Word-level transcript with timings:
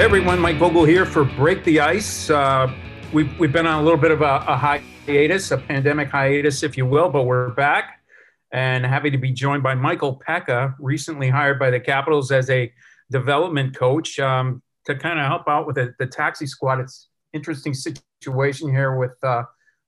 Everyone, 0.00 0.38
Mike 0.38 0.56
Vogel 0.56 0.86
here 0.86 1.04
for 1.04 1.24
Break 1.24 1.62
the 1.64 1.78
Ice. 1.78 2.30
Uh, 2.30 2.72
we've, 3.12 3.38
we've 3.38 3.52
been 3.52 3.66
on 3.66 3.80
a 3.80 3.82
little 3.82 4.00
bit 4.00 4.10
of 4.10 4.22
a, 4.22 4.42
a, 4.48 4.56
hiatus, 4.56 5.50
a 5.50 5.58
pandemic 5.58 6.08
hiatus, 6.08 6.62
if 6.62 6.78
you 6.78 6.86
will, 6.86 7.10
but 7.10 7.24
we're 7.24 7.50
back 7.50 8.00
and 8.50 8.86
happy 8.86 9.10
to 9.10 9.18
be 9.18 9.30
joined 9.30 9.62
by 9.62 9.74
Michael 9.74 10.18
Peca, 10.26 10.74
recently 10.78 11.28
hired 11.28 11.58
by 11.58 11.68
the 11.68 11.78
Capitals 11.78 12.32
as 12.32 12.48
a 12.48 12.72
development 13.10 13.76
coach 13.76 14.18
um, 14.18 14.62
to 14.86 14.94
kind 14.94 15.20
of 15.20 15.26
help 15.26 15.46
out 15.46 15.66
with 15.66 15.76
the, 15.76 15.94
the, 15.98 16.06
taxi 16.06 16.46
squad. 16.46 16.80
It's 16.80 17.10
interesting 17.34 17.74
situation 17.74 18.70
here 18.70 18.96
with 18.96 19.22
uh, 19.22 19.42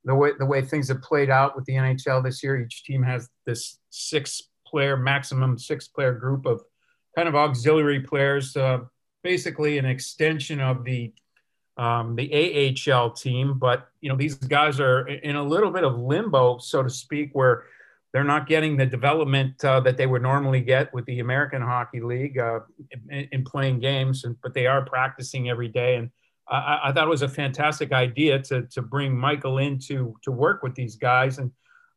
the 0.05 0.15
way 0.15 0.33
the 0.39 0.45
way 0.45 0.61
things 0.61 0.89
have 0.89 1.01
played 1.01 1.31
out 1.31 1.57
with 1.57 1.65
the 1.65 1.73
NHL 1.73 2.23
this 2.23 2.43
year. 2.43 2.61
Each 2.61 2.85
team 2.85 3.03
has 3.03 3.31
this 3.47 3.79
six 3.89 4.43
player 4.67 4.95
maximum 4.95 5.59
six 5.59 5.89
player 5.89 6.13
group 6.13 6.45
of 6.45 6.61
kind 7.17 7.31
of 7.31 7.35
auxiliary 7.35 8.01
players. 8.01 8.55
Uh, 8.55 8.81
basically 9.23 9.79
an 9.79 9.85
extension 9.85 10.61
of 10.61 10.85
the 10.85 11.13
um, 11.79 12.17
the 12.17 12.75
AHL 12.91 13.13
team, 13.13 13.59
but 13.59 13.89
you 14.01 14.11
know 14.11 14.17
these 14.17 14.35
guys 14.35 14.79
are 14.79 15.09
in 15.09 15.37
a 15.37 15.43
little 15.43 15.71
bit 15.71 15.85
of 15.85 15.99
limbo, 15.99 16.59
so 16.59 16.83
to 16.83 16.91
speak, 16.91 17.31
where 17.33 17.65
they're 18.13 18.25
not 18.25 18.47
getting 18.47 18.77
the 18.77 18.85
development 18.85 19.65
uh, 19.65 19.81
that 19.81 19.97
they 19.97 20.07
would 20.07 20.23
normally 20.23 20.61
get 20.61 20.93
with 20.93 21.07
the 21.07 21.21
American 21.21 21.63
Hockey 21.63 22.01
League 22.01 22.39
uh, 22.39 22.61
in, 23.09 23.29
in, 23.33 23.45
playing 23.45 23.81
games, 23.81 24.25
and, 24.25 24.37
but 24.43 24.53
they 24.53 24.67
are 24.67 24.85
practicing 24.85 25.49
every 25.49 25.69
day. 25.69 25.97
And 25.97 26.11
I, 26.47 26.81
I, 26.85 26.93
thought 26.93 27.07
it 27.07 27.11
was 27.11 27.23
a 27.23 27.29
fantastic 27.29 27.91
idea 27.93 28.39
to 28.43 28.63
to 28.67 28.83
bring 28.83 29.17
Michael 29.17 29.59
in 29.59 29.79
to 29.87 30.15
to 30.25 30.31
work 30.31 30.63
with 30.63 30.75
these 30.75 30.97
guys. 30.97 31.39
And 31.39 31.51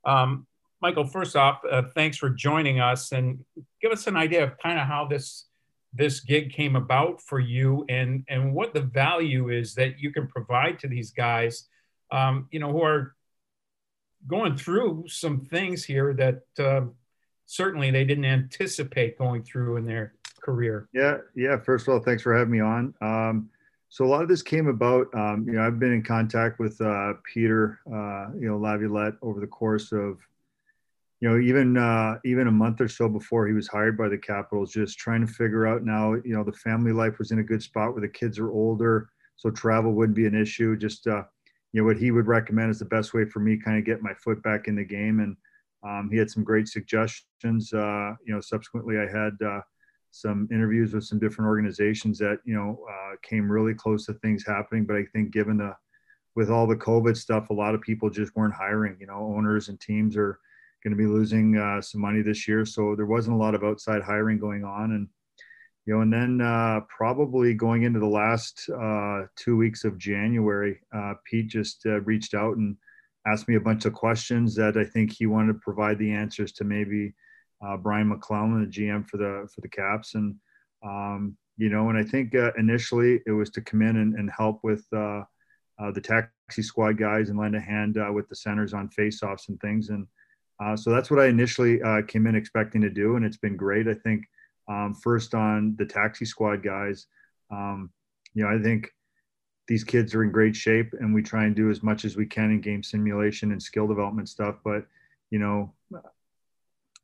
um, 0.06 0.48
Michael, 0.82 1.06
first 1.06 1.36
off, 1.36 1.60
uh, 1.70 1.84
thanks 1.96 2.18
for 2.18 2.30
joining 2.30 2.80
us, 2.80 3.12
and 3.12 3.44
give 3.82 3.92
us 3.92 4.08
an 4.08 4.16
idea 4.16 4.44
of 4.46 4.58
kind 4.58 4.80
of 4.80 4.88
how 4.88 5.06
this 5.06 5.45
this 5.96 6.20
gig 6.20 6.52
came 6.52 6.76
about 6.76 7.22
for 7.22 7.40
you 7.40 7.86
and 7.90 8.24
and 8.28 8.54
what 8.54 8.74
the 8.74 8.82
value 8.82 9.50
is 9.50 9.74
that 9.76 10.00
you 10.00 10.12
can 10.12 10.28
provide 10.28 10.78
to 10.80 10.88
these 10.88 11.12
guys 11.12 11.68
um, 12.12 12.48
you 12.52 12.60
know 12.60 12.72
who 12.72 12.84
are 12.84 13.16
going 14.28 14.56
through 14.56 15.06
some 15.08 15.40
things 15.40 15.84
here 15.84 16.14
that 16.14 16.42
uh, 16.60 16.82
certainly 17.46 17.92
they 17.92 18.04
didn't 18.04 18.26
anticipate 18.26 19.18
going 19.18 19.44
through 19.44 19.78
in 19.78 19.86
their 19.86 20.14
career. 20.42 20.90
Yeah 20.94 21.18
yeah. 21.36 21.58
First 21.58 21.88
of 21.88 21.94
all 21.94 22.00
thanks 22.00 22.24
for 22.24 22.38
having 22.38 22.52
me 22.52 22.60
on. 22.60 22.94
Um, 23.02 23.50
so 23.90 24.04
a 24.04 24.08
lot 24.08 24.24
of 24.24 24.28
this 24.28 24.42
came 24.42 24.68
about 24.68 25.08
um, 25.14 25.46
you 25.48 25.54
know 25.54 25.66
i've 25.66 25.80
been 25.80 25.94
in 25.94 26.04
contact 26.04 26.60
with 26.60 26.80
uh, 26.82 27.14
peter 27.34 27.80
uh, 27.88 28.28
you 28.38 28.48
know 28.48 28.58
laviolette 28.58 29.14
over 29.22 29.40
the 29.40 29.48
course 29.48 29.92
of 29.92 30.18
you 31.22 31.30
know, 31.30 31.40
even 31.40 31.78
uh, 31.78 32.20
even 32.26 32.48
a 32.48 32.52
month 32.52 32.82
or 32.82 32.88
so 32.88 33.08
before 33.08 33.48
he 33.48 33.54
was 33.54 33.68
hired 33.68 33.98
by 33.98 34.10
the 34.10 34.18
Capitals, 34.18 34.72
just 34.72 34.98
trying 34.98 35.26
to 35.26 35.32
figure 35.32 35.66
out 35.66 35.84
now, 35.84 36.14
you 36.14 36.36
know, 36.36 36.44
the 36.44 36.52
family 36.52 36.92
life 36.92 37.18
was 37.20 37.32
in 37.32 37.40
a 37.40 37.44
good 37.44 37.64
spot 37.64 37.94
where 37.94 38.02
the 38.02 38.08
kids 38.08 38.38
are 38.38 38.52
older, 38.52 39.10
so 39.38 39.50
travel 39.50 39.94
wouldn't 39.94 40.16
be 40.16 40.26
an 40.26 40.36
issue. 40.36 40.76
Just 40.76 41.08
uh, 41.08 41.24
you 41.72 41.82
know, 41.82 41.86
what 41.86 41.98
he 41.98 42.12
would 42.12 42.28
recommend 42.28 42.70
is 42.70 42.80
the 42.80 42.86
best 42.86 43.14
way 43.14 43.26
for 43.26 43.40
me 43.40 43.58
kind 43.58 43.78
of 43.78 43.86
get 43.86 44.02
my 44.02 44.14
foot 44.14 44.42
back 44.44 44.68
in 44.68 44.76
the 44.76 44.84
game, 44.84 45.20
and 45.22 45.38
um, 45.84 46.10
he 46.12 46.18
had 46.18 46.30
some 46.30 46.44
great 46.44 46.68
suggestions. 46.68 47.72
Uh, 47.74 48.14
you 48.26 48.34
know, 48.34 48.42
subsequently 48.42 48.98
I 48.98 49.08
had 49.08 49.34
uh, 49.46 49.62
some 50.12 50.48
interviews 50.52 50.94
with 50.94 51.06
some 51.06 51.20
different 51.20 51.48
organizations 51.48 52.18
that 52.20 52.40
you 52.46 52.56
know 52.56 52.80
uh, 52.90 53.16
came 53.22 53.50
really 53.50 53.74
close 53.74 54.06
to 54.08 54.14
things 54.16 54.46
happening, 54.46 54.86
but 54.86 54.98
I 54.98 55.06
think 55.14 55.32
given 55.32 55.58
the 55.58 55.74
with 56.36 56.50
all 56.50 56.68
the 56.68 56.76
COVID 56.76 57.16
stuff, 57.16 57.50
a 57.50 57.54
lot 57.54 57.74
of 57.74 57.82
people 57.82 58.10
just 58.10 58.36
weren't 58.36 58.54
hiring. 58.54 58.98
You 59.00 59.08
know, 59.08 59.34
owners 59.36 59.70
and 59.70 59.80
teams 59.80 60.18
are 60.18 60.40
going 60.86 60.96
to 60.96 61.04
be 61.04 61.10
losing 61.10 61.58
uh, 61.58 61.82
some 61.82 62.00
money 62.00 62.22
this 62.22 62.48
year. 62.48 62.64
So 62.64 62.96
there 62.96 63.08
wasn't 63.08 63.36
a 63.36 63.40
lot 63.40 63.56
of 63.56 63.64
outside 63.64 64.04
hiring 64.04 64.38
going 64.38 64.64
on. 64.64 64.92
And, 64.92 65.08
you 65.86 65.96
know, 65.96 66.02
and 66.02 66.14
then 66.14 66.42
uh, 66.42 66.82
probably 66.96 67.56
going 67.56 67.84
into 67.84 68.00
the 68.00 68.06
last 68.06 68.70
uh, 68.70 69.24
two 69.36 69.58
weeks 69.58 69.84
of 69.84 69.98
January, 69.98 70.80
uh, 70.96 71.16
Pete 71.26 71.48
just 71.48 71.88
uh, 71.88 72.02
reached 72.02 72.36
out 72.36 72.58
and 72.58 72.78
asked 73.26 73.48
me 73.48 73.56
a 73.56 73.60
bunch 73.60 73.86
of 73.86 73.94
questions 73.94 74.54
that 74.56 74.78
I 74.78 74.86
think 74.86 75.12
he 75.12 75.26
wanted 75.26 75.54
to 75.54 75.60
provide 75.60 75.98
the 75.98 76.12
answers 76.12 76.52
to 76.54 76.64
maybe 76.64 77.16
uh, 77.66 77.78
Brian 77.78 78.10
MacLellan, 78.10 78.62
the 78.62 78.68
GM 78.68 79.10
for 79.10 79.18
the, 79.18 79.50
for 79.54 79.62
the 79.62 79.70
Caps. 79.70 80.14
And, 80.14 80.36
um, 80.86 81.36
you 81.58 81.70
know, 81.70 81.90
and 81.90 81.98
I 81.98 82.04
think 82.04 82.36
initially 82.60 83.22
it 83.26 83.32
was 83.32 83.50
to 83.52 83.62
come 83.62 83.82
in 83.82 83.98
and, 83.98 84.14
and 84.20 84.30
help 84.30 84.60
with 84.62 84.88
the 84.92 85.26
taxi 86.04 86.62
squad 86.62 87.00
guys 87.00 87.30
and 87.30 87.40
lend 87.40 87.56
a 87.56 87.60
hand 87.60 87.98
with 88.14 88.30
the 88.30 88.36
centers 88.36 88.76
on 88.76 88.88
faceoffs 88.90 89.50
and 89.50 89.60
things. 89.62 89.90
And, 89.90 90.06
uh, 90.60 90.76
so 90.76 90.90
that's 90.90 91.12
what 91.12 91.20
I 91.20 91.28
initially 91.28 91.82
uh, 91.82 92.02
came 92.08 92.28
in 92.28 92.36
expecting 92.36 92.82
to 92.82 92.90
do, 92.90 93.16
and 93.16 93.26
it's 93.26 93.38
been 93.38 93.58
great. 93.58 93.88
I 93.88 93.94
think 93.94 94.24
um, 94.68 94.94
first 94.94 95.36
on 95.36 95.76
the 95.78 95.86
taxi 95.86 96.26
squad 96.26 96.64
guys, 96.64 97.08
um, 97.52 97.92
you 98.34 98.44
know, 98.44 98.50
I 98.50 98.62
think 98.62 98.90
these 99.68 99.84
kids 99.84 100.14
are 100.16 100.24
in 100.24 100.32
great 100.32 100.56
shape, 100.56 100.94
and 101.00 101.14
we 101.14 101.22
try 101.22 101.46
and 101.46 101.56
do 101.56 101.70
as 101.70 101.84
much 101.84 102.06
as 102.06 102.16
we 102.16 102.26
can 102.26 102.52
in 102.52 102.62
game 102.62 102.84
simulation 102.84 103.52
and 103.52 103.62
skill 103.62 103.88
development 103.88 104.30
stuff. 104.30 104.56
But 104.64 104.86
you 105.30 105.40
know, 105.40 105.74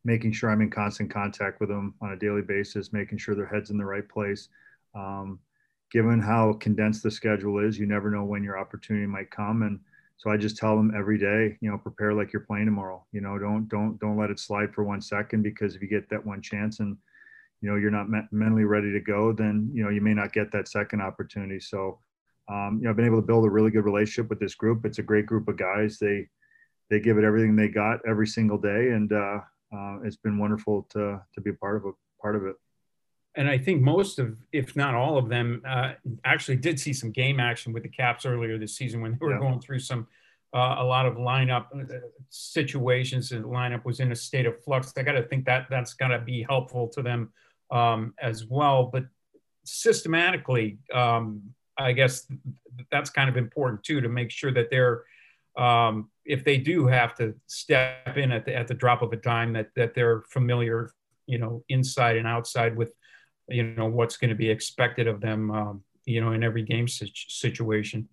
making 0.05 0.31
sure 0.31 0.49
I'm 0.49 0.61
in 0.61 0.69
constant 0.69 1.11
contact 1.11 1.59
with 1.59 1.69
them 1.69 1.95
on 2.01 2.11
a 2.11 2.17
daily 2.17 2.41
basis, 2.41 2.93
making 2.93 3.17
sure 3.17 3.35
their 3.35 3.45
heads 3.45 3.69
in 3.69 3.77
the 3.77 3.85
right 3.85 4.07
place. 4.07 4.47
Um, 4.95 5.39
given 5.91 6.19
how 6.19 6.53
condensed 6.53 7.03
the 7.03 7.11
schedule 7.11 7.59
is, 7.59 7.77
you 7.77 7.85
never 7.85 8.09
know 8.09 8.23
when 8.23 8.43
your 8.43 8.57
opportunity 8.57 9.05
might 9.05 9.29
come, 9.29 9.63
and 9.63 9.79
so 10.21 10.29
I 10.29 10.37
just 10.37 10.55
tell 10.55 10.77
them 10.77 10.93
every 10.95 11.17
day, 11.17 11.57
you 11.61 11.71
know, 11.71 11.79
prepare 11.79 12.13
like 12.13 12.31
you're 12.31 12.43
playing 12.43 12.65
tomorrow. 12.65 13.03
You 13.11 13.21
know, 13.21 13.39
don't 13.39 13.67
don't 13.69 13.99
don't 13.99 14.19
let 14.19 14.29
it 14.29 14.39
slide 14.39 14.71
for 14.71 14.83
one 14.83 15.01
second 15.01 15.41
because 15.41 15.75
if 15.75 15.81
you 15.81 15.87
get 15.87 16.07
that 16.11 16.23
one 16.23 16.43
chance 16.43 16.79
and 16.79 16.95
you 17.59 17.67
know 17.67 17.75
you're 17.75 17.89
not 17.89 18.07
me- 18.07 18.27
mentally 18.31 18.65
ready 18.65 18.91
to 18.91 18.99
go, 18.99 19.33
then 19.33 19.71
you 19.73 19.83
know 19.83 19.89
you 19.89 19.99
may 19.99 20.13
not 20.13 20.31
get 20.31 20.51
that 20.51 20.67
second 20.67 21.01
opportunity. 21.01 21.59
So 21.59 21.97
um, 22.51 22.77
you 22.77 22.83
know, 22.83 22.91
I've 22.91 22.95
been 22.95 23.07
able 23.07 23.19
to 23.19 23.25
build 23.25 23.45
a 23.45 23.49
really 23.49 23.71
good 23.71 23.83
relationship 23.83 24.29
with 24.29 24.39
this 24.39 24.53
group. 24.53 24.85
It's 24.85 24.99
a 24.99 25.03
great 25.03 25.25
group 25.25 25.47
of 25.47 25.57
guys. 25.57 25.97
They 25.97 26.27
they 26.91 26.99
give 26.99 27.17
it 27.17 27.23
everything 27.23 27.55
they 27.55 27.69
got 27.69 27.99
every 28.07 28.27
single 28.27 28.59
day, 28.59 28.91
and 28.91 29.11
uh, 29.11 29.39
uh, 29.75 30.01
it's 30.03 30.17
been 30.17 30.37
wonderful 30.37 30.85
to 30.91 31.19
to 31.33 31.41
be 31.41 31.51
part 31.51 31.77
of 31.77 31.85
a 31.85 31.91
part 32.21 32.35
of 32.35 32.45
it 32.45 32.57
and 33.35 33.49
I 33.49 33.57
think 33.57 33.81
most 33.81 34.19
of, 34.19 34.35
if 34.51 34.75
not 34.75 34.93
all 34.93 35.17
of 35.17 35.29
them, 35.29 35.61
uh, 35.67 35.93
actually 36.25 36.57
did 36.57 36.79
see 36.79 36.91
some 36.91 37.11
game 37.11 37.39
action 37.39 37.71
with 37.71 37.83
the 37.83 37.89
Caps 37.89 38.25
earlier 38.25 38.57
this 38.57 38.75
season 38.75 39.01
when 39.01 39.13
they 39.13 39.17
were 39.21 39.33
yeah. 39.33 39.39
going 39.39 39.61
through 39.61 39.79
some 39.79 40.07
uh, 40.53 40.75
a 40.79 40.83
lot 40.83 41.05
of 41.05 41.15
lineup 41.15 41.67
uh, 41.73 42.07
situations. 42.29 43.29
The 43.29 43.37
lineup 43.37 43.85
was 43.85 44.01
in 44.01 44.11
a 44.11 44.15
state 44.15 44.45
of 44.45 44.61
flux. 44.63 44.91
I 44.97 45.03
got 45.03 45.13
to 45.13 45.23
think 45.23 45.45
that 45.45 45.67
that's 45.69 45.93
got 45.93 46.09
to 46.09 46.19
be 46.19 46.43
helpful 46.43 46.89
to 46.89 47.01
them 47.01 47.31
um, 47.71 48.13
as 48.21 48.45
well. 48.45 48.89
But 48.91 49.05
systematically, 49.63 50.79
um, 50.93 51.41
I 51.77 51.93
guess 51.93 52.27
that's 52.91 53.09
kind 53.09 53.29
of 53.29 53.37
important 53.37 53.83
too 53.83 54.01
to 54.01 54.09
make 54.09 54.29
sure 54.29 54.51
that 54.51 54.69
they're 54.69 55.03
um, 55.57 56.09
if 56.25 56.43
they 56.43 56.57
do 56.57 56.87
have 56.87 57.15
to 57.15 57.33
step 57.47 58.17
in 58.17 58.31
at 58.31 58.45
the, 58.45 58.55
at 58.55 58.67
the 58.67 58.73
drop 58.73 59.01
of 59.01 59.13
a 59.13 59.17
dime 59.17 59.53
that 59.53 59.69
that 59.75 59.93
they're 59.93 60.21
familiar 60.29 60.91
you 61.27 61.37
know 61.37 61.63
inside 61.69 62.17
and 62.17 62.27
outside 62.27 62.75
with 62.75 62.93
you 63.51 63.63
know 63.63 63.87
what's 63.87 64.17
going 64.17 64.29
to 64.29 64.35
be 64.35 64.49
expected 64.49 65.07
of 65.07 65.21
them 65.21 65.51
um, 65.51 65.83
you 66.05 66.21
know 66.21 66.31
in 66.31 66.43
every 66.43 66.63
game 66.63 66.87
situation. 66.87 68.07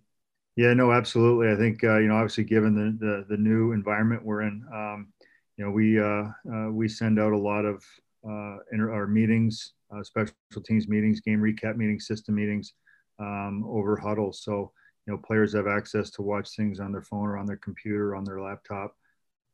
Yeah 0.55 0.73
no 0.73 0.91
absolutely. 0.91 1.51
I 1.51 1.55
think 1.55 1.83
uh, 1.83 1.97
you 1.99 2.07
know 2.07 2.15
obviously 2.15 2.43
given 2.43 2.75
the, 2.75 3.05
the, 3.05 3.25
the 3.29 3.41
new 3.41 3.71
environment 3.71 4.23
we're 4.23 4.41
in 4.41 4.63
um, 4.73 5.13
you 5.57 5.65
know 5.65 5.71
we 5.71 5.99
uh, 5.99 6.25
uh, 6.53 6.71
we 6.71 6.87
send 6.87 7.19
out 7.19 7.33
a 7.33 7.37
lot 7.37 7.65
of 7.65 7.83
uh, 8.27 8.57
inter- 8.71 8.93
our 8.93 9.07
meetings 9.07 9.73
uh, 9.95 10.03
special 10.03 10.33
teams 10.65 10.87
meetings 10.87 11.21
game 11.21 11.39
recap 11.39 11.75
meetings 11.75 12.07
system 12.07 12.35
meetings 12.35 12.73
um, 13.19 13.63
over 13.67 13.97
Hudl 13.97 14.33
so 14.33 14.71
you 15.07 15.13
know 15.13 15.19
players 15.25 15.53
have 15.53 15.67
access 15.67 16.09
to 16.11 16.21
watch 16.21 16.55
things 16.55 16.79
on 16.79 16.91
their 16.91 17.01
phone 17.01 17.27
or 17.27 17.37
on 17.37 17.45
their 17.45 17.57
computer 17.57 18.15
on 18.15 18.23
their 18.23 18.41
laptop 18.41 18.95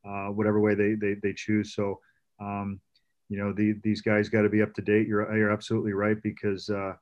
uh, 0.06 0.28
whatever 0.28 0.60
way 0.60 0.74
they, 0.74 0.94
they, 0.94 1.14
they 1.22 1.32
choose. 1.32 1.74
So 1.74 2.00
um, 2.40 2.80
you 3.28 3.38
know 3.38 3.52
the, 3.52 3.74
these 3.82 4.00
guys 4.00 4.28
got 4.28 4.42
to 4.42 4.48
be 4.48 4.62
up 4.62 4.74
to 4.74 4.82
date. 4.82 5.08
You're 5.08 5.36
you're 5.36 5.50
absolutely 5.50 5.92
right 5.92 6.20
because 6.22 6.68
uh, 6.70 6.94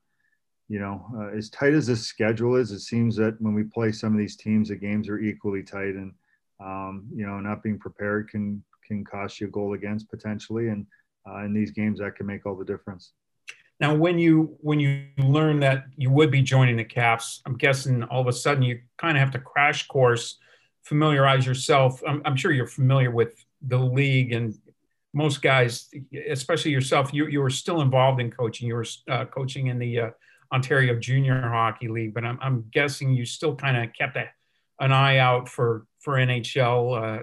you 0.69 0.79
know 0.79 1.07
uh, 1.17 1.37
as 1.37 1.51
tight 1.51 1.75
as 1.75 1.87
this 1.87 2.07
schedule 2.07 2.57
is, 2.57 2.71
it 2.71 2.81
seems 2.81 3.17
that 3.17 3.41
when 3.41 3.55
we 3.55 3.65
play 3.65 3.93
some 3.93 4.13
of 4.13 4.19
these 4.19 4.37
teams, 4.37 4.69
the 4.69 4.77
games 4.77 5.09
are 5.09 5.19
equally 5.19 5.63
tight, 5.63 5.95
and 5.95 6.13
um, 6.61 7.07
you 7.15 7.27
know 7.27 7.41
not 7.41 7.63
being 7.63 7.79
prepared 7.79 8.31
can 8.31 8.63
can 8.87 9.05
cost 9.05 9.41
you 9.41 9.49
a 9.49 9.51
goal 9.51 9.75
against 9.75 10.09
potentially, 10.11 10.69
and 10.69 10.87
uh, 11.29 11.45
in 11.45 11.53
these 11.53 11.71
games 11.71 12.01
that 12.01 12.17
can 12.17 12.27
make 12.27 12.47
all 12.47 12.57
the 12.57 12.65
difference. 12.65 13.13
Now, 13.81 13.95
when 13.95 14.19
you 14.19 14.57
when 14.61 14.79
you 14.79 15.07
learn 15.19 15.61
that 15.61 15.87
you 15.97 16.11
would 16.11 16.31
be 16.31 16.43
joining 16.43 16.77
the 16.77 16.85
Caps, 16.85 17.43
I'm 17.45 17.57
guessing 17.57 18.03
all 18.05 18.21
of 18.21 18.29
a 18.29 18.33
sudden 18.33 18.63
you 18.63 18.81
kind 18.99 19.17
of 19.17 19.21
have 19.21 19.33
to 19.33 19.41
crash 19.41 19.89
course, 19.89 20.39
familiarize 20.85 21.45
yourself. 21.45 22.01
I'm, 22.07 22.23
I'm 22.25 22.37
sure 22.37 22.53
you're 22.53 22.67
familiar 22.67 23.11
with 23.11 23.45
the 23.63 23.79
league 23.79 24.33
and 24.33 24.55
most 25.15 25.41
guys, 25.41 25.89
especially 26.29 26.73
yourself, 26.73 27.15
you, 27.15 27.27
you 27.29 27.41
were 27.41 27.51
still 27.51 27.81
involved 27.81 28.21
in 28.21 28.31
coaching. 28.31 28.67
You 28.67 28.75
were 28.75 28.87
uh, 29.09 29.25
coaching 29.27 29.69
in 29.69 29.79
the 29.79 30.01
uh, 30.01 30.11
Ontario 30.53 30.99
Junior 30.99 31.41
Hockey 31.41 31.89
League, 31.89 32.13
but 32.13 32.25
I'm, 32.25 32.39
I'm 32.43 32.65
guessing 32.73 33.15
you 33.15 33.25
still 33.25 33.55
kind 33.55 33.77
of 33.77 33.93
kept 33.97 34.17
a, 34.17 34.29
an 34.81 34.93
eye 34.93 35.19
out 35.19 35.49
for 35.49 35.87
for 36.01 36.15
NHL 36.15 37.21
uh, 37.21 37.23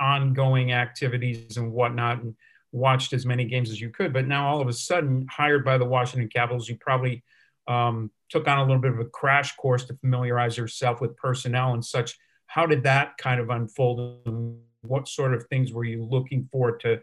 ongoing 0.00 0.72
activities 0.72 1.56
and 1.56 1.72
whatnot, 1.72 2.22
and 2.22 2.34
watched 2.72 3.12
as 3.12 3.24
many 3.24 3.44
games 3.44 3.70
as 3.70 3.80
you 3.80 3.90
could. 3.90 4.12
But 4.12 4.26
now 4.26 4.48
all 4.48 4.60
of 4.60 4.68
a 4.68 4.72
sudden, 4.72 5.26
hired 5.30 5.64
by 5.64 5.78
the 5.78 5.84
Washington 5.84 6.28
Capitals, 6.28 6.68
you 6.68 6.76
probably 6.76 7.22
um, 7.68 8.10
took 8.28 8.48
on 8.48 8.58
a 8.58 8.62
little 8.62 8.82
bit 8.82 8.92
of 8.92 8.98
a 8.98 9.04
crash 9.04 9.54
course 9.56 9.84
to 9.84 9.96
familiarize 9.96 10.58
yourself 10.58 11.00
with 11.00 11.16
personnel 11.16 11.72
and 11.74 11.84
such. 11.84 12.18
How 12.46 12.66
did 12.66 12.82
that 12.82 13.16
kind 13.16 13.40
of 13.40 13.50
unfold? 13.50 14.58
What 14.82 15.06
sort 15.06 15.34
of 15.34 15.46
things 15.46 15.72
were 15.72 15.84
you 15.84 16.04
looking 16.04 16.48
for 16.50 16.76
to 16.78 17.00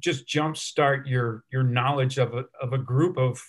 just 0.00 0.26
jumpstart 0.26 1.06
your 1.06 1.44
your 1.50 1.62
knowledge 1.62 2.18
of 2.18 2.34
a, 2.34 2.44
of 2.60 2.72
a 2.72 2.78
group 2.78 3.16
of 3.16 3.40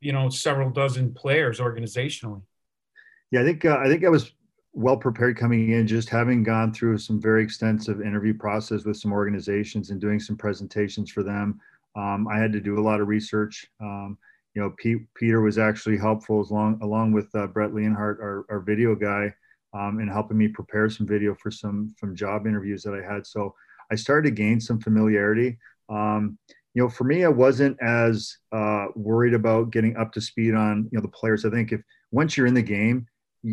you 0.00 0.12
know 0.12 0.28
several 0.28 0.70
dozen 0.70 1.12
players 1.14 1.60
organizationally? 1.60 2.42
Yeah, 3.30 3.42
I 3.42 3.44
think 3.44 3.64
uh, 3.64 3.78
I 3.78 3.88
think 3.88 4.04
I 4.04 4.08
was 4.08 4.32
well 4.72 4.96
prepared 4.96 5.36
coming 5.36 5.72
in, 5.72 5.86
just 5.86 6.08
having 6.08 6.42
gone 6.42 6.72
through 6.72 6.98
some 6.98 7.20
very 7.20 7.42
extensive 7.42 8.00
interview 8.00 8.34
process 8.34 8.84
with 8.84 8.96
some 8.96 9.12
organizations 9.12 9.90
and 9.90 10.00
doing 10.00 10.20
some 10.20 10.36
presentations 10.36 11.10
for 11.10 11.22
them. 11.22 11.60
Um, 11.96 12.28
I 12.28 12.38
had 12.38 12.52
to 12.52 12.60
do 12.60 12.78
a 12.78 12.82
lot 12.82 13.00
of 13.00 13.08
research. 13.08 13.66
Um, 13.80 14.16
you 14.54 14.62
know, 14.62 14.74
Pete, 14.78 15.02
Peter 15.14 15.40
was 15.40 15.58
actually 15.58 15.98
helpful 15.98 16.40
as 16.40 16.50
long, 16.50 16.78
along 16.82 17.12
with 17.12 17.34
uh, 17.34 17.46
Brett 17.48 17.74
Leonhardt, 17.74 18.20
our, 18.20 18.44
our 18.48 18.60
video 18.60 18.94
guy, 18.94 19.32
um, 19.74 20.00
in 20.00 20.08
helping 20.08 20.38
me 20.38 20.48
prepare 20.48 20.88
some 20.88 21.06
video 21.06 21.34
for 21.34 21.50
some 21.50 21.94
from 21.98 22.16
job 22.16 22.46
interviews 22.46 22.82
that 22.82 22.94
I 22.94 23.02
had. 23.02 23.26
So 23.26 23.54
I 23.90 23.94
started 23.94 24.30
to 24.30 24.34
gain 24.34 24.60
some 24.60 24.80
familiarity. 24.80 25.58
Um, 25.88 26.38
you 26.74 26.82
know, 26.82 26.88
for 26.88 27.04
me, 27.04 27.24
I 27.24 27.28
wasn't 27.28 27.76
as 27.82 28.36
uh, 28.52 28.86
worried 28.94 29.34
about 29.34 29.70
getting 29.70 29.96
up 29.96 30.12
to 30.12 30.20
speed 30.20 30.54
on 30.54 30.88
you 30.92 30.98
know 30.98 31.02
the 31.02 31.08
players. 31.08 31.44
I 31.44 31.50
think 31.50 31.72
if 31.72 31.80
once 32.10 32.36
you're 32.36 32.46
in 32.46 32.54
the 32.54 32.62
game, 32.62 33.06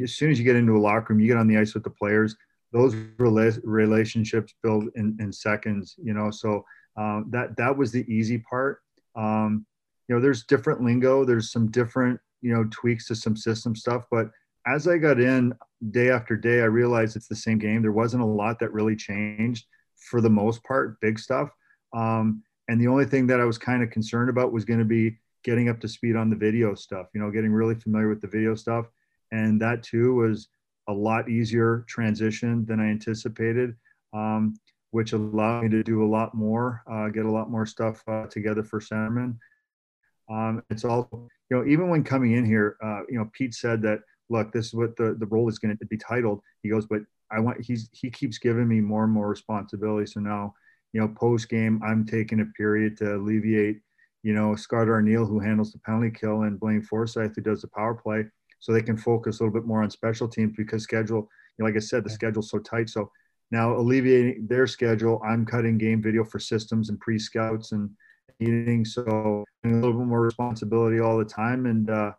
as 0.04 0.16
soon 0.16 0.32
as 0.32 0.40
you 0.40 0.46
get 0.46 0.56
into 0.56 0.76
a 0.76 0.80
locker 0.80 1.14
room, 1.14 1.20
you 1.20 1.28
get 1.28 1.38
on 1.38 1.48
the 1.48 1.58
ice 1.58 1.74
with 1.74 1.84
the 1.84 1.90
players. 1.90 2.36
Those 2.72 2.94
rela- 2.94 3.60
relationships 3.64 4.54
build 4.62 4.90
in, 4.96 5.18
in 5.20 5.32
seconds. 5.32 5.96
You 6.04 6.14
know, 6.14 6.30
so 6.30 6.66
um, 6.98 7.28
that 7.32 7.56
that 7.58 7.76
was 7.76 7.92
the 7.92 8.06
easy 8.14 8.38
part. 8.40 8.82
Um, 9.16 9.66
you 10.08 10.16
know, 10.16 10.22
there's 10.22 10.44
different 10.44 10.82
lingo. 10.82 11.26
There's 11.26 11.52
some 11.52 11.72
different 11.72 12.20
you 12.42 12.54
know 12.54 12.66
tweaks 12.70 13.08
to 13.08 13.16
some 13.16 13.36
system 13.36 13.76
stuff, 13.76 14.06
but 14.12 14.30
as 14.68 14.88
I 14.88 14.98
got 14.98 15.20
in 15.20 15.54
day 15.92 16.10
after 16.10 16.36
day, 16.36 16.62
I 16.62 16.66
realized 16.66 17.16
it's 17.16 17.28
the 17.28 17.36
same 17.36 17.60
game. 17.60 17.82
There 17.82 17.92
wasn't 17.92 18.24
a 18.24 18.28
lot 18.28 18.60
that 18.60 18.74
really 18.74 18.96
changed 18.96 19.66
for 19.96 20.22
the 20.22 20.30
most 20.30 20.64
part, 20.64 21.00
big 21.02 21.20
stuff. 21.20 21.50
Um, 21.96 22.44
and 22.68 22.80
the 22.80 22.88
only 22.88 23.06
thing 23.06 23.26
that 23.28 23.40
I 23.40 23.46
was 23.46 23.58
kind 23.58 23.82
of 23.82 23.90
concerned 23.90 24.30
about 24.30 24.52
was 24.52 24.66
going 24.66 24.80
to 24.80 24.86
be 24.86 25.18
getting 25.44 25.70
up 25.70 25.80
to 25.80 25.88
speed 25.88 26.16
on 26.16 26.30
the 26.30 26.36
video 26.36 26.76
stuff, 26.76 27.08
you 27.14 27.22
know, 27.22 27.32
getting 27.32 27.52
really 27.52 27.76
familiar 27.76 28.10
with 28.10 28.22
the 28.22 28.28
video 28.28 28.54
stuff. 28.56 28.88
And 29.32 29.62
that 29.62 29.82
too 29.82 30.16
was 30.16 30.50
a 30.88 30.94
lot 30.94 31.30
easier 31.30 31.86
transition 31.88 32.66
than 32.66 32.80
I 32.80 32.88
anticipated, 32.88 33.76
um, 34.14 34.56
which 34.92 35.14
allowed 35.14 35.64
me 35.64 35.70
to 35.70 35.84
do 35.84 36.04
a 36.04 36.10
lot 36.10 36.34
more, 36.34 36.84
uh, 36.92 37.10
get 37.10 37.26
a 37.26 37.32
lot 37.32 37.50
more 37.50 37.66
stuff 37.66 38.04
uh, 38.08 38.26
together 38.26 38.64
for 38.64 38.80
Centerman. 38.80 39.38
Um, 40.30 40.64
it's 40.70 40.84
all, 40.84 41.10
you 41.50 41.58
know, 41.58 41.66
even 41.66 41.90
when 41.90 42.04
coming 42.04 42.34
in 42.34 42.46
here, 42.46 42.78
uh, 42.84 43.02
you 43.08 43.18
know, 43.18 43.30
Pete 43.34 43.54
said 43.54 43.82
that, 43.84 44.00
look, 44.30 44.52
this 44.52 44.66
is 44.68 44.74
what 44.74 44.98
the, 44.98 45.16
the 45.20 45.28
role 45.28 45.48
is 45.48 45.60
going 45.60 45.78
to 45.78 45.86
be 45.86 45.98
titled. 45.98 46.42
He 46.64 46.70
goes, 46.70 46.88
but 46.88 47.02
I 47.32 47.40
want, 47.40 47.62
he's, 47.64 47.90
he 47.92 48.10
keeps 48.10 48.40
giving 48.40 48.68
me 48.68 48.82
more 48.82 49.04
and 49.04 49.14
more 49.14 49.30
responsibility. 49.30 50.08
So 50.08 50.20
now, 50.20 50.56
you 50.96 51.02
know, 51.02 51.10
post 51.10 51.50
game, 51.50 51.82
I'm 51.86 52.06
taking 52.06 52.40
a 52.40 52.46
period 52.58 52.96
to 53.00 53.18
alleviate, 53.18 53.82
you 54.24 54.34
know, 54.34 54.56
Scott 54.56 54.88
Arniel, 54.88 55.28
who 55.28 55.42
handles 55.42 55.74
the 55.74 55.80
penalty 55.80 56.10
kill, 56.10 56.44
and 56.44 56.58
Blaine 56.58 56.82
Forsythe, 56.82 57.34
who 57.36 57.42
does 57.42 57.62
the 57.64 57.68
power 57.68 57.94
play, 57.94 58.24
so 58.62 58.72
they 58.72 58.82
can 58.82 58.96
focus 58.96 59.40
a 59.40 59.44
little 59.44 59.54
bit 59.54 59.68
more 59.68 59.84
on 59.84 59.90
special 59.90 60.26
teams 60.26 60.54
because 60.56 60.84
schedule, 60.84 61.18
you 61.18 61.60
know, 61.60 61.66
like 61.66 61.76
I 61.76 61.80
said, 61.80 62.06
the 62.06 62.10
schedule's 62.10 62.50
so 62.50 62.60
tight. 62.60 62.88
So 62.90 63.12
now 63.52 63.76
alleviating 63.76 64.48
their 64.48 64.68
schedule, 64.68 65.22
I'm 65.28 65.46
cutting 65.46 65.78
game 65.78 66.02
video 66.02 66.24
for 66.24 66.40
systems 66.40 66.90
and 66.90 66.98
pre 67.02 67.20
scouts 67.20 67.74
and 67.74 67.90
meetings. 68.40 68.94
So 68.94 69.44
a 69.66 69.68
little 69.68 70.00
bit 70.00 70.08
more 70.08 70.22
responsibility 70.22 71.02
all 71.02 71.18
the 71.18 71.26
time 71.26 71.66
and 71.66 71.90
uh, 71.90 72.14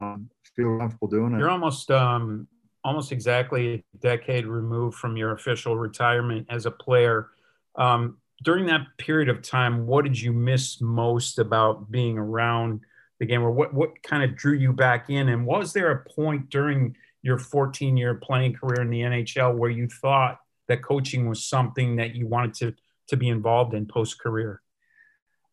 um, 0.00 0.30
feel 0.54 0.78
comfortable 0.78 1.08
doing 1.08 1.34
it. 1.34 1.40
You're 1.40 1.50
almost 1.50 1.90
um, 1.90 2.46
almost 2.84 3.10
exactly 3.10 3.84
a 3.92 3.98
decade 3.98 4.46
removed 4.46 4.96
from 4.96 5.16
your 5.16 5.32
official 5.32 5.76
retirement 5.76 6.46
as 6.48 6.64
a 6.64 6.70
player. 6.70 7.30
Um, 7.76 8.18
during 8.42 8.66
that 8.66 8.86
period 8.98 9.28
of 9.28 9.42
time, 9.42 9.86
what 9.86 10.04
did 10.04 10.20
you 10.20 10.32
miss 10.32 10.80
most 10.80 11.38
about 11.38 11.90
being 11.90 12.18
around 12.18 12.80
the 13.20 13.26
game, 13.26 13.42
or 13.42 13.50
what 13.50 13.72
what 13.72 14.02
kind 14.02 14.22
of 14.22 14.36
drew 14.36 14.54
you 14.54 14.72
back 14.72 15.10
in? 15.10 15.28
And 15.28 15.46
was 15.46 15.72
there 15.72 15.90
a 15.90 16.10
point 16.10 16.50
during 16.50 16.96
your 17.22 17.38
14 17.38 17.96
year 17.96 18.14
playing 18.16 18.54
career 18.54 18.82
in 18.82 18.90
the 18.90 19.00
NHL 19.00 19.56
where 19.56 19.70
you 19.70 19.88
thought 19.88 20.38
that 20.68 20.82
coaching 20.82 21.28
was 21.28 21.46
something 21.46 21.96
that 21.96 22.14
you 22.14 22.26
wanted 22.26 22.54
to 22.54 22.74
to 23.08 23.16
be 23.16 23.28
involved 23.28 23.74
in 23.74 23.86
post 23.86 24.20
career? 24.20 24.60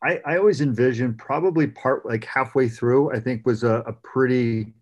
I, 0.04 0.20
I 0.26 0.38
always 0.38 0.62
envisioned 0.62 1.20
probably 1.20 1.68
part 1.68 2.06
like 2.06 2.26
halfway 2.26 2.68
through. 2.68 3.14
I 3.14 3.20
think 3.20 3.46
was 3.46 3.64
a, 3.64 3.84
a 3.86 3.94
pretty 3.94 4.74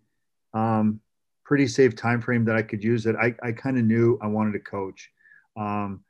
um, 0.54 1.00
pretty 1.44 1.66
safe 1.66 1.94
time 1.94 2.20
frame 2.20 2.44
that 2.46 2.56
I 2.56 2.62
could 2.62 2.82
use. 2.82 3.04
That 3.04 3.16
I 3.16 3.34
I 3.42 3.52
kind 3.52 3.78
of 3.78 3.84
knew 3.84 4.18
I 4.22 4.26
wanted 4.26 4.52
to 4.52 4.60
coach. 4.60 5.10
Um, 5.56 6.02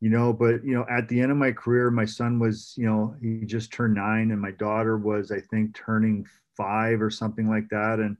you 0.00 0.10
know 0.10 0.32
but 0.32 0.64
you 0.64 0.74
know 0.74 0.84
at 0.90 1.08
the 1.08 1.20
end 1.20 1.32
of 1.32 1.38
my 1.38 1.50
career 1.50 1.90
my 1.90 2.04
son 2.04 2.38
was 2.38 2.74
you 2.76 2.86
know 2.86 3.14
he 3.20 3.44
just 3.46 3.72
turned 3.72 3.94
nine 3.94 4.30
and 4.30 4.40
my 4.40 4.50
daughter 4.52 4.98
was 4.98 5.32
i 5.32 5.40
think 5.40 5.74
turning 5.74 6.26
five 6.56 7.02
or 7.02 7.10
something 7.10 7.48
like 7.48 7.68
that. 7.68 7.98
And 7.98 8.16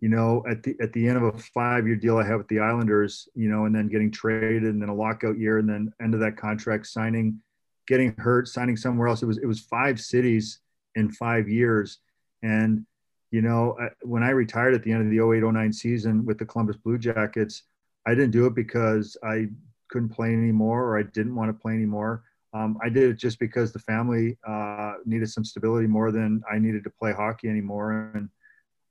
you 0.00 0.08
know 0.08 0.44
at 0.48 0.62
the 0.62 0.76
at 0.80 0.92
the 0.92 1.06
end 1.06 1.16
of 1.16 1.22
a 1.22 1.38
five 1.38 1.86
year 1.86 1.96
deal 1.96 2.18
i 2.18 2.26
have 2.26 2.38
with 2.38 2.48
the 2.48 2.58
islanders 2.58 3.28
you 3.34 3.48
know 3.48 3.66
and 3.66 3.74
then 3.74 3.88
getting 3.88 4.10
traded 4.10 4.64
and 4.64 4.82
then 4.82 4.88
a 4.88 4.94
lockout 4.94 5.38
year 5.38 5.58
and 5.58 5.68
then 5.68 5.92
end 6.02 6.14
of 6.14 6.20
that 6.20 6.36
contract 6.36 6.86
signing 6.86 7.40
getting 7.86 8.14
hurt 8.16 8.48
signing 8.48 8.76
somewhere 8.76 9.08
else. 9.08 9.22
It 9.22 9.26
was 9.26 9.38
it 9.38 9.46
was 9.46 9.60
five 9.60 10.00
cities 10.00 10.60
in 10.94 11.10
five 11.10 11.48
years. 11.48 11.98
And 12.42 12.84
you 13.30 13.42
know 13.42 13.76
when 14.02 14.22
i 14.22 14.28
retired 14.28 14.74
at 14.74 14.82
the 14.82 14.92
end 14.92 15.02
of 15.02 15.10
the 15.10 15.18
0809 15.18 15.72
season 15.72 16.24
with 16.26 16.36
the 16.38 16.44
columbus 16.44 16.76
blue 16.76 16.98
jackets 16.98 17.62
i 18.06 18.10
didn't 18.10 18.30
do 18.30 18.44
it 18.44 18.54
because 18.54 19.16
i 19.24 19.46
couldn't 19.92 20.08
play 20.08 20.32
anymore 20.32 20.82
or 20.84 20.98
I 20.98 21.02
didn't 21.02 21.34
want 21.34 21.50
to 21.50 21.62
play 21.62 21.74
anymore. 21.74 22.24
Um, 22.54 22.78
I 22.82 22.88
did 22.88 23.10
it 23.10 23.18
just 23.18 23.38
because 23.38 23.72
the 23.72 23.78
family 23.78 24.36
uh, 24.46 24.94
needed 25.04 25.30
some 25.30 25.44
stability 25.44 25.86
more 25.86 26.10
than 26.10 26.42
I 26.52 26.58
needed 26.58 26.84
to 26.84 26.90
play 26.90 27.12
hockey 27.12 27.48
anymore. 27.48 27.92
And, 28.14 28.28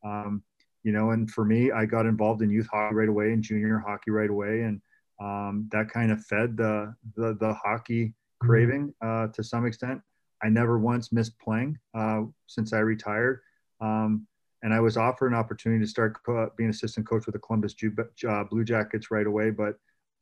um, 0.04 0.44
you 0.84 0.92
know, 0.92 1.12
and 1.12 1.30
for 1.30 1.46
me, 1.46 1.72
I 1.72 1.86
got 1.86 2.06
involved 2.06 2.42
in 2.42 2.50
youth 2.50 2.68
hockey 2.72 2.96
right 2.96 3.10
away 3.10 3.34
and 3.34 3.44
junior 3.44 3.80
hockey 3.86 4.12
right 4.12 4.30
away. 4.30 4.62
And 4.62 4.82
um, 5.20 5.70
that 5.72 5.90
kind 5.90 6.12
of 6.12 6.24
fed 6.26 6.58
the, 6.58 6.96
the, 7.16 7.38
the 7.40 7.54
hockey 7.54 8.06
mm-hmm. 8.06 8.48
craving 8.48 8.94
uh, 9.02 9.28
to 9.28 9.44
some 9.44 9.66
extent. 9.66 10.02
I 10.44 10.50
never 10.50 10.80
once 10.80 11.12
missed 11.12 11.38
playing 11.40 11.78
uh, 11.94 12.22
since 12.48 12.74
I 12.74 12.80
retired. 12.80 13.42
Um, 13.80 14.26
and 14.64 14.74
I 14.74 14.80
was 14.80 14.98
offered 14.98 15.32
an 15.32 15.38
opportunity 15.38 15.84
to 15.84 15.90
start 15.90 16.18
co- 16.26 16.52
being 16.58 16.70
assistant 16.70 17.08
coach 17.08 17.26
with 17.26 17.34
the 17.34 17.40
Columbus 17.40 17.74
Ju- 17.74 17.96
uh, 18.28 18.44
Blue 18.44 18.64
Jackets 18.64 19.12
right 19.12 19.28
away. 19.28 19.52
But 19.52 19.76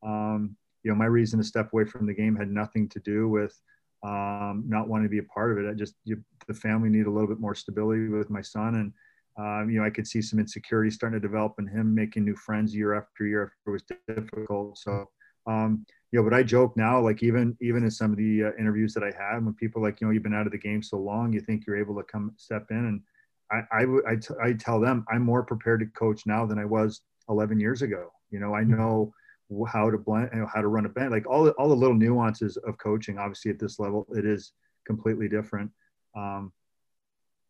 um, 0.03 0.55
you 0.83 0.91
know, 0.91 0.95
my 0.95 1.05
reason 1.05 1.39
to 1.39 1.45
step 1.45 1.71
away 1.73 1.85
from 1.85 2.05
the 2.05 2.13
game 2.13 2.35
had 2.35 2.49
nothing 2.49 2.87
to 2.89 2.99
do 2.99 3.27
with 3.27 3.59
um, 4.03 4.63
not 4.67 4.87
wanting 4.87 5.05
to 5.05 5.09
be 5.09 5.19
a 5.19 5.23
part 5.23 5.51
of 5.51 5.63
it. 5.63 5.69
I 5.69 5.73
just, 5.73 5.95
you, 6.05 6.23
the 6.47 6.53
family 6.53 6.89
needed 6.89 7.07
a 7.07 7.11
little 7.11 7.27
bit 7.27 7.39
more 7.39 7.55
stability 7.55 8.07
with 8.07 8.29
my 8.29 8.41
son. 8.41 8.75
And, 8.75 8.93
um, 9.37 9.69
you 9.69 9.79
know, 9.79 9.85
I 9.85 9.89
could 9.89 10.07
see 10.07 10.21
some 10.21 10.39
insecurity 10.39 10.89
starting 10.89 11.19
to 11.19 11.27
develop 11.27 11.55
in 11.59 11.67
him 11.67 11.93
making 11.93 12.23
new 12.25 12.35
friends 12.35 12.73
year 12.73 12.93
after 12.93 13.25
year 13.25 13.43
after 13.43 13.55
it 13.67 13.71
was 13.71 13.83
difficult. 14.07 14.77
So, 14.77 15.05
um, 15.47 15.85
you 16.11 16.19
know, 16.19 16.29
but 16.29 16.35
I 16.35 16.43
joke 16.43 16.75
now, 16.77 16.99
like 16.99 17.23
even, 17.23 17.57
even 17.61 17.83
in 17.83 17.91
some 17.91 18.11
of 18.11 18.17
the 18.17 18.45
uh, 18.45 18.51
interviews 18.59 18.93
that 18.93 19.03
I 19.03 19.11
had, 19.11 19.43
when 19.43 19.53
people 19.53 19.81
like, 19.81 19.99
you 19.99 20.07
know, 20.07 20.13
you've 20.13 20.23
been 20.23 20.33
out 20.33 20.45
of 20.45 20.51
the 20.51 20.57
game 20.57 20.81
so 20.81 20.97
long, 20.97 21.33
you 21.33 21.41
think 21.41 21.65
you're 21.65 21.77
able 21.77 21.95
to 21.95 22.03
come 22.03 22.33
step 22.37 22.67
in. 22.71 22.77
And 22.77 23.01
I, 23.51 23.81
I, 23.81 24.11
I, 24.11 24.15
t- 24.15 24.33
I 24.41 24.53
tell 24.53 24.79
them 24.79 25.05
I'm 25.11 25.23
more 25.23 25.43
prepared 25.43 25.81
to 25.81 25.85
coach 25.87 26.25
now 26.25 26.45
than 26.45 26.59
I 26.59 26.65
was 26.65 27.01
11 27.29 27.59
years 27.59 27.81
ago. 27.81 28.11
You 28.31 28.39
know, 28.39 28.53
I 28.53 28.63
know, 28.63 29.13
how 29.67 29.89
to 29.89 29.97
blend, 29.97 30.29
you 30.33 30.39
know, 30.39 30.47
how 30.53 30.61
to 30.61 30.67
run 30.67 30.85
a 30.85 30.89
band, 30.89 31.11
like 31.11 31.27
all 31.27 31.43
the, 31.43 31.51
all 31.51 31.69
the 31.69 31.75
little 31.75 31.95
nuances 31.95 32.57
of 32.57 32.77
coaching. 32.77 33.17
Obviously, 33.17 33.51
at 33.51 33.59
this 33.59 33.79
level, 33.79 34.07
it 34.15 34.25
is 34.25 34.53
completely 34.85 35.27
different. 35.27 35.71
Um, 36.15 36.51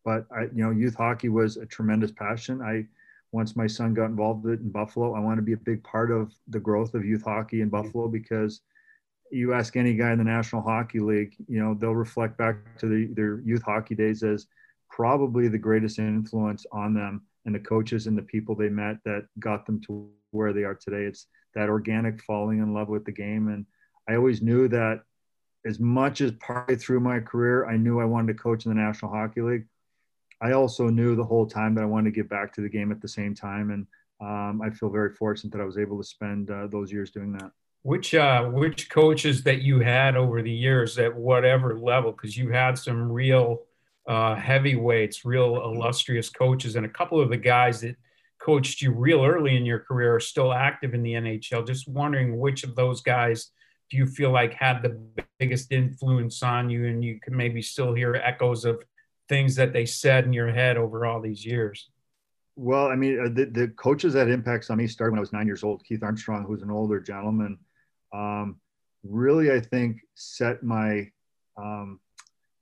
but 0.04 0.26
I, 0.34 0.42
you 0.54 0.64
know, 0.64 0.70
youth 0.70 0.94
hockey 0.94 1.28
was 1.28 1.56
a 1.56 1.66
tremendous 1.66 2.10
passion. 2.10 2.62
I, 2.62 2.86
once 3.32 3.54
my 3.54 3.66
son 3.66 3.94
got 3.94 4.06
involved 4.06 4.44
in 4.46 4.70
Buffalo, 4.70 5.14
I 5.14 5.20
want 5.20 5.38
to 5.38 5.42
be 5.42 5.52
a 5.52 5.58
big 5.58 5.84
part 5.84 6.10
of 6.10 6.32
the 6.48 6.58
growth 6.58 6.94
of 6.94 7.04
youth 7.04 7.22
hockey 7.22 7.60
in 7.60 7.68
Buffalo 7.68 8.08
because 8.08 8.62
you 9.30 9.52
ask 9.52 9.76
any 9.76 9.94
guy 9.94 10.12
in 10.12 10.18
the 10.18 10.24
National 10.24 10.62
Hockey 10.62 10.98
League, 10.98 11.36
you 11.46 11.62
know, 11.62 11.74
they'll 11.74 11.94
reflect 11.94 12.36
back 12.36 12.56
to 12.78 12.88
the, 12.88 13.14
their 13.14 13.40
youth 13.40 13.62
hockey 13.62 13.94
days 13.94 14.22
as 14.22 14.46
probably 14.88 15.46
the 15.46 15.58
greatest 15.58 15.98
influence 15.98 16.66
on 16.72 16.92
them 16.92 17.22
and 17.46 17.54
the 17.54 17.60
coaches 17.60 18.06
and 18.06 18.18
the 18.18 18.22
people 18.22 18.54
they 18.54 18.68
met 18.68 18.96
that 19.04 19.26
got 19.38 19.64
them 19.66 19.80
to 19.82 20.08
where 20.32 20.52
they 20.52 20.64
are 20.64 20.74
today. 20.74 21.04
It's 21.04 21.26
that 21.54 21.68
organic 21.68 22.22
falling 22.22 22.58
in 22.58 22.74
love 22.74 22.88
with 22.88 23.04
the 23.04 23.12
game. 23.12 23.48
And 23.48 23.66
I 24.08 24.16
always 24.16 24.42
knew 24.42 24.68
that 24.68 25.02
as 25.66 25.78
much 25.78 26.20
as 26.20 26.32
partly 26.32 26.76
through 26.76 27.00
my 27.00 27.20
career, 27.20 27.66
I 27.66 27.76
knew 27.76 28.00
I 28.00 28.04
wanted 28.04 28.32
to 28.32 28.42
coach 28.42 28.64
in 28.64 28.74
the 28.74 28.80
National 28.80 29.10
Hockey 29.10 29.42
League. 29.42 29.66
I 30.40 30.52
also 30.52 30.88
knew 30.88 31.14
the 31.14 31.24
whole 31.24 31.46
time 31.46 31.74
that 31.74 31.82
I 31.82 31.86
wanted 31.86 32.14
to 32.14 32.16
get 32.16 32.30
back 32.30 32.52
to 32.54 32.62
the 32.62 32.68
game 32.68 32.90
at 32.92 33.00
the 33.00 33.08
same 33.08 33.34
time. 33.34 33.70
And 33.70 33.86
um, 34.20 34.62
I 34.62 34.70
feel 34.70 34.88
very 34.88 35.14
fortunate 35.14 35.52
that 35.52 35.60
I 35.60 35.66
was 35.66 35.78
able 35.78 35.98
to 35.98 36.04
spend 36.04 36.50
uh, 36.50 36.66
those 36.66 36.90
years 36.90 37.10
doing 37.10 37.32
that. 37.32 37.50
Which 37.82 38.14
uh, 38.14 38.44
which 38.44 38.90
coaches 38.90 39.42
that 39.44 39.62
you 39.62 39.80
had 39.80 40.14
over 40.14 40.42
the 40.42 40.50
years 40.50 40.98
at 40.98 41.14
whatever 41.14 41.78
level, 41.78 42.12
because 42.12 42.36
you 42.36 42.50
had 42.50 42.76
some 42.76 43.10
real 43.10 43.62
uh, 44.06 44.34
heavyweights, 44.34 45.24
real 45.24 45.62
illustrious 45.64 46.28
coaches, 46.28 46.76
and 46.76 46.84
a 46.84 46.90
couple 46.90 47.20
of 47.20 47.30
the 47.30 47.38
guys 47.38 47.80
that 47.80 47.96
coached 48.40 48.80
you 48.80 48.92
real 48.92 49.24
early 49.24 49.56
in 49.56 49.66
your 49.66 49.80
career 49.80 50.16
are 50.16 50.20
still 50.20 50.52
active 50.52 50.94
in 50.94 51.02
the 51.02 51.12
NHL. 51.12 51.66
Just 51.66 51.88
wondering 51.88 52.38
which 52.38 52.64
of 52.64 52.74
those 52.74 53.02
guys 53.02 53.50
do 53.90 53.96
you 53.96 54.06
feel 54.06 54.30
like 54.30 54.54
had 54.54 54.82
the 54.82 55.00
biggest 55.38 55.72
influence 55.72 56.42
on 56.42 56.70
you, 56.70 56.86
and 56.86 57.04
you 57.04 57.20
can 57.20 57.36
maybe 57.36 57.60
still 57.60 57.92
hear 57.92 58.14
echoes 58.14 58.64
of 58.64 58.82
things 59.28 59.56
that 59.56 59.72
they 59.72 59.84
said 59.84 60.24
in 60.24 60.32
your 60.32 60.50
head 60.50 60.76
over 60.76 61.06
all 61.06 61.20
these 61.20 61.44
years? 61.44 61.90
Well, 62.56 62.86
I 62.86 62.94
mean, 62.94 63.18
uh, 63.18 63.28
the, 63.32 63.46
the 63.46 63.68
coaches 63.68 64.12
that 64.14 64.28
impacts 64.28 64.70
on 64.70 64.78
me 64.78 64.86
started 64.86 65.12
when 65.12 65.18
I 65.18 65.20
was 65.20 65.32
nine 65.32 65.46
years 65.46 65.64
old. 65.64 65.82
Keith 65.84 66.02
Armstrong, 66.02 66.44
who's 66.44 66.62
an 66.62 66.70
older 66.70 67.00
gentleman, 67.00 67.58
um, 68.12 68.60
really, 69.02 69.50
I 69.50 69.60
think, 69.60 69.98
set 70.14 70.62
my 70.62 71.10
um, 71.56 72.00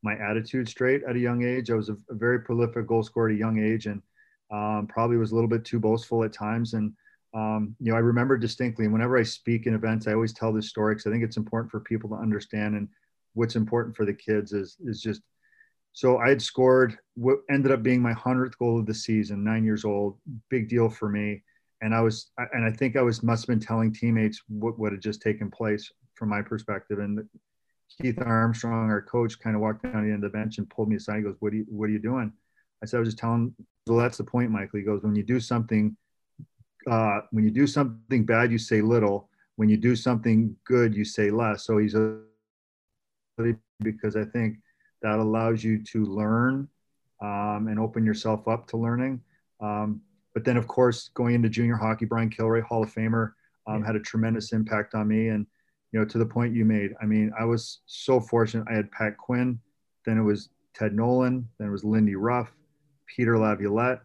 my 0.02 0.14
attitude 0.14 0.68
straight 0.68 1.02
at 1.08 1.16
a 1.16 1.18
young 1.18 1.44
age. 1.44 1.70
I 1.70 1.74
was 1.74 1.88
a, 1.88 1.96
a 2.10 2.14
very 2.14 2.40
prolific 2.40 2.86
goal 2.86 3.02
scorer 3.02 3.28
at 3.28 3.34
a 3.34 3.38
young 3.38 3.58
age, 3.58 3.86
and 3.86 4.00
um, 4.50 4.86
probably 4.88 5.16
was 5.16 5.32
a 5.32 5.34
little 5.34 5.48
bit 5.48 5.64
too 5.64 5.78
boastful 5.78 6.24
at 6.24 6.32
times. 6.32 6.74
And 6.74 6.92
um, 7.34 7.76
you 7.78 7.90
know, 7.90 7.96
I 7.96 8.00
remember 8.00 8.38
distinctly. 8.38 8.86
And 8.86 8.92
whenever 8.92 9.18
I 9.18 9.22
speak 9.22 9.66
in 9.66 9.74
events, 9.74 10.06
I 10.06 10.14
always 10.14 10.32
tell 10.32 10.52
this 10.52 10.68
story 10.68 10.94
because 10.94 11.06
I 11.06 11.10
think 11.10 11.24
it's 11.24 11.36
important 11.36 11.70
for 11.70 11.80
people 11.80 12.08
to 12.10 12.16
understand. 12.16 12.74
And 12.74 12.88
what's 13.34 13.56
important 13.56 13.96
for 13.96 14.04
the 14.04 14.14
kids 14.14 14.52
is 14.52 14.76
is 14.84 15.00
just. 15.00 15.22
So 15.92 16.18
I 16.18 16.28
had 16.28 16.40
scored 16.40 16.96
what 17.14 17.38
ended 17.50 17.72
up 17.72 17.82
being 17.82 18.00
my 18.00 18.12
hundredth 18.12 18.56
goal 18.58 18.78
of 18.78 18.86
the 18.86 18.94
season, 18.94 19.42
nine 19.42 19.64
years 19.64 19.84
old, 19.84 20.18
big 20.48 20.68
deal 20.68 20.88
for 20.88 21.08
me. 21.08 21.42
And 21.80 21.92
I 21.92 22.00
was, 22.02 22.30
and 22.52 22.64
I 22.64 22.70
think 22.70 22.96
I 22.96 23.02
was 23.02 23.22
must 23.22 23.42
have 23.42 23.48
been 23.48 23.66
telling 23.66 23.92
teammates 23.92 24.42
what, 24.48 24.78
what 24.78 24.92
had 24.92 25.00
just 25.00 25.20
taken 25.22 25.50
place 25.50 25.90
from 26.14 26.28
my 26.28 26.40
perspective. 26.40 27.00
And 27.00 27.26
Keith 28.00 28.18
Armstrong, 28.20 28.90
our 28.90 29.02
coach, 29.02 29.38
kind 29.38 29.56
of 29.56 29.62
walked 29.62 29.82
down 29.82 30.04
the 30.04 30.12
end 30.12 30.24
of 30.24 30.32
the 30.32 30.38
bench 30.38 30.58
and 30.58 30.68
pulled 30.68 30.88
me 30.88 30.96
aside. 30.96 31.18
He 31.18 31.22
goes, 31.22 31.36
"What 31.40 31.52
are 31.52 31.56
you 31.56 31.66
What 31.68 31.88
are 31.88 31.92
you 31.92 31.98
doing?" 31.98 32.32
I 32.82 32.86
said, 32.86 32.98
"I 32.98 33.00
was 33.00 33.08
just 33.08 33.18
telling." 33.18 33.54
Well, 33.88 33.98
that's 33.98 34.18
the 34.18 34.24
point, 34.24 34.50
Michael. 34.50 34.78
He 34.78 34.84
goes, 34.84 35.02
"When 35.02 35.14
you 35.14 35.22
do 35.22 35.40
something, 35.40 35.96
uh, 36.90 37.20
when 37.30 37.44
you 37.44 37.50
do 37.50 37.66
something 37.66 38.24
bad, 38.24 38.50
you 38.52 38.58
say 38.58 38.80
little. 38.80 39.28
When 39.56 39.68
you 39.68 39.76
do 39.76 39.96
something 39.96 40.56
good, 40.64 40.94
you 40.94 41.04
say 41.04 41.30
less." 41.30 41.64
So 41.64 41.78
he's 41.78 41.94
a 41.94 42.20
because 43.80 44.16
I 44.16 44.24
think 44.24 44.58
that 45.02 45.18
allows 45.18 45.62
you 45.62 45.82
to 45.84 46.04
learn 46.04 46.68
um, 47.22 47.68
and 47.68 47.78
open 47.78 48.04
yourself 48.04 48.48
up 48.48 48.66
to 48.68 48.76
learning. 48.76 49.20
Um, 49.60 50.00
but 50.34 50.44
then, 50.44 50.56
of 50.56 50.66
course, 50.66 51.08
going 51.14 51.34
into 51.34 51.48
junior 51.48 51.76
hockey, 51.76 52.04
Brian 52.04 52.30
Kilrea, 52.30 52.62
Hall 52.62 52.82
of 52.82 52.92
Famer, 52.92 53.32
um, 53.66 53.84
had 53.84 53.96
a 53.96 54.00
tremendous 54.00 54.52
impact 54.52 54.94
on 54.94 55.06
me 55.06 55.28
and 55.28 55.46
you 55.92 55.98
know, 55.98 56.06
to 56.06 56.18
the 56.18 56.26
point 56.26 56.54
you 56.54 56.64
made. 56.64 56.94
I 57.00 57.06
mean, 57.06 57.32
I 57.38 57.44
was 57.44 57.80
so 57.86 58.20
fortunate. 58.20 58.66
I 58.70 58.74
had 58.74 58.90
Pat 58.92 59.16
Quinn, 59.16 59.58
then 60.04 60.18
it 60.18 60.22
was 60.22 60.50
Ted 60.74 60.94
Nolan, 60.94 61.48
then 61.58 61.68
it 61.68 61.70
was 61.70 61.84
Lindy 61.84 62.14
Ruff, 62.14 62.52
Peter 63.14 63.38
Laviolette, 63.38 64.00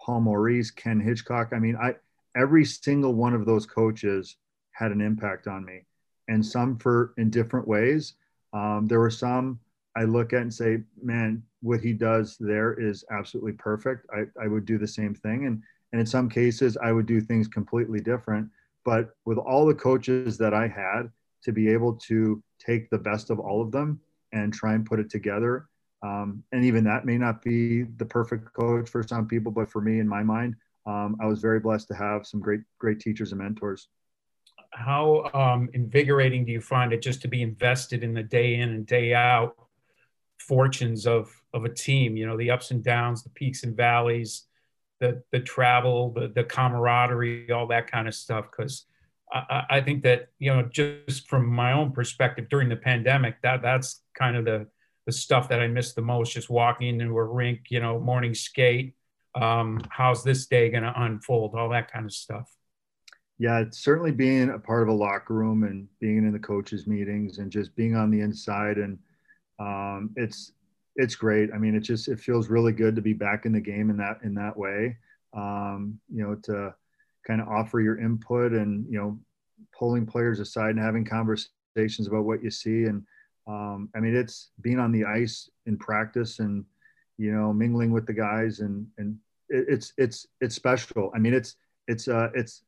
Paul 0.00 0.20
Maurice, 0.20 0.70
Ken 0.70 1.00
Hitchcock. 1.00 1.52
I 1.52 1.58
mean, 1.58 1.76
I 1.76 1.96
every 2.36 2.64
single 2.64 3.14
one 3.14 3.34
of 3.34 3.46
those 3.46 3.66
coaches 3.66 4.36
had 4.72 4.92
an 4.92 5.00
impact 5.00 5.46
on 5.46 5.64
me, 5.64 5.84
and 6.28 6.44
some 6.44 6.78
for 6.78 7.14
in 7.16 7.30
different 7.30 7.66
ways. 7.66 8.14
Um, 8.52 8.86
there 8.86 9.00
were 9.00 9.10
some 9.10 9.60
I 9.96 10.04
look 10.04 10.32
at 10.32 10.42
and 10.42 10.54
say, 10.54 10.82
man, 11.02 11.42
what 11.60 11.80
he 11.80 11.92
does 11.92 12.36
there 12.38 12.74
is 12.74 13.04
absolutely 13.10 13.52
perfect. 13.52 14.06
I, 14.14 14.24
I 14.42 14.46
would 14.46 14.64
do 14.64 14.78
the 14.78 14.86
same 14.86 15.14
thing, 15.14 15.46
and 15.46 15.62
and 15.92 16.00
in 16.00 16.06
some 16.06 16.28
cases 16.28 16.76
I 16.76 16.92
would 16.92 17.06
do 17.06 17.20
things 17.20 17.48
completely 17.48 18.00
different. 18.00 18.48
But 18.84 19.10
with 19.24 19.38
all 19.38 19.66
the 19.66 19.74
coaches 19.74 20.38
that 20.38 20.54
I 20.54 20.68
had, 20.68 21.10
to 21.42 21.52
be 21.52 21.68
able 21.68 21.94
to 21.94 22.42
take 22.58 22.90
the 22.90 22.98
best 22.98 23.30
of 23.30 23.38
all 23.38 23.62
of 23.62 23.70
them 23.70 24.00
and 24.32 24.52
try 24.52 24.74
and 24.74 24.84
put 24.84 25.00
it 25.00 25.10
together. 25.10 25.68
Um, 26.02 26.44
and 26.52 26.64
even 26.64 26.84
that 26.84 27.04
may 27.04 27.18
not 27.18 27.42
be 27.42 27.82
the 27.82 28.04
perfect 28.04 28.52
coach 28.52 28.88
for 28.88 29.02
some 29.02 29.26
people, 29.26 29.50
but 29.50 29.70
for 29.70 29.80
me, 29.80 29.98
in 29.98 30.08
my 30.08 30.22
mind, 30.22 30.54
um, 30.86 31.16
I 31.20 31.26
was 31.26 31.40
very 31.40 31.60
blessed 31.60 31.88
to 31.88 31.94
have 31.94 32.26
some 32.26 32.40
great, 32.40 32.60
great 32.78 33.00
teachers 33.00 33.32
and 33.32 33.40
mentors. 33.40 33.88
How 34.72 35.30
um, 35.34 35.68
invigorating 35.72 36.44
do 36.44 36.52
you 36.52 36.60
find 36.60 36.92
it 36.92 37.02
just 37.02 37.20
to 37.22 37.28
be 37.28 37.42
invested 37.42 38.02
in 38.04 38.14
the 38.14 38.22
day 38.22 38.54
in 38.56 38.70
and 38.70 38.86
day 38.86 39.14
out 39.14 39.56
fortunes 40.38 41.06
of 41.06 41.30
of 41.52 41.64
a 41.64 41.68
team? 41.68 42.16
You 42.16 42.26
know, 42.26 42.36
the 42.36 42.50
ups 42.50 42.70
and 42.70 42.84
downs, 42.84 43.22
the 43.22 43.30
peaks 43.30 43.64
and 43.64 43.76
valleys, 43.76 44.44
the 45.00 45.22
the 45.32 45.40
travel, 45.40 46.12
the 46.12 46.28
the 46.28 46.44
camaraderie, 46.44 47.50
all 47.50 47.66
that 47.68 47.90
kind 47.90 48.06
of 48.06 48.14
stuff. 48.14 48.46
Because 48.50 48.84
I, 49.32 49.64
I 49.70 49.80
think 49.80 50.02
that 50.04 50.28
you 50.38 50.54
know 50.54 50.62
just 50.70 51.28
from 51.28 51.46
my 51.46 51.72
own 51.72 51.92
perspective 51.92 52.48
during 52.48 52.68
the 52.68 52.76
pandemic 52.76 53.40
that 53.42 53.62
that's 53.62 54.02
kind 54.14 54.36
of 54.36 54.44
the 54.44 54.66
the 55.08 55.12
stuff 55.12 55.48
that 55.48 55.62
I 55.62 55.68
missed 55.68 55.96
the 55.96 56.02
most 56.02 56.34
just 56.34 56.50
walking 56.50 57.00
into 57.00 57.16
a 57.16 57.24
rink 57.24 57.70
you 57.70 57.80
know 57.80 57.98
morning 57.98 58.34
skate 58.34 58.94
um, 59.34 59.80
how's 59.88 60.22
this 60.22 60.44
day 60.44 60.68
going 60.68 60.82
to 60.82 60.92
unfold 60.94 61.54
all 61.54 61.70
that 61.70 61.90
kind 61.90 62.04
of 62.04 62.12
stuff. 62.12 62.54
Yeah 63.38 63.60
it's 63.60 63.78
certainly 63.78 64.12
being 64.12 64.50
a 64.50 64.58
part 64.58 64.82
of 64.82 64.90
a 64.90 64.92
locker 64.92 65.32
room 65.32 65.62
and 65.62 65.88
being 65.98 66.18
in 66.18 66.32
the 66.32 66.38
coaches 66.38 66.86
meetings 66.86 67.38
and 67.38 67.50
just 67.50 67.74
being 67.74 67.96
on 67.96 68.10
the 68.10 68.20
inside 68.20 68.76
and 68.76 68.98
um, 69.58 70.10
it's 70.14 70.52
it's 70.96 71.14
great. 71.14 71.48
I 71.54 71.58
mean 71.58 71.74
it 71.74 71.80
just 71.80 72.08
it 72.08 72.20
feels 72.20 72.50
really 72.50 72.72
good 72.72 72.94
to 72.94 73.00
be 73.00 73.14
back 73.14 73.46
in 73.46 73.52
the 73.52 73.60
game 73.60 73.88
in 73.88 73.96
that 73.96 74.18
in 74.22 74.34
that 74.34 74.58
way. 74.58 74.98
Um, 75.34 75.98
you 76.12 76.22
know 76.22 76.34
to 76.34 76.74
kind 77.26 77.40
of 77.40 77.48
offer 77.48 77.80
your 77.80 77.98
input 77.98 78.52
and 78.52 78.84
you 78.92 78.98
know 78.98 79.18
pulling 79.72 80.04
players 80.04 80.38
aside 80.38 80.76
and 80.76 80.84
having 80.84 81.06
conversations 81.06 82.08
about 82.08 82.26
what 82.26 82.44
you 82.44 82.50
see 82.50 82.84
and 82.84 83.06
um, 83.48 83.88
i 83.94 84.00
mean 84.00 84.14
it's 84.14 84.50
being 84.60 84.78
on 84.78 84.92
the 84.92 85.04
ice 85.04 85.50
in 85.66 85.76
practice 85.76 86.38
and 86.38 86.64
you 87.16 87.32
know 87.32 87.52
mingling 87.52 87.90
with 87.90 88.06
the 88.06 88.12
guys 88.12 88.60
and 88.60 88.86
and 88.98 89.16
it's 89.50 89.92
it's 89.96 90.26
it's 90.40 90.54
special. 90.54 91.10
I 91.14 91.18
mean 91.18 91.34
it's 91.34 91.56
it's 91.86 92.08
uh 92.08 92.28
it's 92.34 92.62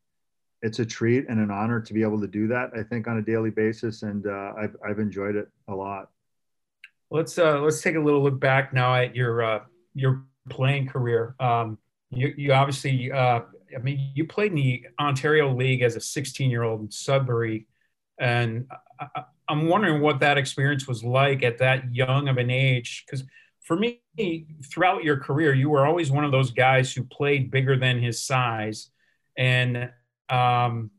it's 0.63 0.79
a 0.79 0.85
treat 0.85 1.27
and 1.29 1.41
an 1.41 1.51
honor 1.51 1.81
to 1.81 1.95
be 1.95 2.03
able 2.03 2.21
to 2.21 2.27
do 2.27 2.47
that 2.47 2.71
i 2.77 2.83
think 2.83 3.09
on 3.09 3.17
a 3.17 3.23
daily 3.23 3.51
basis. 3.51 4.03
And 4.03 4.27
uh, 4.27 4.53
I've, 4.59 4.77
I've 4.87 4.99
enjoyed 4.99 5.35
it 5.35 5.49
a 5.69 5.75
lot. 5.75 6.11
Let's 7.11 7.39
uh 7.39 7.61
let's 7.61 7.81
take 7.81 7.97
a 7.97 8.01
little 8.01 8.23
look 8.23 8.41
back 8.41 8.73
now 8.73 8.95
at 8.95 9.15
your 9.17 9.43
uh 9.43 9.61
your 9.95 10.25
playing 10.49 10.89
career. 10.89 11.35
Um 11.41 11.79
you 12.11 12.33
you 12.37 12.53
obviously 12.53 13.11
uh 13.13 13.41
I 13.75 13.79
mean, 13.79 14.11
you 14.15 14.27
played 14.27 14.51
in 14.51 14.57
the 14.57 14.87
Ontario 14.99 15.55
League 15.55 15.83
as 15.83 15.95
a 15.95 16.01
16 16.01 16.51
year 16.51 16.65
old 16.65 16.81
in 16.81 16.91
Sudbury. 16.91 17.69
And 18.19 18.67
I, 18.99 19.23
am 19.51 19.69
wondering 19.69 20.01
what 20.01 20.21
that 20.21 20.39
experience 20.39 20.87
was 20.87 21.03
like 21.05 21.43
at 21.43 21.59
that 21.59 21.95
young 21.95 22.29
of 22.29 22.39
an 22.39 22.51
age. 22.51 23.05
Because 23.07 23.25
for 23.61 23.77
me, 23.77 24.01
throughout 24.73 25.05
your 25.05 25.17
career, 25.17 25.55
you 25.55 25.71
were 25.71 25.87
always 25.87 26.11
one 26.11 26.25
of 26.25 26.33
those 26.33 26.51
guys 26.51 26.93
who 26.93 27.05
played 27.05 27.51
bigger 27.51 27.77
than 27.77 28.01
his 28.01 28.23
size. 28.23 28.91
And 29.37 29.91
um, 30.29 30.91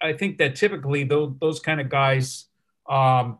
I 0.00 0.12
think 0.12 0.38
that 0.38 0.56
typically 0.56 1.04
those, 1.04 1.34
those 1.40 1.60
kind 1.60 1.80
of 1.80 1.88
guys 1.88 2.46
um, 2.88 3.38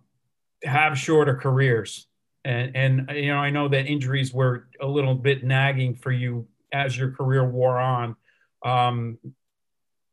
have 0.65 0.99
shorter 0.99 1.35
careers. 1.35 2.07
And, 2.45 2.77
and, 2.77 3.11
you 3.15 3.29
know, 3.29 3.39
I 3.39 3.51
know 3.51 3.69
that 3.69 3.87
injuries 3.87 4.33
were 4.33 4.69
a 4.81 4.87
little 4.87 5.15
bit 5.15 5.45
nagging 5.45 5.97
for 5.97 6.13
you 6.13 6.47
as 6.73 6.97
your 6.97 7.11
career 7.11 7.45
wore 7.45 7.79
on. 7.79 8.17
Um, 8.65 9.19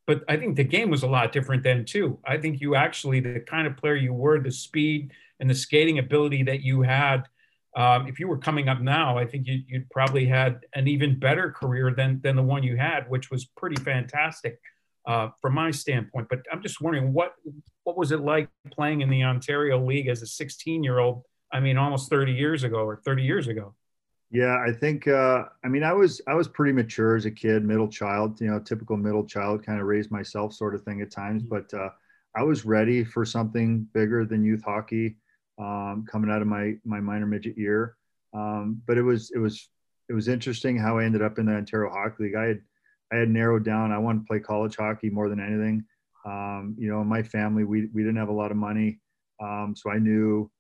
but 0.08 0.24
I 0.28 0.38
think 0.38 0.56
the 0.56 0.64
game 0.64 0.90
was 0.90 1.04
a 1.04 1.08
lot 1.08 1.32
different 1.32 1.64
then 1.64 1.86
too. 1.86 2.20
I 2.26 2.38
think 2.38 2.62
you 2.62 2.76
actually 2.76 3.20
the 3.20 3.40
kind 3.40 3.68
of 3.68 3.78
player 3.78 3.96
you 3.96 4.14
were, 4.14 4.40
the 4.40 4.52
speed 4.52 5.12
and 5.40 5.50
the 5.50 5.56
skating 5.56 6.00
ability 6.00 6.44
that 6.44 6.62
you 6.62 6.82
had. 6.82 7.24
Um, 7.76 8.08
if 8.08 8.20
you 8.20 8.28
were 8.28 8.38
coming 8.38 8.70
up 8.70 8.80
now, 8.80 9.18
I 9.18 9.26
think 9.26 9.48
you, 9.48 9.62
would 9.74 9.90
probably 9.90 10.26
had 10.26 10.62
an 10.74 10.88
even 10.88 11.20
better 11.20 11.52
career 11.52 11.92
than 11.92 12.22
than 12.22 12.36
the 12.36 12.44
one 12.44 12.64
you 12.64 12.78
had, 12.78 13.10
which 13.10 13.30
was 13.30 13.46
pretty 13.46 13.76
fantastic 13.76 14.60
uh, 15.06 15.30
from 15.42 15.56
my 15.56 15.72
standpoint. 15.72 16.28
But 16.30 16.40
I'm 16.52 16.62
just 16.62 16.82
wondering 16.82 17.12
what 17.12 17.34
what 17.84 17.98
was 17.98 18.12
it 18.12 18.22
like 18.22 18.50
playing 18.72 19.02
in 19.02 19.10
the 19.10 19.24
Ontario 19.24 19.84
League 19.84 20.08
as 20.08 20.22
a 20.22 20.28
16 20.28 20.84
year 20.84 21.00
old? 21.00 21.24
I 21.52 21.60
mean, 21.60 21.78
almost 21.78 22.10
30 22.10 22.34
years 22.34 22.64
ago 22.64 22.78
or 22.78 23.02
30 23.06 23.24
years 23.24 23.48
ago. 23.48 23.76
Yeah, 24.36 24.58
I 24.58 24.74
think 24.74 25.08
uh, 25.08 25.46
I 25.64 25.70
mean 25.70 25.84
I 25.84 25.94
was 25.94 26.20
I 26.28 26.34
was 26.34 26.50
pretty 26.50 26.74
mature 26.74 27.16
as 27.16 27.24
a 27.24 27.32
kid, 27.32 27.64
middle 27.64 27.88
child, 27.88 28.42
you 28.42 28.48
know, 28.48 28.60
typical 28.60 28.98
middle 28.98 29.24
child, 29.24 29.66
kind 29.66 29.80
of 29.80 29.88
raised 29.88 30.12
myself 30.12 30.54
sort 30.54 30.76
of 30.76 30.84
thing 30.84 31.02
at 31.02 31.10
times. 31.10 31.44
Mm-hmm. 31.44 31.56
But 31.56 31.74
uh, 31.74 31.90
I 32.36 32.44
was 32.44 32.66
ready 32.66 33.06
for 33.06 33.24
something 33.24 33.88
bigger 33.94 34.26
than 34.26 34.44
youth 34.44 34.62
hockey 34.62 35.16
um, 35.58 36.06
coming 36.12 36.30
out 36.30 36.42
of 36.42 36.50
my 36.50 36.74
my 36.84 37.00
minor 37.00 37.26
midget 37.26 37.58
year. 37.58 37.96
Um, 38.34 38.82
but 38.86 38.98
it 38.98 39.04
was 39.04 39.32
it 39.34 39.38
was 39.38 39.70
it 40.10 40.14
was 40.14 40.28
interesting 40.28 40.78
how 40.78 40.98
I 40.98 41.06
ended 41.06 41.22
up 41.22 41.40
in 41.40 41.46
the 41.46 41.54
Ontario 41.54 41.90
Hockey 41.90 42.26
League. 42.26 42.36
I 42.36 42.48
had 42.48 42.62
I 43.14 43.16
had 43.16 43.30
narrowed 43.30 43.64
down. 43.64 43.94
I 43.94 44.00
wanted 44.00 44.20
to 44.24 44.28
play 44.28 44.40
college 44.42 44.76
hockey 44.76 45.10
more 45.10 45.30
than 45.30 45.40
anything. 45.40 45.86
Um, 46.26 46.76
you 46.78 46.90
know, 46.90 47.00
in 47.00 47.08
my 47.08 47.24
family, 47.24 47.64
we 47.64 47.86
we 47.94 48.02
didn't 48.02 48.18
have 48.18 48.28
a 48.28 48.34
lot 48.34 48.52
of 48.52 48.58
money, 48.58 49.00
um, 49.42 49.76
so 49.78 49.90
I 49.90 49.98
knew 49.98 50.52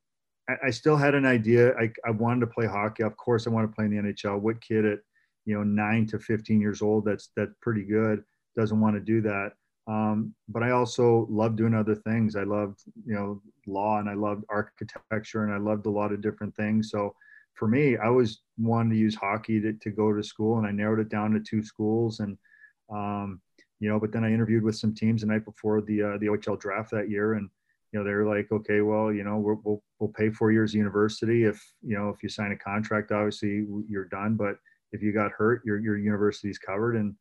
I, 0.47 0.69
still 0.69 0.95
had 0.95 1.15
an 1.15 1.25
idea. 1.25 1.75
I, 1.75 1.91
I 2.05 2.11
wanted 2.11 2.41
to 2.41 2.47
play 2.47 2.67
hockey. 2.67 3.03
Of 3.03 3.17
course, 3.17 3.47
I 3.47 3.49
want 3.49 3.69
to 3.69 3.75
play 3.75 3.85
in 3.85 3.91
the 3.91 4.13
NHL. 4.13 4.39
What 4.39 4.61
kid 4.61 4.85
at 4.85 4.99
you 5.45 5.55
know 5.55 5.63
nine 5.63 6.07
to 6.07 6.19
15 6.19 6.59
years 6.59 6.81
old 6.81 7.05
that's 7.05 7.29
that's 7.35 7.53
pretty 7.61 7.83
good 7.83 8.23
doesn't 8.55 8.79
want 8.79 8.95
to 8.95 8.99
do 8.99 9.21
that. 9.21 9.51
Um, 9.87 10.33
but 10.49 10.63
I 10.63 10.71
also 10.71 11.27
love 11.29 11.55
doing 11.55 11.75
other 11.75 11.95
things. 11.95 12.35
I 12.35 12.43
loved 12.43 12.81
you 13.05 13.13
know 13.13 13.41
law 13.67 13.99
and 13.99 14.09
I 14.09 14.13
loved 14.13 14.45
architecture 14.49 15.43
and 15.43 15.53
I 15.53 15.57
loved 15.57 15.85
a 15.85 15.91
lot 15.91 16.11
of 16.11 16.21
different 16.21 16.55
things. 16.55 16.89
So 16.89 17.15
for 17.55 17.67
me, 17.67 17.97
I 17.97 18.09
was 18.09 18.41
wanting 18.57 18.91
to 18.91 18.97
use 18.97 19.15
hockey 19.15 19.61
to, 19.61 19.73
to 19.73 19.89
go 19.89 20.13
to 20.13 20.23
school, 20.23 20.57
and 20.57 20.67
I 20.67 20.71
narrowed 20.71 20.99
it 20.99 21.09
down 21.09 21.31
to 21.31 21.39
two 21.39 21.63
schools. 21.63 22.19
And 22.19 22.37
um, 22.93 23.41
you 23.79 23.89
know, 23.89 23.99
but 23.99 24.11
then 24.11 24.23
I 24.23 24.31
interviewed 24.31 24.63
with 24.63 24.75
some 24.75 24.93
teams 24.93 25.21
the 25.21 25.27
night 25.27 25.45
before 25.45 25.81
the 25.81 26.01
uh, 26.01 26.17
the 26.17 26.27
OHL 26.27 26.59
draft 26.59 26.91
that 26.91 27.09
year, 27.09 27.33
and 27.33 27.49
you 27.95 28.01
know, 28.01 28.05
they're 28.05 28.25
like, 28.25 28.51
okay, 28.51 28.81
well, 28.81 29.09
you 29.09 29.23
know, 29.23 29.37
we 29.37 29.55
will 29.63 29.81
we'll 29.99 30.09
pay 30.09 30.29
four 30.29 30.51
years 30.51 30.71
of 30.71 30.79
university 30.79 31.45
if 31.45 31.65
you 31.81 31.97
know 31.97 32.09
if 32.09 32.21
you 32.21 32.27
sign 32.27 32.51
a 32.51 32.57
contract, 32.57 33.13
obviously 33.13 33.65
you're 33.87 34.09
done, 34.09 34.35
but 34.35 34.57
if 34.91 35.01
you 35.01 35.13
got 35.13 35.31
hurt, 35.31 35.61
your 35.63 35.79
your 35.79 35.97
university's 35.97 36.57
covered. 36.57 36.97
And 36.97 37.15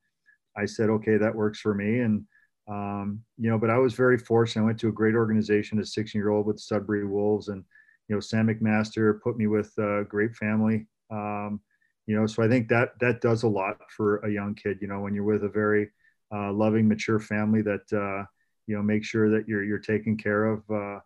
I 0.57 0.65
said, 0.65 0.91
okay, 0.91 1.17
that 1.17 1.33
works 1.33 1.61
for 1.61 1.75
me. 1.75 2.01
And 2.01 2.25
um, 2.67 3.21
you 3.39 3.49
know, 3.49 3.57
but 3.57 3.71
I 3.71 3.79
was 3.79 3.95
very 3.95 4.19
fortunate. 4.19 4.63
I 4.63 4.67
went 4.67 4.81
to 4.81 4.89
a 4.89 4.93
great 4.93 5.15
organization 5.15 5.79
as 5.79 5.91
a 5.91 5.93
16 5.93 6.19
year 6.19 6.31
old 6.31 6.47
with 6.47 6.59
Sudbury 6.59 7.07
Wolves, 7.07 7.47
and 7.47 7.63
you 8.09 8.17
know, 8.17 8.21
Sam 8.21 8.49
McMaster 8.49 9.21
put 9.23 9.37
me 9.37 9.47
with 9.47 9.73
a 9.79 10.03
great 10.09 10.35
family. 10.35 10.89
Um, 11.09 11.61
you 12.09 12.17
know, 12.17 12.27
so 12.27 12.43
I 12.43 12.49
think 12.49 12.67
that 12.71 12.99
that 12.99 13.21
does 13.21 13.45
a 13.45 13.49
lot 13.49 13.77
for 13.97 14.17
a 14.25 14.29
young 14.29 14.57
kid. 14.57 14.79
You 14.81 14.89
know, 14.89 14.99
when 14.99 15.15
you're 15.15 15.23
with 15.23 15.45
a 15.45 15.49
very 15.49 15.93
uh, 16.35 16.53
loving, 16.53 16.89
mature 16.89 17.21
family 17.21 17.63
that 17.63 17.93
uh, 17.93 18.25
you 18.67 18.77
know 18.77 18.83
make 18.83 19.05
sure 19.05 19.31
that 19.31 19.49
you're 19.49 19.65
you're 19.65 19.79
taken 19.79 20.17
care 20.17 20.47
of. 20.47 20.63
Uh, 20.71 21.01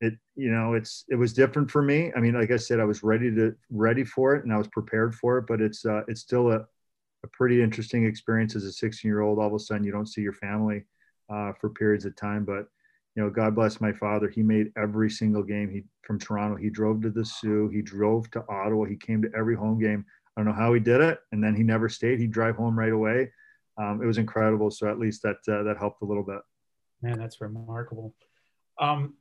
it 0.00 0.14
you 0.36 0.50
know 0.50 0.74
it's 0.74 1.04
it 1.08 1.16
was 1.16 1.32
different 1.32 1.70
for 1.70 1.82
me. 1.82 2.12
I 2.16 2.20
mean, 2.20 2.34
like 2.34 2.50
I 2.50 2.56
said, 2.56 2.80
I 2.80 2.84
was 2.84 3.02
ready 3.02 3.34
to 3.34 3.54
ready 3.70 4.04
for 4.04 4.34
it 4.34 4.44
and 4.44 4.52
I 4.52 4.58
was 4.58 4.68
prepared 4.68 5.14
for 5.14 5.38
it, 5.38 5.46
but 5.46 5.60
it's 5.60 5.84
uh, 5.84 6.02
it's 6.08 6.20
still 6.20 6.52
a 6.52 6.66
a 7.24 7.28
pretty 7.28 7.62
interesting 7.62 8.06
experience 8.06 8.54
as 8.54 8.64
a 8.64 8.72
16 8.72 9.08
year 9.08 9.20
old. 9.20 9.38
All 9.38 9.48
of 9.48 9.54
a 9.54 9.58
sudden, 9.58 9.84
you 9.84 9.92
don't 9.92 10.06
see 10.06 10.20
your 10.20 10.32
family 10.32 10.84
uh, 11.28 11.52
for 11.60 11.70
periods 11.70 12.04
of 12.04 12.16
time. 12.16 12.44
But 12.44 12.68
you 13.14 13.22
know, 13.22 13.30
God 13.30 13.54
bless 13.54 13.80
my 13.80 13.92
father. 13.92 14.28
He 14.28 14.42
made 14.42 14.72
every 14.76 15.10
single 15.10 15.42
game. 15.42 15.70
He 15.70 15.84
from 16.02 16.18
Toronto. 16.18 16.56
He 16.56 16.70
drove 16.70 17.02
to 17.02 17.10
the 17.10 17.24
Soo 17.24 17.68
He 17.68 17.82
drove 17.82 18.30
to 18.32 18.44
Ottawa. 18.48 18.84
He 18.84 18.96
came 18.96 19.22
to 19.22 19.30
every 19.36 19.56
home 19.56 19.78
game. 19.78 20.04
I 20.36 20.40
don't 20.40 20.46
know 20.46 20.58
how 20.58 20.72
he 20.72 20.80
did 20.80 21.00
it, 21.00 21.18
and 21.32 21.42
then 21.42 21.54
he 21.54 21.64
never 21.64 21.88
stayed. 21.88 22.20
He'd 22.20 22.30
drive 22.30 22.56
home 22.56 22.78
right 22.78 22.92
away. 22.92 23.32
Um, 23.76 24.00
it 24.02 24.06
was 24.06 24.18
incredible. 24.18 24.70
So 24.70 24.88
at 24.88 24.98
least 24.98 25.22
that 25.22 25.36
uh, 25.48 25.64
that 25.64 25.76
helped 25.78 26.02
a 26.02 26.06
little 26.06 26.22
bit. 26.22 26.40
Man, 27.02 27.18
that's 27.18 27.40
remarkable. 27.40 28.14
Um, 28.80 29.14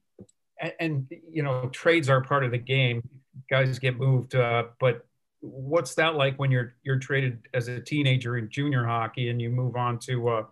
and, 0.60 0.74
and, 0.80 1.12
you 1.32 1.44
know, 1.44 1.70
trades 1.70 2.10
are 2.10 2.22
part 2.22 2.44
of 2.44 2.52
the 2.52 2.58
game. 2.58 3.08
Guys 3.50 3.78
get 3.80 3.98
moved, 3.98 4.36
uh, 4.36 4.66
but 4.80 5.06
what's 5.42 5.96
that 5.96 6.16
like 6.16 6.38
when 6.38 6.52
you're 6.52 6.74
you're 6.84 7.00
traded 7.00 7.48
as 7.54 7.68
a 7.68 7.80
teenager 7.80 8.38
in 8.38 8.50
junior 8.50 8.86
hockey 8.86 9.30
and 9.30 9.42
you 9.42 9.50
move 9.50 9.76
on 9.76 10.00
to 10.00 10.28
uh, 10.30 10.44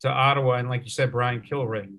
to 0.00 0.08
Ottawa 0.08 0.54
and 0.54 0.68
like 0.68 0.84
you 0.84 0.90
said, 0.90 1.12
Brian 1.12 1.42
Kilrea? 1.42 1.90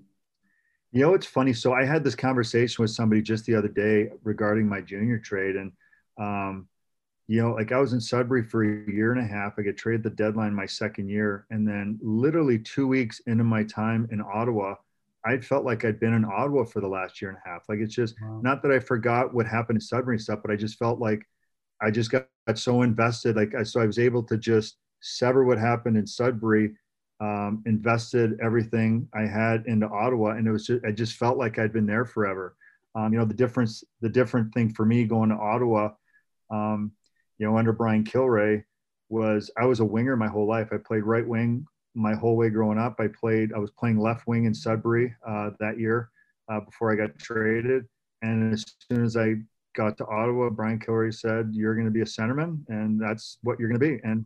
You 0.92 1.02
know, 1.02 1.14
it's 1.14 1.26
funny. 1.26 1.54
So 1.54 1.74
I 1.74 1.86
had 1.86 2.04
this 2.04 2.16
conversation 2.16 2.82
with 2.82 2.92
somebody 2.92 3.22
just 3.22 3.46
the 3.46 3.56
other 3.56 3.70
day 3.70 4.10
regarding 4.24 4.68
my 4.68 4.82
junior 4.82 5.20
trade, 5.20 5.56
and 5.56 5.72
um, 6.20 6.68
you 7.32 7.42
know, 7.42 7.54
like 7.54 7.72
I 7.72 7.80
was 7.80 7.94
in 7.94 8.02
Sudbury 8.02 8.44
for 8.44 8.62
a 8.64 8.92
year 8.92 9.14
and 9.14 9.22
a 9.22 9.26
half. 9.26 9.54
I 9.58 9.62
get 9.62 9.78
traded 9.78 10.04
the 10.04 10.10
deadline 10.10 10.54
my 10.54 10.66
second 10.66 11.08
year, 11.08 11.46
and 11.50 11.66
then 11.66 11.98
literally 12.02 12.60
two 12.60 12.90
weeks 12.90 13.22
into 13.26 13.46
my 13.46 13.64
time 13.64 14.06
in 14.12 14.20
Ottawa, 14.22 14.76
I 15.26 15.38
felt 15.38 15.64
like 15.64 15.86
I'd 15.86 15.98
been 15.98 16.14
in 16.14 16.26
Ottawa 16.26 16.66
for 16.66 16.82
the 16.82 16.90
last 16.90 17.22
year 17.22 17.30
and 17.30 17.40
a 17.46 17.50
half. 17.50 17.70
Like 17.70 17.80
it's 17.80 17.96
just 17.96 18.16
wow. 18.22 18.42
not 18.44 18.62
that 18.64 18.72
I 18.74 18.80
forgot 18.80 19.34
what 19.34 19.46
happened 19.46 19.78
in 19.78 19.82
Sudbury 19.82 20.16
and 20.16 20.22
stuff, 20.22 20.40
but 20.42 20.52
I 20.52 20.58
just 20.58 20.78
felt 20.78 21.00
like 21.00 21.26
I 21.82 21.90
just 21.90 22.12
got, 22.12 22.28
got 22.48 22.58
so 22.58 22.82
invested. 22.82 23.38
Like, 23.38 23.56
I, 23.56 23.64
so 23.64 23.80
I 23.80 23.86
was 23.86 23.98
able 23.98 24.24
to 24.24 24.38
just 24.38 24.76
sever 25.00 25.46
what 25.46 25.58
happened 25.58 25.96
in 25.96 26.06
Sudbury, 26.06 26.74
um, 27.22 27.64
invested 27.66 28.42
everything 28.44 29.08
I 29.14 29.22
had 29.22 29.64
into 29.68 29.88
Ottawa. 29.88 30.32
And 30.32 30.46
it 30.46 30.52
was 30.52 30.68
just, 30.68 30.84
I 30.84 30.92
just 30.92 31.16
felt 31.16 31.38
like 31.38 31.60
I'd 31.60 31.72
been 31.72 31.86
there 31.86 32.04
forever. 32.04 32.58
Um, 32.94 33.14
you 33.14 33.20
know, 33.20 33.26
the 33.26 33.34
difference, 33.34 33.86
the 34.02 34.10
different 34.10 34.54
thing 34.54 34.74
for 34.74 34.86
me 34.86 35.06
going 35.06 35.30
to 35.30 35.36
Ottawa, 35.36 35.92
um, 36.50 36.92
you 37.42 37.48
know, 37.48 37.58
under 37.58 37.74
Brian 37.74 38.04
Kilrea 38.04 38.64
was 39.10 39.50
I 39.58 39.66
was 39.66 39.80
a 39.80 39.86
winger 39.86 40.16
my 40.16 40.28
whole 40.28 40.48
life. 40.48 40.70
I 40.72 40.78
played 40.78 41.04
right 41.04 41.28
wing 41.28 41.66
my 41.96 42.14
whole 42.14 42.38
way 42.38 42.52
growing 42.52 42.78
up. 42.78 43.00
I 43.00 43.08
played, 43.08 43.52
I 43.52 43.58
was 43.58 43.72
playing 43.72 44.00
left 44.00 44.28
wing 44.28 44.46
in 44.46 44.54
Sudbury 44.54 45.16
uh, 45.28 45.50
that 45.60 45.80
year 45.80 46.12
uh, 46.50 46.60
before 46.60 46.94
I 46.94 46.96
got 46.96 47.18
traded. 47.18 47.86
And 48.22 48.54
as 48.54 48.64
soon 48.88 49.04
as 49.04 49.18
I 49.18 49.38
got 49.76 49.98
to 49.98 50.06
Ottawa, 50.06 50.52
Brian 50.52 50.78
Kilrea 50.78 51.16
said, 51.16 51.50
You're 51.52 51.74
going 51.74 51.88
to 51.88 51.92
be 51.92 52.02
a 52.02 52.06
centerman, 52.06 52.60
and 52.70 53.02
that's 53.02 53.40
what 53.42 53.60
you're 53.60 53.70
going 53.70 53.82
to 53.82 53.98
be. 53.98 54.00
And 54.04 54.24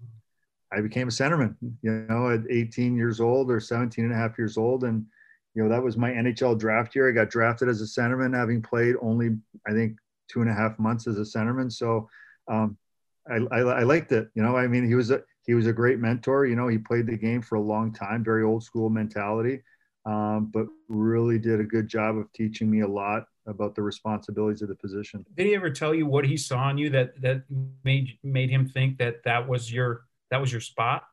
I 0.73 0.81
became 0.81 1.07
a 1.07 1.11
centerman, 1.11 1.55
you 1.81 2.05
know, 2.09 2.31
at 2.31 2.41
18 2.49 2.97
years 2.97 3.21
old 3.21 3.49
or 3.49 3.61
17 3.61 4.03
and 4.03 4.13
a 4.13 4.17
half 4.17 4.37
years 4.37 4.57
old. 4.57 4.83
And, 4.83 5.05
you 5.53 5.63
know, 5.63 5.69
that 5.69 5.81
was 5.81 5.95
my 5.95 6.11
NHL 6.11 6.59
draft 6.59 6.93
year. 6.93 7.07
I 7.07 7.13
got 7.13 7.29
drafted 7.29 7.69
as 7.69 7.81
a 7.81 7.85
centerman, 7.85 8.35
having 8.35 8.61
played 8.61 8.95
only, 9.01 9.37
I 9.65 9.71
think, 9.71 9.97
two 10.29 10.41
and 10.41 10.49
a 10.49 10.53
half 10.53 10.77
months 10.77 11.07
as 11.07 11.17
a 11.17 11.21
centerman. 11.21 11.71
So 11.71 12.09
um, 12.49 12.77
I, 13.29 13.37
I, 13.51 13.59
I 13.59 13.83
liked 13.83 14.11
it. 14.11 14.29
You 14.35 14.43
know, 14.43 14.55
I 14.55 14.67
mean, 14.67 14.87
he 14.87 14.95
was 14.95 15.11
a, 15.11 15.21
he 15.45 15.53
was 15.53 15.67
a 15.67 15.73
great 15.73 15.99
mentor. 15.99 16.45
You 16.45 16.55
know, 16.55 16.67
he 16.67 16.77
played 16.77 17.07
the 17.07 17.17
game 17.17 17.41
for 17.41 17.55
a 17.55 17.61
long 17.61 17.93
time, 17.93 18.23
very 18.23 18.43
old 18.43 18.63
school 18.63 18.89
mentality, 18.89 19.61
um, 20.05 20.51
but 20.53 20.67
really 20.89 21.39
did 21.39 21.59
a 21.59 21.63
good 21.63 21.87
job 21.87 22.17
of 22.17 22.31
teaching 22.33 22.69
me 22.69 22.81
a 22.81 22.87
lot 22.87 23.25
about 23.47 23.75
the 23.75 23.81
responsibilities 23.81 24.61
of 24.61 24.69
the 24.69 24.75
position. 24.75 25.25
Did 25.35 25.47
he 25.47 25.55
ever 25.55 25.69
tell 25.69 25.93
you 25.93 26.05
what 26.07 26.25
he 26.25 26.37
saw 26.37 26.69
in 26.69 26.77
you 26.77 26.89
that 26.91 27.19
that 27.21 27.43
made 27.83 28.17
made 28.23 28.49
him 28.49 28.67
think 28.67 28.97
that 28.97 29.23
that 29.23 29.47
was 29.47 29.71
your 29.71 30.05
that 30.31 30.41
was 30.41 30.51
your 30.51 30.61
spot? 30.61 31.03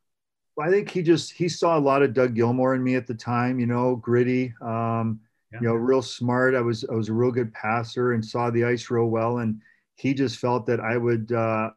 I 0.60 0.70
think 0.70 0.90
he 0.90 1.02
just 1.02 1.32
he 1.32 1.48
saw 1.48 1.78
a 1.78 1.80
lot 1.80 2.02
of 2.02 2.14
Doug 2.14 2.34
Gilmour 2.34 2.74
in 2.74 2.82
me 2.82 2.94
at 2.94 3.06
the 3.06 3.14
time. 3.14 3.58
You 3.58 3.66
know, 3.66 3.96
gritty. 3.96 4.54
Um, 4.60 5.20
yeah. 5.52 5.58
You 5.60 5.68
know, 5.68 5.74
real 5.74 6.02
smart. 6.02 6.54
I 6.54 6.60
was 6.60 6.84
I 6.90 6.94
was 6.94 7.08
a 7.08 7.12
real 7.12 7.30
good 7.30 7.52
passer 7.52 8.12
and 8.12 8.24
saw 8.24 8.50
the 8.50 8.64
ice 8.64 8.90
real 8.90 9.06
well. 9.06 9.38
And 9.38 9.60
he 9.96 10.14
just 10.14 10.38
felt 10.38 10.66
that 10.66 10.80
I 10.80 10.96
would 10.96 11.32
uh, 11.32 11.70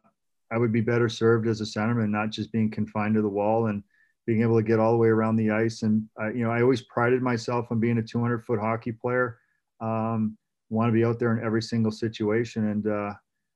I 0.52 0.58
would 0.58 0.72
be 0.72 0.80
better 0.80 1.08
served 1.08 1.48
as 1.48 1.60
a 1.60 1.64
centerman, 1.64 2.10
not 2.10 2.30
just 2.30 2.52
being 2.52 2.70
confined 2.70 3.14
to 3.14 3.22
the 3.22 3.28
wall 3.28 3.66
and 3.66 3.82
being 4.26 4.42
able 4.42 4.56
to 4.56 4.62
get 4.62 4.78
all 4.78 4.92
the 4.92 4.98
way 4.98 5.08
around 5.08 5.36
the 5.36 5.50
ice. 5.50 5.82
And 5.82 6.08
you 6.34 6.44
know, 6.44 6.50
I 6.50 6.62
always 6.62 6.82
prided 6.82 7.22
myself 7.22 7.68
on 7.70 7.80
being 7.80 7.98
a 7.98 8.02
200 8.02 8.44
foot 8.44 8.60
hockey 8.60 8.92
player. 8.92 9.38
Um, 9.80 10.36
want 10.68 10.88
to 10.88 10.92
be 10.92 11.04
out 11.04 11.18
there 11.18 11.36
in 11.36 11.44
every 11.44 11.62
single 11.62 11.92
situation. 11.92 12.70
And 12.70 12.86
uh, 12.86 13.12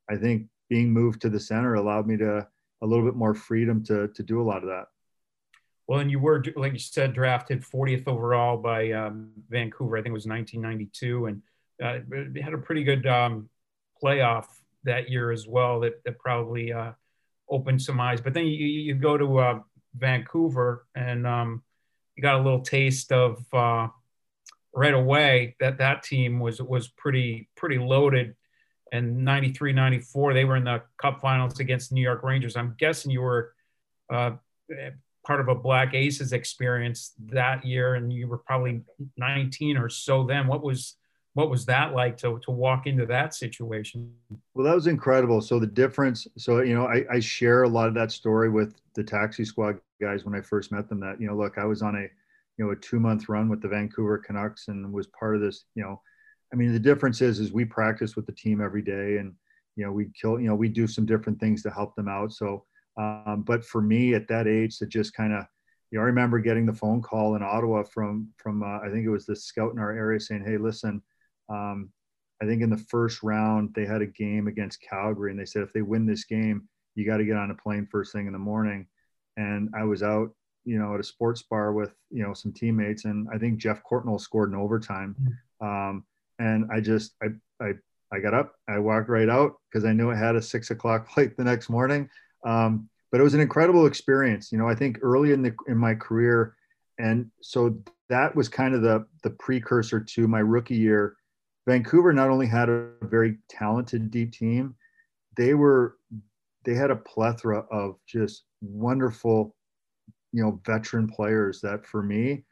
I 0.08 0.16
think 0.16 0.46
being 0.68 0.92
moved 0.92 1.20
to 1.22 1.28
the 1.28 1.40
center 1.40 1.74
allowed 1.74 2.06
me 2.06 2.16
to 2.18 2.46
a 2.82 2.86
little 2.86 3.04
bit 3.04 3.16
more 3.16 3.34
freedom 3.34 3.84
to 3.84 4.08
to 4.08 4.22
do 4.22 4.40
a 4.40 4.44
lot 4.44 4.62
of 4.62 4.68
that. 4.68 4.86
Well, 5.86 5.98
and 5.98 6.10
you 6.10 6.20
were, 6.20 6.42
like 6.54 6.72
you 6.72 6.78
said, 6.78 7.14
drafted 7.14 7.62
40th 7.62 8.06
overall 8.06 8.56
by 8.56 8.92
um, 8.92 9.32
Vancouver. 9.48 9.96
I 9.96 10.02
think 10.02 10.10
it 10.10 10.12
was 10.12 10.26
1992, 10.26 11.26
and 11.26 11.42
uh, 11.82 12.40
had 12.40 12.54
a 12.54 12.58
pretty 12.58 12.84
good 12.84 13.08
um, 13.08 13.48
playoff 14.00 14.46
that 14.84 15.10
year 15.10 15.30
as 15.30 15.46
well. 15.46 15.80
That 15.80 16.02
that 16.04 16.18
probably 16.18 16.72
uh, 16.72 16.92
opened 17.48 17.82
some 17.82 18.00
eyes. 18.00 18.20
But 18.20 18.34
then 18.34 18.46
you, 18.46 18.66
you 18.66 18.94
go 18.94 19.16
to 19.16 19.38
uh, 19.38 19.60
Vancouver, 19.94 20.86
and 20.94 21.26
um, 21.26 21.62
you 22.16 22.22
got 22.22 22.36
a 22.36 22.42
little 22.42 22.60
taste 22.60 23.12
of 23.12 23.44
uh, 23.52 23.88
right 24.74 24.94
away 24.94 25.56
that 25.60 25.78
that 25.78 26.02
team 26.02 26.38
was 26.38 26.60
was 26.62 26.88
pretty 26.88 27.48
pretty 27.56 27.78
loaded 27.78 28.36
and 28.92 29.24
93 29.24 29.72
94 29.72 30.34
they 30.34 30.44
were 30.44 30.56
in 30.56 30.64
the 30.64 30.82
cup 31.00 31.20
finals 31.20 31.58
against 31.60 31.92
new 31.92 32.00
york 32.00 32.22
rangers 32.22 32.56
i'm 32.56 32.74
guessing 32.78 33.10
you 33.10 33.20
were 33.20 33.52
uh, 34.12 34.32
part 35.26 35.40
of 35.40 35.48
a 35.48 35.54
black 35.54 35.94
aces 35.94 36.32
experience 36.32 37.12
that 37.18 37.64
year 37.64 37.94
and 37.94 38.12
you 38.12 38.28
were 38.28 38.38
probably 38.38 38.82
19 39.16 39.76
or 39.76 39.88
so 39.88 40.24
then 40.24 40.46
what 40.46 40.62
was 40.62 40.96
what 41.34 41.48
was 41.48 41.64
that 41.66 41.94
like 41.94 42.16
to, 42.16 42.40
to 42.44 42.50
walk 42.50 42.86
into 42.86 43.06
that 43.06 43.34
situation 43.34 44.12
well 44.54 44.66
that 44.66 44.74
was 44.74 44.86
incredible 44.86 45.40
so 45.40 45.58
the 45.58 45.66
difference 45.66 46.26
so 46.36 46.60
you 46.60 46.74
know 46.74 46.86
I, 46.86 47.04
I 47.10 47.20
share 47.20 47.62
a 47.62 47.68
lot 47.68 47.88
of 47.88 47.94
that 47.94 48.10
story 48.10 48.50
with 48.50 48.74
the 48.94 49.04
taxi 49.04 49.44
squad 49.44 49.78
guys 50.00 50.24
when 50.24 50.34
i 50.34 50.40
first 50.40 50.72
met 50.72 50.88
them 50.88 51.00
that 51.00 51.20
you 51.20 51.26
know 51.26 51.36
look 51.36 51.56
i 51.56 51.64
was 51.64 51.82
on 51.82 51.96
a 51.96 52.08
you 52.60 52.66
know 52.66 52.72
a 52.72 52.76
two 52.76 53.00
month 53.00 53.28
run 53.30 53.48
with 53.48 53.62
the 53.62 53.68
Vancouver 53.68 54.18
Canucks 54.18 54.68
and 54.68 54.92
was 54.92 55.06
part 55.06 55.34
of 55.34 55.40
this. 55.40 55.64
You 55.74 55.82
know, 55.82 56.02
I 56.52 56.56
mean 56.56 56.74
the 56.74 56.78
difference 56.78 57.22
is 57.22 57.40
is 57.40 57.52
we 57.52 57.64
practice 57.64 58.16
with 58.16 58.26
the 58.26 58.32
team 58.32 58.60
every 58.60 58.82
day 58.82 59.16
and 59.16 59.34
you 59.76 59.86
know 59.86 59.92
we 59.92 60.10
kill 60.20 60.38
you 60.38 60.46
know 60.46 60.54
we 60.54 60.68
do 60.68 60.86
some 60.86 61.06
different 61.06 61.40
things 61.40 61.62
to 61.62 61.70
help 61.70 61.96
them 61.96 62.06
out. 62.06 62.32
So, 62.32 62.66
um, 62.98 63.44
but 63.46 63.64
for 63.64 63.80
me 63.80 64.12
at 64.12 64.28
that 64.28 64.46
age 64.46 64.78
to 64.78 64.86
just 64.86 65.14
kind 65.14 65.32
of 65.32 65.46
you 65.90 65.98
know 65.98 66.02
I 66.02 66.06
remember 66.06 66.38
getting 66.38 66.66
the 66.66 66.74
phone 66.74 67.00
call 67.00 67.34
in 67.34 67.42
Ottawa 67.42 67.82
from 67.82 68.28
from 68.36 68.62
uh, 68.62 68.80
I 68.80 68.90
think 68.90 69.06
it 69.06 69.10
was 69.10 69.24
the 69.24 69.36
scout 69.36 69.72
in 69.72 69.78
our 69.78 69.92
area 69.92 70.20
saying, 70.20 70.44
hey 70.44 70.58
listen. 70.58 71.02
Um, 71.50 71.90
I 72.42 72.46
think 72.46 72.62
in 72.62 72.70
the 72.70 72.76
first 72.76 73.22
round 73.22 73.74
they 73.74 73.84
had 73.84 74.00
a 74.00 74.06
game 74.06 74.46
against 74.46 74.80
Calgary, 74.80 75.30
and 75.30 75.38
they 75.38 75.44
said 75.44 75.62
if 75.62 75.72
they 75.72 75.82
win 75.82 76.06
this 76.06 76.24
game, 76.24 76.68
you 76.94 77.04
got 77.04 77.18
to 77.18 77.24
get 77.24 77.36
on 77.36 77.50
a 77.50 77.54
plane 77.54 77.86
first 77.90 78.12
thing 78.12 78.26
in 78.26 78.32
the 78.32 78.38
morning. 78.38 78.86
And 79.36 79.70
I 79.76 79.84
was 79.84 80.02
out 80.02 80.30
you 80.64 80.78
know, 80.78 80.94
at 80.94 81.00
a 81.00 81.04
sports 81.04 81.42
bar 81.42 81.72
with, 81.72 81.94
you 82.10 82.22
know, 82.22 82.34
some 82.34 82.52
teammates. 82.52 83.04
And 83.04 83.28
I 83.32 83.38
think 83.38 83.58
Geoff 83.58 83.80
Courtnall 83.88 84.20
scored 84.20 84.50
in 84.50 84.56
overtime. 84.56 85.16
Mm-hmm. 85.20 85.66
Um, 85.66 86.04
and 86.38 86.66
I 86.72 86.80
just, 86.80 87.14
I, 87.22 87.28
I, 87.64 87.72
I 88.12 88.18
got 88.20 88.34
up, 88.34 88.54
I 88.68 88.78
walked 88.78 89.08
right 89.08 89.28
out 89.28 89.54
because 89.70 89.84
I 89.84 89.92
knew 89.92 90.10
I 90.10 90.16
had 90.16 90.36
a 90.36 90.42
six 90.42 90.70
o'clock 90.70 91.10
flight 91.14 91.36
the 91.36 91.44
next 91.44 91.70
morning. 91.70 92.08
Um, 92.44 92.88
but 93.10 93.20
it 93.20 93.24
was 93.24 93.34
an 93.34 93.40
incredible 93.40 93.86
experience. 93.86 94.52
You 94.52 94.58
know, 94.58 94.68
I 94.68 94.74
think 94.74 94.98
early 95.02 95.32
in 95.32 95.42
the, 95.42 95.54
in 95.66 95.76
my 95.76 95.94
career, 95.94 96.54
and 96.98 97.30
so 97.40 97.76
that 98.08 98.36
was 98.36 98.48
kind 98.48 98.74
of 98.74 98.82
the, 98.82 99.06
the 99.22 99.30
precursor 99.30 100.00
to 100.00 100.28
my 100.28 100.40
rookie 100.40 100.76
year. 100.76 101.16
Vancouver 101.70 102.12
not 102.12 102.30
only 102.30 102.48
had 102.48 102.68
a 102.68 102.88
very 103.02 103.38
talented 103.48 104.10
deep 104.10 104.32
team, 104.32 104.74
they 105.36 105.54
were 105.54 105.98
they 106.64 106.74
had 106.74 106.90
a 106.90 106.96
plethora 106.96 107.60
of 107.70 107.94
just 108.08 108.42
wonderful, 108.60 109.54
you 110.32 110.42
know, 110.42 110.60
veteran 110.66 111.08
players 111.08 111.60
that 111.60 111.86
for 111.86 112.02
me, 112.02 112.42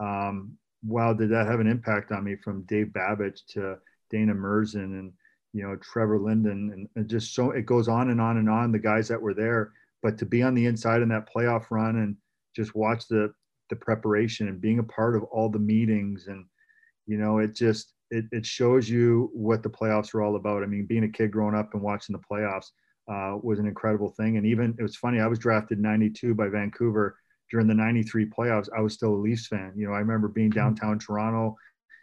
um, 0.00 0.58
wow, 0.84 1.12
did 1.12 1.30
that 1.30 1.46
have 1.46 1.60
an 1.60 1.68
impact 1.68 2.10
on 2.10 2.24
me 2.24 2.34
from 2.34 2.62
Dave 2.62 2.88
Babych 2.88 3.38
to 3.50 3.76
Dana 4.10 4.34
Murzyn 4.34 4.98
and 4.98 5.12
you 5.52 5.62
know 5.62 5.76
Trevor 5.76 6.18
Linden 6.18 6.72
and, 6.72 6.88
and, 6.96 7.08
just 7.08 7.36
so 7.36 7.52
it 7.52 7.66
goes 7.66 7.86
on 7.86 8.10
and 8.10 8.20
on 8.20 8.38
and 8.38 8.50
on. 8.50 8.72
The 8.72 8.80
guys 8.80 9.06
that 9.06 9.22
were 9.22 9.34
there, 9.34 9.74
but 10.02 10.18
to 10.18 10.26
be 10.26 10.42
on 10.42 10.54
the 10.54 10.66
inside 10.66 11.02
in 11.02 11.08
that 11.10 11.32
playoff 11.32 11.70
run 11.70 11.98
and 11.98 12.16
just 12.56 12.74
watch 12.74 13.06
the 13.06 13.32
the 13.70 13.76
preparation 13.76 14.48
and 14.48 14.60
being 14.60 14.80
a 14.80 14.82
part 14.82 15.14
of 15.14 15.22
all 15.24 15.48
the 15.48 15.58
meetings 15.58 16.26
and 16.26 16.44
you 17.06 17.16
know 17.16 17.38
it 17.38 17.54
just 17.54 17.92
it, 18.10 18.24
it 18.32 18.46
shows 18.46 18.88
you 18.88 19.30
what 19.32 19.62
the 19.62 19.70
playoffs 19.70 20.14
are 20.14 20.22
all 20.22 20.36
about. 20.36 20.62
I 20.62 20.66
mean, 20.66 20.86
being 20.86 21.04
a 21.04 21.08
kid 21.08 21.30
growing 21.30 21.54
up 21.54 21.74
and 21.74 21.82
watching 21.82 22.14
the 22.14 22.22
playoffs 22.30 22.70
uh, 23.08 23.38
was 23.42 23.58
an 23.58 23.66
incredible 23.66 24.10
thing. 24.10 24.36
And 24.36 24.46
even 24.46 24.74
it 24.78 24.82
was 24.82 24.96
funny. 24.96 25.20
I 25.20 25.26
was 25.26 25.38
drafted 25.38 25.78
92 25.78 26.34
by 26.34 26.48
Vancouver 26.48 27.16
during 27.50 27.66
the 27.66 27.74
93 27.74 28.26
playoffs. 28.26 28.68
I 28.76 28.80
was 28.80 28.94
still 28.94 29.14
a 29.14 29.16
Leafs 29.16 29.46
fan. 29.46 29.72
You 29.76 29.88
know, 29.88 29.94
I 29.94 29.98
remember 29.98 30.28
being 30.28 30.50
mm-hmm. 30.50 30.58
downtown 30.58 30.98
Toronto, 30.98 31.56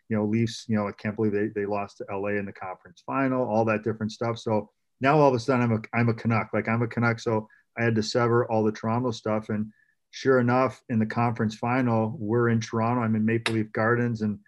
you 0.10 0.18
know, 0.18 0.26
Leafs, 0.26 0.66
you 0.68 0.76
know, 0.76 0.88
I 0.88 0.92
can't 0.94 1.16
believe 1.16 1.34
they, 1.34 1.48
they 1.48 1.66
lost 1.66 1.98
to 1.98 2.06
LA 2.12 2.30
in 2.30 2.46
the 2.46 2.54
conference 2.54 3.04
final, 3.06 3.46
all 3.48 3.66
that 3.66 3.84
different 3.84 4.12
stuff. 4.12 4.38
So 4.38 4.70
now 5.02 5.20
all 5.20 5.30
of 5.30 5.36
a 5.36 5.40
sudden 5.40 5.64
I'm 5.64 5.72
a, 5.74 5.98
I'm 5.98 6.10
a 6.10 6.14
Canuck, 6.14 6.50
like 6.54 6.68
I'm 6.68 6.82
a 6.82 6.88
Canuck. 6.88 7.20
So 7.20 7.48
I 7.78 7.84
had 7.84 7.96
to 7.96 8.04
sever 8.04 8.50
all 8.50 8.64
the 8.64 8.72
Toronto 8.72 9.12
stuff. 9.12 9.50
And 9.50 9.72
sure 10.12 10.40
enough, 10.40 10.82
in 10.90 11.00
the 11.00 11.06
conference 11.06 11.56
final, 11.56 12.16
we're 12.20 12.50
in 12.50 12.62
Toronto. 12.62 13.02
I'm 13.02 13.16
in 13.16 13.26
Maple 13.26 13.56
Leaf 13.56 13.72
Gardens 13.72 14.22
and 14.22 14.40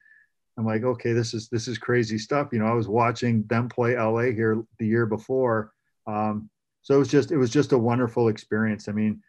I'm 0.58 0.66
like, 0.66 0.84
okay, 0.84 1.14
this 1.14 1.34
is, 1.34 1.50
this 1.50 1.68
is 1.68 1.78
crazy 1.78 2.18
stuff. 2.18 2.50
You 2.52 2.60
know, 2.60 2.68
I 2.68 2.74
was 2.74 2.88
watching 2.88 3.44
them 3.48 3.68
play 3.68 3.98
LA 3.98 4.32
here 4.32 4.64
the 4.80 4.88
year 4.88 5.06
before. 5.06 5.72
Um, 6.08 6.50
so 6.82 6.96
it 6.96 7.00
was 7.00 7.10
just, 7.10 7.32
it 7.32 7.38
was 7.38 7.50
just 7.50 7.74
a 7.74 7.78
wonderful 7.78 8.30
experience. 8.30 8.88
I 8.88 8.94
mean, 8.94 9.22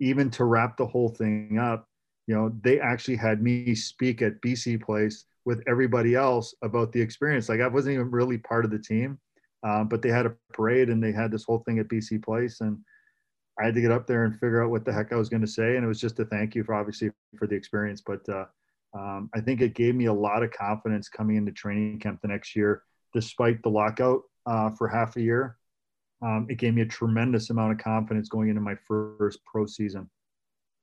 even 0.00 0.30
to 0.30 0.44
wrap 0.44 0.76
the 0.76 0.86
whole 0.86 1.10
thing 1.10 1.58
up, 1.58 1.86
you 2.26 2.34
know, 2.34 2.52
they 2.62 2.80
actually 2.80 3.16
had 3.16 3.42
me 3.42 3.74
speak 3.74 4.22
at 4.22 4.40
BC 4.40 4.82
Place 4.82 5.26
with 5.44 5.62
everybody 5.66 6.14
else 6.14 6.54
about 6.62 6.92
the 6.92 7.00
experience. 7.00 7.48
Like 7.48 7.60
I 7.60 7.66
wasn't 7.66 7.94
even 7.94 8.10
really 8.10 8.38
part 8.38 8.64
of 8.64 8.70
the 8.70 8.78
team, 8.78 9.18
um, 9.62 9.88
but 9.88 10.00
they 10.00 10.10
had 10.10 10.26
a 10.26 10.36
parade 10.52 10.90
and 10.90 11.02
they 11.02 11.12
had 11.12 11.30
this 11.30 11.44
whole 11.44 11.58
thing 11.58 11.78
at 11.78 11.88
BC 11.88 12.22
Place, 12.22 12.60
and 12.60 12.78
I 13.60 13.64
had 13.64 13.74
to 13.74 13.80
get 13.80 13.90
up 13.90 14.06
there 14.06 14.24
and 14.24 14.32
figure 14.34 14.62
out 14.62 14.70
what 14.70 14.84
the 14.84 14.92
heck 14.92 15.12
I 15.12 15.16
was 15.16 15.28
going 15.28 15.42
to 15.42 15.46
say. 15.46 15.76
And 15.76 15.84
it 15.84 15.88
was 15.88 16.00
just 16.00 16.20
a 16.20 16.24
thank 16.24 16.54
you 16.54 16.64
for 16.64 16.74
obviously 16.74 17.10
for 17.36 17.46
the 17.46 17.56
experience, 17.56 18.00
but 18.00 18.26
uh, 18.28 18.46
um, 18.92 19.30
I 19.34 19.40
think 19.40 19.60
it 19.60 19.74
gave 19.74 19.94
me 19.94 20.06
a 20.06 20.12
lot 20.12 20.42
of 20.42 20.50
confidence 20.50 21.08
coming 21.08 21.36
into 21.36 21.52
training 21.52 22.00
camp 22.00 22.20
the 22.22 22.28
next 22.28 22.56
year, 22.56 22.82
despite 23.14 23.62
the 23.62 23.68
lockout 23.68 24.22
uh, 24.46 24.70
for 24.70 24.88
half 24.88 25.16
a 25.16 25.20
year. 25.20 25.56
Um, 26.22 26.46
it 26.50 26.56
gave 26.56 26.74
me 26.74 26.82
a 26.82 26.86
tremendous 26.86 27.50
amount 27.50 27.72
of 27.72 27.78
confidence 27.78 28.28
going 28.28 28.48
into 28.48 28.60
my 28.60 28.74
first 28.86 29.38
pro 29.44 29.66
season. 29.66 30.10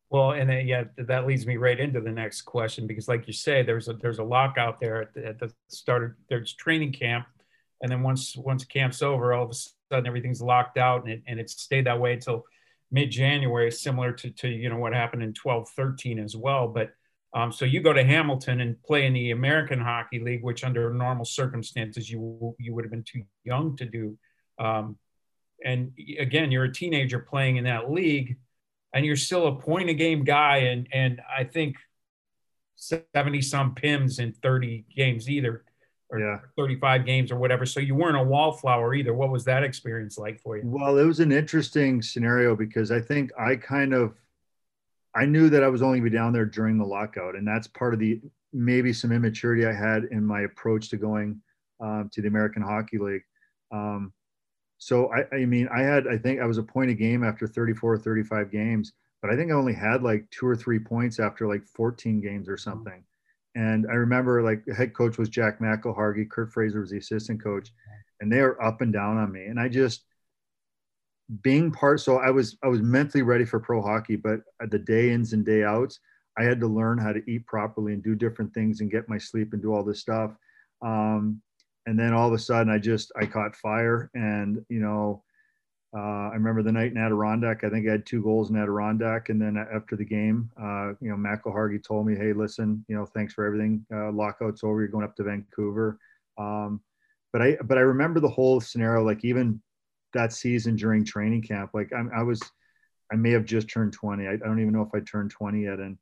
Well, 0.10 0.32
and 0.32 0.50
then, 0.50 0.67
yeah, 0.67 0.86
that 0.98 1.28
leads 1.28 1.46
me 1.46 1.58
right 1.58 1.80
into 1.80 2.00
the 2.00 2.12
next 2.12 2.43
question 2.43 2.88
because, 2.88 3.10
like 3.10 3.28
you 3.28 3.34
say, 3.34 3.62
there's 3.62 3.89
a 3.89 3.93
there's 3.93 4.20
a 4.20 4.24
lockout 4.24 4.80
there 4.80 5.02
at 5.02 5.13
the, 5.13 5.26
at 5.26 5.39
the 5.39 5.52
start 5.67 6.04
of 6.04 6.12
there's 6.30 6.54
training 6.54 6.93
camp, 6.93 7.26
and 7.82 7.91
then 7.91 8.04
once 8.04 8.36
once 8.38 8.63
camp's 8.63 9.02
over, 9.02 9.34
all 9.34 9.43
of 9.43 9.52
a 9.52 9.54
sudden 9.54 10.08
everything's 10.08 10.41
locked 10.41 10.78
out, 10.78 11.04
and 11.04 11.12
it 11.12 11.24
and 11.28 11.39
it 11.41 11.50
stayed 11.50 11.88
that 11.88 12.00
way 12.00 12.13
until 12.13 12.46
mid 12.89 13.12
January, 13.12 13.70
similar 13.70 14.13
to 14.13 14.32
to 14.32 14.48
you 14.48 14.70
know 14.70 14.78
what 14.78 14.93
happened 14.93 15.24
in 15.24 15.34
12 15.34 15.70
13 15.76 16.20
as 16.20 16.38
well. 16.38 16.70
But 16.70 16.91
um, 17.34 17.52
so 17.52 17.66
you 17.66 17.82
go 17.82 17.94
to 17.94 18.04
Hamilton 18.04 18.62
and 18.62 18.82
play 18.84 19.06
in 19.06 19.13
the 19.13 19.32
American 19.32 19.80
Hockey 19.80 20.20
League, 20.20 20.44
which 20.44 20.63
under 20.63 20.94
normal 20.94 21.26
circumstances 21.26 22.10
you 22.10 22.56
you 22.60 22.74
would 22.74 22.86
have 22.86 22.92
been 22.92 23.04
too 23.04 23.24
young 23.44 23.76
to 23.78 23.86
do. 23.86 24.18
Um, 24.60 24.98
and 25.63 25.92
again, 26.20 26.52
you're 26.52 26.66
a 26.66 26.74
teenager 26.74 27.20
playing 27.20 27.58
in 27.58 27.66
that 27.66 27.92
league 27.92 28.38
and 28.94 29.06
you're 29.06 29.16
still 29.16 29.48
a 29.48 29.56
point 29.56 29.90
a 29.90 29.94
game 29.94 30.24
guy 30.24 30.58
and 30.58 30.88
and 30.92 31.22
I 31.36 31.44
think 31.44 31.78
70 32.76 33.42
some 33.42 33.76
pims 33.76 34.20
in 34.20 34.34
30 34.34 34.86
games 34.96 35.30
either 35.30 35.63
or 36.10 36.20
yeah. 36.20 36.38
35 36.56 37.06
games 37.06 37.32
or 37.32 37.38
whatever 37.38 37.66
so 37.66 37.80
you 37.80 37.96
weren't 37.96 38.18
a 38.18 38.24
wallflower 38.24 38.94
either 38.94 39.13
what 39.13 39.30
was 39.30 39.44
that 39.46 39.63
experience 39.63 40.18
like 40.18 40.40
for 40.40 40.58
you 40.58 40.63
well 40.66 40.98
it 40.98 41.04
was 41.04 41.20
an 41.20 41.32
interesting 41.32 42.02
scenario 42.02 42.56
because 42.56 42.92
i 42.92 43.02
think 43.02 43.32
i 43.38 43.56
kind 43.56 43.94
of 43.94 44.13
i 45.17 45.25
knew 45.25 45.49
that 45.49 45.63
i 45.63 45.67
was 45.67 45.82
only 45.82 45.99
going 45.99 46.06
to 46.06 46.12
be 46.12 46.17
down 46.17 46.34
there 46.34 46.45
during 46.45 46.77
the 46.77 46.86
lockout 46.86 47.36
and 47.36 47.47
that's 47.47 47.67
part 47.67 47.93
of 47.93 47.99
the 47.99 48.21
maybe 48.53 48.93
some 48.93 49.12
immaturity 49.12 49.65
i 49.65 49.73
had 49.73 50.06
in 50.12 50.25
my 50.25 50.41
approach 50.41 50.89
to 50.89 50.97
going 50.97 51.41
um, 51.80 52.10
to 52.13 52.21
the 52.21 52.27
american 52.27 52.62
hockey 52.62 52.97
league 52.97 53.23
um, 53.71 54.13
so 54.77 55.12
I, 55.12 55.36
I 55.36 55.45
mean, 55.45 55.67
I 55.73 55.82
had, 55.82 56.08
I 56.08 56.17
think 56.17 56.39
I 56.39 56.45
was 56.45 56.58
a 56.58 56.63
point 56.63 56.91
a 56.91 56.93
game 56.93 57.23
after 57.23 57.47
34 57.47 57.93
or 57.93 57.97
35 57.97 58.51
games, 58.51 58.93
but 59.21 59.32
I 59.32 59.36
think 59.36 59.51
I 59.51 59.56
only 59.56 59.73
had 59.73 60.03
like 60.03 60.30
two 60.30 60.45
or 60.45 60.56
three 60.56 60.80
points 60.80 61.19
after 61.19 61.47
like 61.47 61.63
14 61.75 62.21
games 62.21 62.47
or 62.47 62.53
mm-hmm. 62.53 62.69
something. 62.69 63.03
And 63.56 63.88
I 63.89 63.95
remember 63.95 64.43
like 64.43 64.63
the 64.65 64.75
head 64.75 64.93
coach 64.93 65.17
was 65.17 65.30
Jack 65.30 65.60
McIlhargey, 65.60 66.30
Curt 66.30 66.53
Fraser 66.53 66.82
was 66.82 66.91
the 66.91 66.99
assistant 66.99 67.43
coach, 67.43 67.71
and 68.21 68.32
they 68.32 68.41
were 68.41 68.62
up 68.63 68.82
and 68.82 68.93
down 68.93 69.17
on 69.17 69.32
me. 69.32 69.45
And 69.45 69.60
I 69.60 69.67
just 69.67 70.03
being 71.42 71.72
part, 71.72 72.00
so 72.00 72.18
I 72.18 72.30
was 72.30 72.58
I 72.63 72.68
was 72.68 72.82
mentally 72.82 73.22
ready 73.22 73.46
for 73.46 73.60
pro 73.60 73.82
hockey, 73.82 74.16
but 74.16 74.42
the 74.70 74.80
day 74.80 75.12
ins 75.12 75.34
and 75.34 75.46
day 75.46 75.63
outs, 75.63 76.00
I 76.38 76.44
had 76.44 76.60
to 76.62 76.68
learn 76.68 76.98
how 76.98 77.12
to 77.12 77.22
eat 77.30 77.46
properly 77.46 77.94
and 77.94 78.04
do 78.04 78.16
different 78.16 78.54
things 78.54 78.80
and 78.80 78.92
get 78.92 79.10
my 79.10 79.18
sleep 79.18 79.54
and 79.54 79.62
do 79.62 79.74
all 79.74 79.84
this 79.84 80.00
stuff. 80.00 80.32
Um, 80.82 81.42
and 81.88 81.98
then 81.98 82.13
all 82.13 82.28
of 82.28 82.34
a 82.34 82.40
sudden 82.40 82.72
I 82.72 82.78
just 82.78 83.12
I 83.20 83.26
caught 83.26 83.56
fire 83.56 84.12
and 84.13 84.63
you 84.70 84.80
know 84.80 85.24
uh, 85.98 86.30
I 86.30 86.34
remember 86.34 86.62
the 86.62 86.72
night 86.72 86.92
in 86.92 86.98
Adirondack 86.98 87.63
I 87.63 87.70
think 87.70 87.88
I 87.88 87.92
had 87.92 88.06
two 88.06 88.22
goals 88.22 88.50
in 88.50 88.58
Adirondack. 88.58 89.30
And 89.30 89.42
then 89.42 89.58
after 89.58 89.96
the 89.96 90.06
game 90.06 90.52
uh, 90.62 90.94
you 91.02 91.10
know 91.10 91.16
McIlhargey 91.16 91.84
told 91.84 92.06
me 92.06 92.16
hey 92.16 92.34
listen 92.34 92.86
you 92.88 92.96
know 92.96 93.06
thanks 93.06 93.34
for 93.34 93.46
everything. 93.46 93.86
Uh, 93.92 94.12
lockout's 94.12 94.63
over. 94.63 94.82
You're 94.82 94.90
going 94.90 95.06
up 95.06 95.16
to 95.16 95.24
Vancouver. 95.24 95.98
Um, 96.38 96.82
but 97.34 97.42
I 97.42 97.58
but 97.63 97.78
I 97.78 97.82
remember 97.82 98.20
the 98.20 98.30
whole 98.30 98.62
scenario 98.62 99.04
like 99.04 99.26
even 99.26 99.62
that 100.13 100.34
season 100.34 100.76
during 100.76 101.04
training 101.04 101.41
camp 101.41 101.72
like 101.74 101.91
I, 101.93 102.20
I 102.20 102.24
was 102.24 102.41
I 103.12 103.15
may 103.15 103.32
have 103.32 103.46
just 103.46 103.70
turned 103.70 103.93
20 103.93 104.28
I, 104.28 104.34
I 104.34 104.38
don't 104.38 104.60
even 104.60 104.74
know 104.74 104.82
if 104.82 104.93
I 104.93 105.00
turned 105.00 105.32
20 105.32 105.63
yet 105.63 105.80
and 105.80 105.98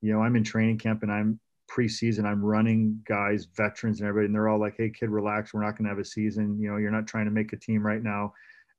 you 0.00 0.12
know 0.12 0.22
I'm 0.22 0.36
in 0.36 0.44
training 0.44 0.78
camp 0.78 1.02
and 1.02 1.12
I'm 1.12 1.40
preseason, 1.70 2.24
I'm 2.24 2.44
running 2.44 3.00
guys, 3.06 3.46
veterans, 3.56 4.00
and 4.00 4.08
everybody, 4.08 4.26
and 4.26 4.34
they're 4.34 4.48
all 4.48 4.60
like, 4.60 4.74
"Hey, 4.76 4.90
kid, 4.90 5.10
relax. 5.10 5.54
We're 5.54 5.62
not 5.62 5.76
going 5.76 5.84
to 5.84 5.90
have 5.90 5.98
a 5.98 6.04
season. 6.04 6.58
You 6.60 6.70
know, 6.70 6.76
you're 6.76 6.90
not 6.90 7.06
trying 7.06 7.26
to 7.26 7.30
make 7.30 7.52
a 7.52 7.56
team 7.56 7.84
right 7.84 8.02
now." 8.02 8.32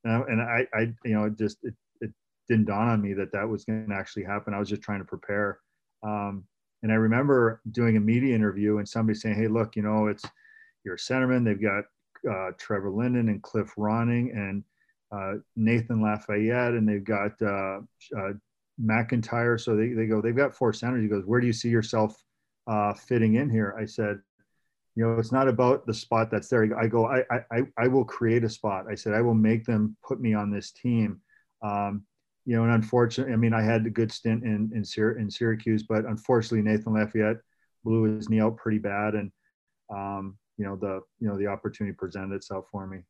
Uh, 0.07 0.23
and 0.25 0.41
I, 0.41 0.67
I, 0.73 0.93
you 1.05 1.13
know, 1.13 1.25
it 1.25 1.37
just 1.37 1.57
it, 1.63 1.73
it 2.01 2.11
didn't 2.47 2.65
dawn 2.65 2.87
on 2.87 3.01
me 3.01 3.13
that 3.13 3.31
that 3.31 3.47
was 3.47 3.65
going 3.65 3.87
to 3.87 3.95
actually 3.95 4.23
happen. 4.23 4.53
I 4.53 4.59
was 4.59 4.69
just 4.69 4.81
trying 4.81 4.99
to 4.99 5.05
prepare. 5.05 5.59
Um, 6.03 6.43
and 6.83 6.91
I 6.91 6.95
remember 6.95 7.61
doing 7.71 7.97
a 7.97 7.99
media 7.99 8.35
interview 8.35 8.77
and 8.77 8.87
somebody 8.87 9.17
saying, 9.17 9.35
"Hey, 9.35 9.47
look, 9.47 9.75
you 9.75 9.83
know, 9.83 10.07
it's 10.07 10.25
your 10.83 10.97
centerman. 10.97 11.45
They've 11.45 11.61
got 11.61 11.85
uh, 12.29 12.51
Trevor 12.57 12.91
Linden 12.91 13.29
and 13.29 13.41
Cliff 13.41 13.73
Ronning 13.77 14.35
and 14.35 14.63
uh, 15.11 15.33
Nathan 15.55 16.01
Lafayette, 16.01 16.73
and 16.73 16.87
they've 16.87 17.03
got 17.03 17.31
uh, 17.41 17.79
uh, 18.17 18.33
McIntyre. 18.83 19.59
So 19.59 19.75
they, 19.75 19.89
they 19.89 20.05
go, 20.05 20.21
they've 20.21 20.35
got 20.35 20.55
four 20.55 20.73
centers. 20.73 21.01
He 21.01 21.09
goes, 21.09 21.25
where 21.25 21.41
do 21.41 21.47
you 21.47 21.53
see 21.53 21.69
yourself 21.69 22.21
uh, 22.67 22.93
fitting 22.93 23.35
in 23.35 23.49
here. 23.49 23.75
I 23.79 23.85
said, 23.85 24.19
you 24.95 25.05
know, 25.05 25.17
it's 25.17 25.31
not 25.31 25.47
about 25.47 25.85
the 25.85 25.93
spot 25.93 26.29
that's 26.29 26.49
there. 26.49 26.77
I 26.77 26.87
go, 26.87 27.05
I, 27.07 27.23
I, 27.51 27.61
I 27.77 27.87
will 27.87 28.05
create 28.05 28.43
a 28.43 28.49
spot. 28.49 28.85
I 28.89 28.95
said, 28.95 29.13
I 29.13 29.21
will 29.21 29.33
make 29.33 29.65
them 29.65 29.95
put 30.05 30.19
me 30.19 30.33
on 30.33 30.51
this 30.51 30.71
team. 30.71 31.21
Um, 31.61 32.03
you 32.45 32.55
know, 32.55 32.63
and 32.63 32.73
unfortunately, 32.73 33.33
I 33.33 33.37
mean, 33.37 33.53
I 33.53 33.61
had 33.61 33.85
a 33.85 33.89
good 33.89 34.11
stint 34.11 34.43
in 34.43 34.71
in, 34.73 34.83
Syr- 34.83 35.17
in 35.19 35.29
Syracuse, 35.29 35.83
but 35.83 36.05
unfortunately, 36.05 36.63
Nathan 36.63 36.93
Lafayette 36.93 37.37
blew 37.83 38.03
his 38.03 38.29
knee 38.29 38.41
out 38.41 38.57
pretty 38.57 38.79
bad, 38.79 39.13
and 39.13 39.31
um, 39.93 40.37
you 40.57 40.65
know, 40.65 40.75
the 40.75 41.01
you 41.19 41.27
know 41.27 41.37
the 41.37 41.45
opportunity 41.45 41.95
presented 41.95 42.33
itself 42.35 42.65
for 42.71 42.87
me. 42.87 43.01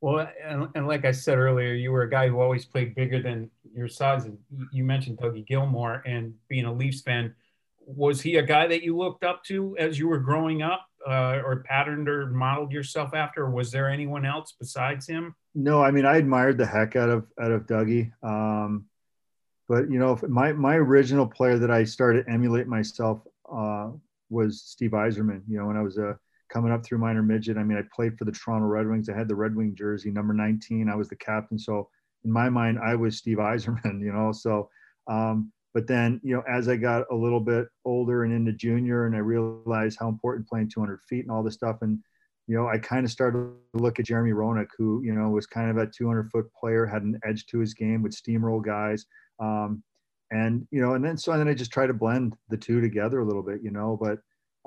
Well, 0.00 0.28
and, 0.44 0.68
and, 0.74 0.86
like 0.86 1.06
I 1.06 1.12
said 1.12 1.38
earlier, 1.38 1.72
you 1.72 1.90
were 1.90 2.02
a 2.02 2.10
guy 2.10 2.28
who 2.28 2.38
always 2.38 2.66
played 2.66 2.94
bigger 2.94 3.22
than 3.22 3.50
your 3.74 3.88
size. 3.88 4.26
And 4.26 4.36
you 4.70 4.84
mentioned 4.84 5.18
Dougie 5.18 5.46
Gilmour 5.46 6.02
and 6.04 6.34
being 6.48 6.66
a 6.66 6.72
Leafs 6.72 7.00
fan 7.00 7.34
was 7.86 8.20
he 8.20 8.36
a 8.36 8.42
guy 8.42 8.66
that 8.66 8.82
you 8.82 8.96
looked 8.96 9.24
up 9.24 9.44
to 9.44 9.76
as 9.78 9.98
you 9.98 10.08
were 10.08 10.18
growing 10.18 10.62
up 10.62 10.86
uh, 11.06 11.40
or 11.44 11.62
patterned 11.66 12.08
or 12.08 12.26
modeled 12.26 12.72
yourself 12.72 13.14
after 13.14 13.50
was 13.50 13.70
there 13.70 13.90
anyone 13.90 14.24
else 14.24 14.54
besides 14.58 15.06
him 15.06 15.34
no 15.54 15.82
i 15.82 15.90
mean 15.90 16.06
i 16.06 16.16
admired 16.16 16.56
the 16.56 16.66
heck 16.66 16.96
out 16.96 17.10
of 17.10 17.26
out 17.40 17.50
of 17.50 17.66
dougie 17.66 18.10
um, 18.22 18.86
but 19.68 19.90
you 19.90 19.98
know 19.98 20.18
my 20.28 20.52
my 20.52 20.76
original 20.76 21.26
player 21.26 21.58
that 21.58 21.70
i 21.70 21.84
started 21.84 22.24
emulate 22.28 22.66
myself 22.66 23.20
uh, 23.52 23.90
was 24.30 24.62
steve 24.62 24.92
yzerman 24.92 25.42
you 25.48 25.58
know 25.58 25.66
when 25.66 25.76
i 25.76 25.82
was 25.82 25.98
uh, 25.98 26.14
coming 26.52 26.72
up 26.72 26.84
through 26.84 26.98
minor 26.98 27.22
midget. 27.22 27.56
I 27.56 27.62
mean 27.62 27.78
i 27.78 27.82
played 27.94 28.18
for 28.18 28.24
the 28.24 28.32
toronto 28.32 28.66
red 28.66 28.88
wings. 28.88 29.08
I 29.08 29.16
had 29.16 29.28
the 29.28 29.34
red 29.34 29.54
wing 29.54 29.74
jersey 29.76 30.10
number 30.10 30.34
19 30.34 30.88
i 30.88 30.94
was 30.94 31.08
the 31.08 31.16
captain. 31.16 31.58
So 31.58 31.88
in 32.24 32.32
my 32.32 32.48
mind 32.48 32.78
i 32.84 32.94
was 32.94 33.18
steve 33.18 33.38
Yzerman, 33.38 34.00
you 34.04 34.12
know? 34.12 34.32
So 34.32 34.68
um, 35.06 35.52
but 35.74 35.88
then, 35.88 36.20
you 36.22 36.36
know, 36.36 36.42
as 36.48 36.68
I 36.68 36.76
got 36.76 37.04
a 37.10 37.14
little 37.14 37.40
bit 37.40 37.66
older 37.84 38.22
and 38.22 38.32
into 38.32 38.52
junior, 38.52 39.06
and 39.06 39.16
I 39.16 39.18
realized 39.18 39.98
how 39.98 40.08
important 40.08 40.48
playing 40.48 40.70
200 40.72 41.00
feet 41.02 41.22
and 41.22 41.32
all 41.32 41.42
this 41.42 41.54
stuff, 41.54 41.78
and 41.82 41.98
you 42.46 42.56
know, 42.56 42.68
I 42.68 42.78
kind 42.78 43.04
of 43.04 43.10
started 43.10 43.38
to 43.38 43.82
look 43.82 43.98
at 43.98 44.04
Jeremy 44.04 44.32
Roenick, 44.32 44.68
who, 44.76 45.02
you 45.02 45.14
know, 45.14 45.30
was 45.30 45.46
kind 45.46 45.70
of 45.70 45.78
a 45.78 45.86
200 45.90 46.30
foot 46.30 46.46
player, 46.52 46.86
had 46.86 47.02
an 47.02 47.18
edge 47.24 47.46
to 47.46 47.58
his 47.58 47.72
game, 47.74 48.02
would 48.02 48.12
steamroll 48.12 48.62
guys. 48.62 49.06
Um, 49.40 49.82
and, 50.30 50.66
you 50.70 50.80
know, 50.80 50.94
and 50.94 51.04
then 51.04 51.16
so 51.16 51.32
and 51.32 51.40
then 51.40 51.48
I 51.48 51.54
just 51.54 51.72
try 51.72 51.86
to 51.86 51.94
blend 51.94 52.34
the 52.50 52.56
two 52.56 52.80
together 52.80 53.20
a 53.20 53.24
little 53.24 53.42
bit, 53.42 53.60
you 53.62 53.70
know, 53.70 53.98
but, 54.00 54.18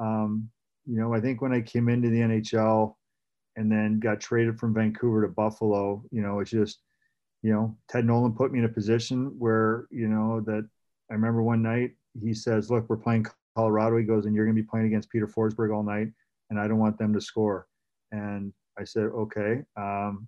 um, 0.03 0.49
you 0.89 0.99
know, 0.99 1.13
I 1.13 1.19
think 1.19 1.41
when 1.41 1.53
I 1.53 1.61
came 1.61 1.89
into 1.89 2.09
the 2.09 2.19
NHL 2.19 2.95
and 3.55 3.71
then 3.71 3.99
got 3.99 4.19
traded 4.19 4.59
from 4.59 4.73
Vancouver 4.73 5.21
to 5.23 5.27
Buffalo, 5.27 6.03
you 6.11 6.21
know, 6.21 6.39
it's 6.39 6.51
just, 6.51 6.79
you 7.43 7.51
know, 7.51 7.75
Ted 7.89 8.05
Nolan 8.05 8.33
put 8.33 8.51
me 8.51 8.59
in 8.59 8.65
a 8.65 8.69
position 8.69 9.35
where, 9.37 9.87
you 9.91 10.07
know, 10.07 10.41
that 10.41 10.67
I 11.09 11.13
remember 11.13 11.43
one 11.43 11.61
night 11.61 11.91
he 12.21 12.33
says, 12.33 12.71
look, 12.71 12.89
we're 12.89 12.97
playing 12.97 13.25
Colorado. 13.55 13.97
He 13.97 14.03
goes, 14.03 14.25
and 14.25 14.35
you're 14.35 14.45
going 14.45 14.55
to 14.55 14.61
be 14.61 14.67
playing 14.67 14.87
against 14.87 15.09
Peter 15.09 15.27
Forsberg 15.27 15.75
all 15.75 15.83
night 15.83 16.09
and 16.49 16.59
I 16.59 16.67
don't 16.67 16.79
want 16.79 16.97
them 16.97 17.13
to 17.13 17.21
score. 17.21 17.67
And 18.11 18.53
I 18.79 18.83
said, 18.83 19.03
okay, 19.03 19.63
um, 19.75 20.27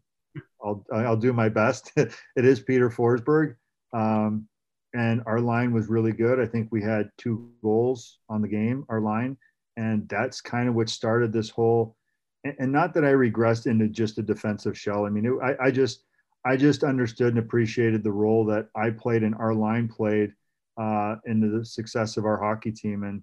I'll, 0.64 0.86
I'll 0.92 1.18
do 1.18 1.34
my 1.34 1.50
best. 1.50 1.92
it 1.96 2.14
is 2.36 2.60
Peter 2.60 2.90
Forsberg. 2.90 3.56
Um, 3.94 4.48
and 4.94 5.22
our 5.26 5.40
line 5.40 5.72
was 5.72 5.88
really 5.88 6.12
good. 6.12 6.40
I 6.40 6.46
think 6.46 6.70
we 6.72 6.82
had 6.82 7.10
two 7.18 7.52
goals 7.62 8.20
on 8.28 8.42
the 8.42 8.48
game, 8.48 8.86
our 8.90 9.02
line. 9.02 9.38
And 9.78 10.08
that's 10.10 10.42
kind 10.42 10.68
of 10.68 10.76
what 10.76 10.90
started 10.90 11.32
this 11.32 11.50
whole, 11.50 11.96
and, 12.44 12.72
not 12.72 12.94
that 12.94 13.06
I 13.06 13.12
regressed 13.12 13.68
into 13.68 13.88
just 13.88 14.18
a 14.18 14.22
defensive 14.22 14.78
shell. 14.78 15.06
I 15.06 15.10
mean, 15.10 15.26
it, 15.26 15.34
I, 15.44 15.68
I 15.68 15.72
just, 15.72 16.04
I 16.46 16.56
just 16.58 16.84
understood 16.84 17.30
and 17.30 17.40
appreciated 17.40 18.04
the 18.04 18.12
role 18.12 18.46
that 18.46 18.68
I 18.76 18.90
played 18.92 19.24
and 19.24 19.36
our 19.36 19.54
line 19.54 19.88
played 19.88 20.34
uh, 20.78 21.16
the 21.26 21.62
success 21.64 22.18
of 22.18 22.26
our 22.26 22.38
hockey 22.38 22.72
team. 22.72 23.04
And, 23.04 23.22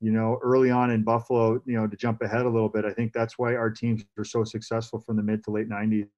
you 0.00 0.12
know, 0.12 0.38
early 0.42 0.70
on 0.70 0.90
in 0.90 1.02
Buffalo, 1.02 1.62
you 1.64 1.74
know, 1.74 1.86
to 1.86 1.96
jump 1.96 2.20
ahead 2.22 2.44
a 2.44 2.50
little 2.50 2.68
bit, 2.68 2.84
I 2.84 2.92
think 2.92 3.12
that's 3.12 3.38
why 3.38 3.54
our 3.54 3.70
teams 3.70 4.04
were 4.16 4.24
so 4.24 4.44
successful 4.44 5.00
from 5.00 5.16
the 5.16 5.22
mid 5.22 5.42
to 5.44 5.50
late 5.50 5.68
90s. 5.68 6.08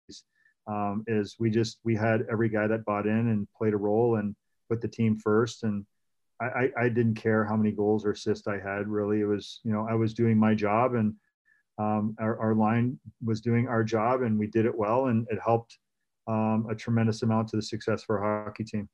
Um, 0.67 1.05
is 1.07 1.37
we 1.39 1.51
just 1.51 1.79
we 1.85 1.95
had 1.95 2.25
every 2.31 2.49
guy 2.49 2.67
that 2.67 2.87
bought 2.87 3.07
in 3.07 3.29
and 3.29 3.47
played 3.57 3.75
a 3.75 3.77
role 3.77 4.17
and 4.17 4.35
put 4.71 4.81
the 4.81 4.89
team 4.89 5.19
first. 5.19 5.63
And 5.63 5.85
I, 6.41 6.45
I, 6.45 6.71
I 6.83 6.89
didn't 6.89 7.15
care 7.15 7.45
how 7.45 7.57
many 7.57 7.71
goals 7.71 8.05
or 8.05 8.13
assists 8.13 8.47
I 8.47 8.59
had. 8.59 8.89
Really, 8.89 9.21
it 9.21 9.27
was 9.27 9.61
you 9.65 9.73
know 9.73 9.87
I 9.89 9.95
was 9.95 10.15
doing 10.15 10.39
my 10.39 10.55
job 10.55 10.95
and 10.95 11.15
um, 11.79 12.17
our, 12.21 12.39
our 12.39 12.55
line 12.55 12.99
was 13.25 13.41
doing 13.41 13.67
our 13.69 13.83
job 13.83 14.23
and 14.23 14.39
we 14.39 14.47
did 14.47 14.65
it 14.65 14.77
well 14.77 15.07
and 15.07 15.27
it 15.31 15.39
helped 15.45 15.79
um, 16.29 16.67
a 16.71 16.75
tremendous 16.75 17.23
amount 17.23 17.49
to 17.49 17.57
the 17.57 17.63
success 17.63 18.05
for 18.05 18.23
our 18.23 18.45
hockey 18.45 18.65
team. 18.65 18.89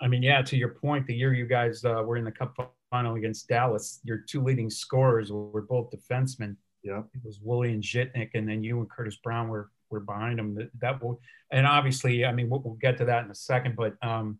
I 0.00 0.08
mean, 0.08 0.22
yeah, 0.22 0.42
to 0.42 0.56
your 0.56 0.70
point, 0.70 1.06
the 1.06 1.14
year 1.14 1.32
you 1.34 1.46
guys 1.46 1.84
uh, 1.84 2.02
were 2.04 2.16
in 2.16 2.24
the 2.24 2.32
Cup 2.32 2.56
final 2.90 3.14
against 3.14 3.48
Dallas, 3.48 4.00
your 4.04 4.18
two 4.18 4.42
leading 4.42 4.70
scorers 4.70 5.32
were 5.32 5.62
both 5.62 5.90
defensemen. 5.90 6.56
Yeah, 6.82 7.02
it 7.14 7.20
was 7.24 7.40
Woolley 7.40 7.72
and 7.72 7.82
Zhitnik, 7.82 8.30
and 8.34 8.48
then 8.48 8.64
you 8.64 8.80
and 8.80 8.90
Curtis 8.90 9.16
Brown 9.22 9.48
were 9.48 9.70
were 9.90 10.00
behind 10.00 10.38
them. 10.38 10.54
That, 10.54 10.70
that 10.80 11.02
will, 11.02 11.20
and 11.52 11.66
obviously, 11.66 12.24
I 12.24 12.32
mean, 12.32 12.50
we'll, 12.50 12.60
we'll, 12.60 12.74
get 12.74 12.96
to 12.98 13.04
that 13.04 13.24
in 13.24 13.30
a 13.30 13.34
second, 13.34 13.76
but 13.76 13.94
um, 14.02 14.38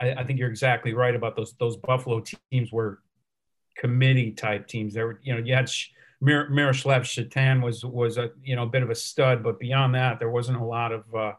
I, 0.00 0.12
I, 0.12 0.24
think 0.24 0.38
you're 0.38 0.48
exactly 0.48 0.94
right 0.94 1.14
about 1.14 1.36
those 1.36 1.54
those 1.58 1.76
Buffalo 1.76 2.22
teams 2.50 2.72
were 2.72 3.00
committee 3.76 4.32
type 4.32 4.66
teams. 4.66 4.94
There 4.94 5.06
were, 5.06 5.20
you 5.22 5.34
know, 5.34 5.40
you 5.40 5.54
had 5.54 5.70
Mir- 6.20 6.48
Miroslav 6.48 7.02
Shatan 7.02 7.62
was 7.62 7.84
was 7.84 8.18
a 8.18 8.30
you 8.42 8.56
know 8.56 8.62
a 8.64 8.68
bit 8.68 8.82
of 8.82 8.90
a 8.90 8.94
stud, 8.94 9.42
but 9.42 9.58
beyond 9.58 9.94
that, 9.94 10.18
there 10.18 10.30
wasn't 10.30 10.58
a 10.58 10.64
lot 10.64 10.92
of 10.92 11.14
uh, 11.14 11.32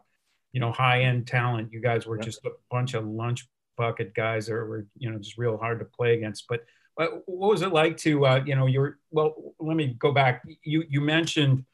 you 0.52 0.60
know 0.60 0.72
high 0.72 1.02
end 1.02 1.26
talent. 1.26 1.72
You 1.72 1.80
guys 1.80 2.06
were 2.06 2.18
just 2.18 2.44
a 2.44 2.50
bunch 2.70 2.94
of 2.94 3.06
lunch 3.06 3.48
bucket 3.76 4.14
guys 4.14 4.46
that 4.46 4.54
were 4.54 4.86
you 4.96 5.10
know 5.10 5.18
just 5.18 5.38
real 5.38 5.56
hard 5.56 5.78
to 5.80 5.84
play 5.84 6.14
against. 6.14 6.46
But 6.48 6.64
what 6.96 7.50
was 7.50 7.62
it 7.62 7.72
like 7.72 7.96
to 7.98 8.24
uh, 8.26 8.42
you 8.46 8.54
know 8.54 8.66
you're 8.66 8.98
well? 9.10 9.34
Let 9.58 9.76
me 9.76 9.96
go 9.98 10.12
back. 10.12 10.42
You 10.62 10.84
you 10.88 11.00
mentioned 11.00 11.64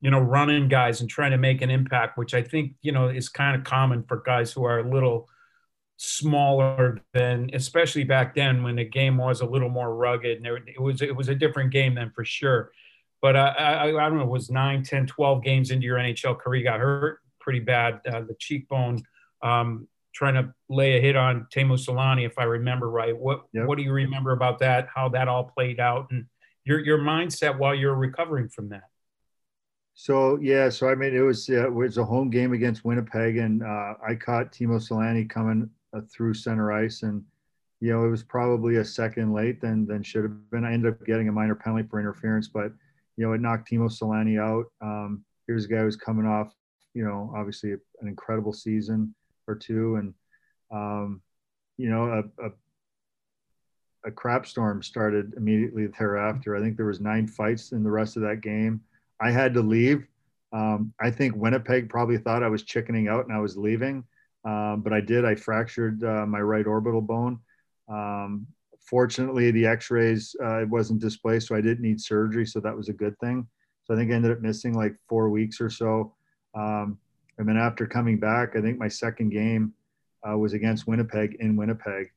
you 0.00 0.10
know 0.10 0.20
running 0.20 0.68
guys 0.68 1.00
and 1.00 1.08
trying 1.08 1.30
to 1.32 1.38
make 1.38 1.62
an 1.62 1.70
impact, 1.70 2.18
which 2.18 2.34
I 2.34 2.42
think 2.42 2.74
you 2.82 2.92
know 2.92 3.08
is 3.08 3.28
kind 3.28 3.56
of 3.56 3.64
common 3.64 4.04
for 4.04 4.22
guys 4.24 4.52
who 4.52 4.64
are 4.64 4.78
a 4.78 4.88
little 4.88 5.28
smaller 5.96 7.00
than 7.12 7.48
especially 7.54 8.04
back 8.04 8.34
then 8.34 8.62
when 8.62 8.76
the 8.76 8.84
game 8.84 9.16
was 9.16 9.40
a 9.40 9.46
little 9.46 9.68
more 9.68 9.94
rugged 9.94 10.36
and 10.36 10.44
there, 10.44 10.56
it 10.56 10.80
was 10.80 11.00
it 11.02 11.14
was 11.14 11.28
a 11.28 11.34
different 11.34 11.70
game 11.70 11.94
then 11.94 12.10
for 12.14 12.24
sure 12.24 12.72
but 13.22 13.36
uh, 13.36 13.54
I, 13.56 13.88
I 13.88 14.08
don't 14.08 14.18
know 14.18 14.24
it 14.24 14.28
was 14.28 14.50
9 14.50 14.82
10 14.82 15.06
12 15.06 15.42
games 15.44 15.70
into 15.70 15.86
your 15.86 15.98
nhl 15.98 16.38
career 16.38 16.64
got 16.64 16.80
hurt 16.80 17.20
pretty 17.40 17.60
bad 17.60 18.00
uh, 18.06 18.22
the 18.22 18.34
cheekbone 18.40 19.02
um, 19.42 19.86
trying 20.14 20.34
to 20.34 20.54
lay 20.68 20.96
a 20.96 21.00
hit 21.00 21.16
on 21.16 21.46
Teemu 21.54 21.76
Selanne, 21.76 22.24
if 22.24 22.38
I 22.38 22.44
remember 22.44 22.88
right. 22.88 23.16
What 23.16 23.44
yep. 23.52 23.66
what 23.66 23.76
do 23.76 23.84
you 23.84 23.92
remember 23.92 24.32
about 24.32 24.60
that? 24.60 24.88
How 24.94 25.08
that 25.10 25.28
all 25.28 25.44
played 25.44 25.80
out, 25.80 26.06
and 26.10 26.26
your 26.64 26.80
your 26.80 26.98
mindset 26.98 27.58
while 27.58 27.74
you're 27.74 27.94
recovering 27.94 28.48
from 28.48 28.70
that? 28.70 28.84
So 29.94 30.38
yeah, 30.40 30.70
so 30.70 30.88
I 30.88 30.94
mean, 30.94 31.14
it 31.14 31.20
was 31.20 31.48
uh, 31.50 31.66
it 31.66 31.72
was 31.72 31.98
a 31.98 32.04
home 32.04 32.30
game 32.30 32.52
against 32.52 32.84
Winnipeg, 32.84 33.36
and 33.36 33.62
uh, 33.62 33.94
I 34.06 34.14
caught 34.14 34.52
Teemu 34.52 34.80
Selanne 34.80 35.28
coming 35.28 35.68
through 36.02 36.34
center 36.34 36.72
ice, 36.72 37.02
and 37.02 37.22
you 37.80 37.92
know 37.92 38.04
it 38.04 38.10
was 38.10 38.22
probably 38.22 38.76
a 38.76 38.84
second 38.84 39.32
late 39.32 39.60
than 39.60 39.86
than 39.86 40.02
should 40.02 40.22
have 40.22 40.50
been. 40.50 40.64
I 40.64 40.72
ended 40.72 40.92
up 40.92 41.04
getting 41.06 41.28
a 41.28 41.32
minor 41.32 41.54
penalty 41.54 41.88
for 41.88 42.00
interference, 42.00 42.48
but 42.48 42.72
you 43.16 43.26
know 43.26 43.32
it 43.32 43.40
knocked 43.40 43.70
Teemu 43.70 43.90
Selanne 43.90 44.40
out. 44.40 44.66
Um, 44.80 45.24
here's 45.46 45.66
a 45.66 45.68
guy 45.68 45.80
who's 45.80 45.96
coming 45.96 46.26
off, 46.26 46.54
you 46.94 47.04
know, 47.04 47.32
obviously 47.36 47.72
an 47.72 48.08
incredible 48.08 48.52
season 48.52 49.14
or 49.46 49.54
two, 49.54 49.96
and 49.96 50.14
um, 50.70 51.20
you 51.76 51.90
know, 51.90 52.04
a, 52.04 52.46
a, 52.46 52.50
a 54.06 54.10
crap 54.10 54.46
storm 54.46 54.82
started 54.82 55.34
immediately 55.36 55.86
thereafter. 55.98 56.56
I 56.56 56.60
think 56.60 56.76
there 56.76 56.86
was 56.86 57.00
nine 57.00 57.26
fights 57.26 57.72
in 57.72 57.82
the 57.82 57.90
rest 57.90 58.16
of 58.16 58.22
that 58.22 58.40
game. 58.40 58.80
I 59.20 59.30
had 59.30 59.54
to 59.54 59.60
leave. 59.60 60.06
Um, 60.52 60.92
I 61.00 61.10
think 61.10 61.34
Winnipeg 61.34 61.88
probably 61.88 62.18
thought 62.18 62.42
I 62.42 62.48
was 62.48 62.62
chickening 62.62 63.08
out 63.08 63.24
and 63.26 63.34
I 63.34 63.40
was 63.40 63.56
leaving, 63.56 64.04
um, 64.44 64.82
but 64.82 64.92
I 64.92 65.00
did. 65.00 65.24
I 65.24 65.34
fractured 65.34 66.04
uh, 66.04 66.26
my 66.26 66.40
right 66.40 66.66
orbital 66.66 67.00
bone. 67.00 67.38
Um, 67.88 68.46
fortunately, 68.80 69.50
the 69.50 69.66
X-rays 69.66 70.36
uh, 70.42 70.62
it 70.62 70.68
wasn't 70.68 71.00
displaced, 71.00 71.48
so 71.48 71.54
I 71.54 71.60
didn't 71.60 71.82
need 71.82 72.00
surgery, 72.00 72.46
so 72.46 72.60
that 72.60 72.76
was 72.76 72.88
a 72.88 72.92
good 72.92 73.18
thing. 73.18 73.46
So 73.84 73.94
I 73.94 73.96
think 73.96 74.10
I 74.10 74.14
ended 74.14 74.32
up 74.32 74.40
missing 74.40 74.74
like 74.74 74.94
four 75.08 75.30
weeks 75.30 75.60
or 75.60 75.70
so. 75.70 76.14
Um, 76.54 76.98
and 77.38 77.48
then 77.48 77.56
after 77.56 77.86
coming 77.86 78.18
back, 78.18 78.56
I 78.56 78.60
think 78.60 78.78
my 78.78 78.88
second 78.88 79.30
game 79.30 79.72
uh, 80.28 80.36
was 80.36 80.52
against 80.52 80.86
Winnipeg 80.86 81.36
in 81.40 81.56
Winnipeg. 81.56 82.10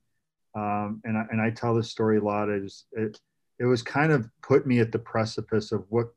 Um, 0.55 1.01
and, 1.03 1.17
I, 1.17 1.25
and 1.31 1.41
I 1.41 1.49
tell 1.49 1.75
this 1.75 1.89
story 1.89 2.17
a 2.17 2.23
lot. 2.23 2.49
It, 2.49 2.71
it, 2.93 3.19
it 3.59 3.65
was 3.65 3.81
kind 3.81 4.11
of 4.11 4.29
put 4.41 4.65
me 4.65 4.79
at 4.79 4.91
the 4.91 4.99
precipice 4.99 5.71
of 5.71 5.85
what 5.89 6.07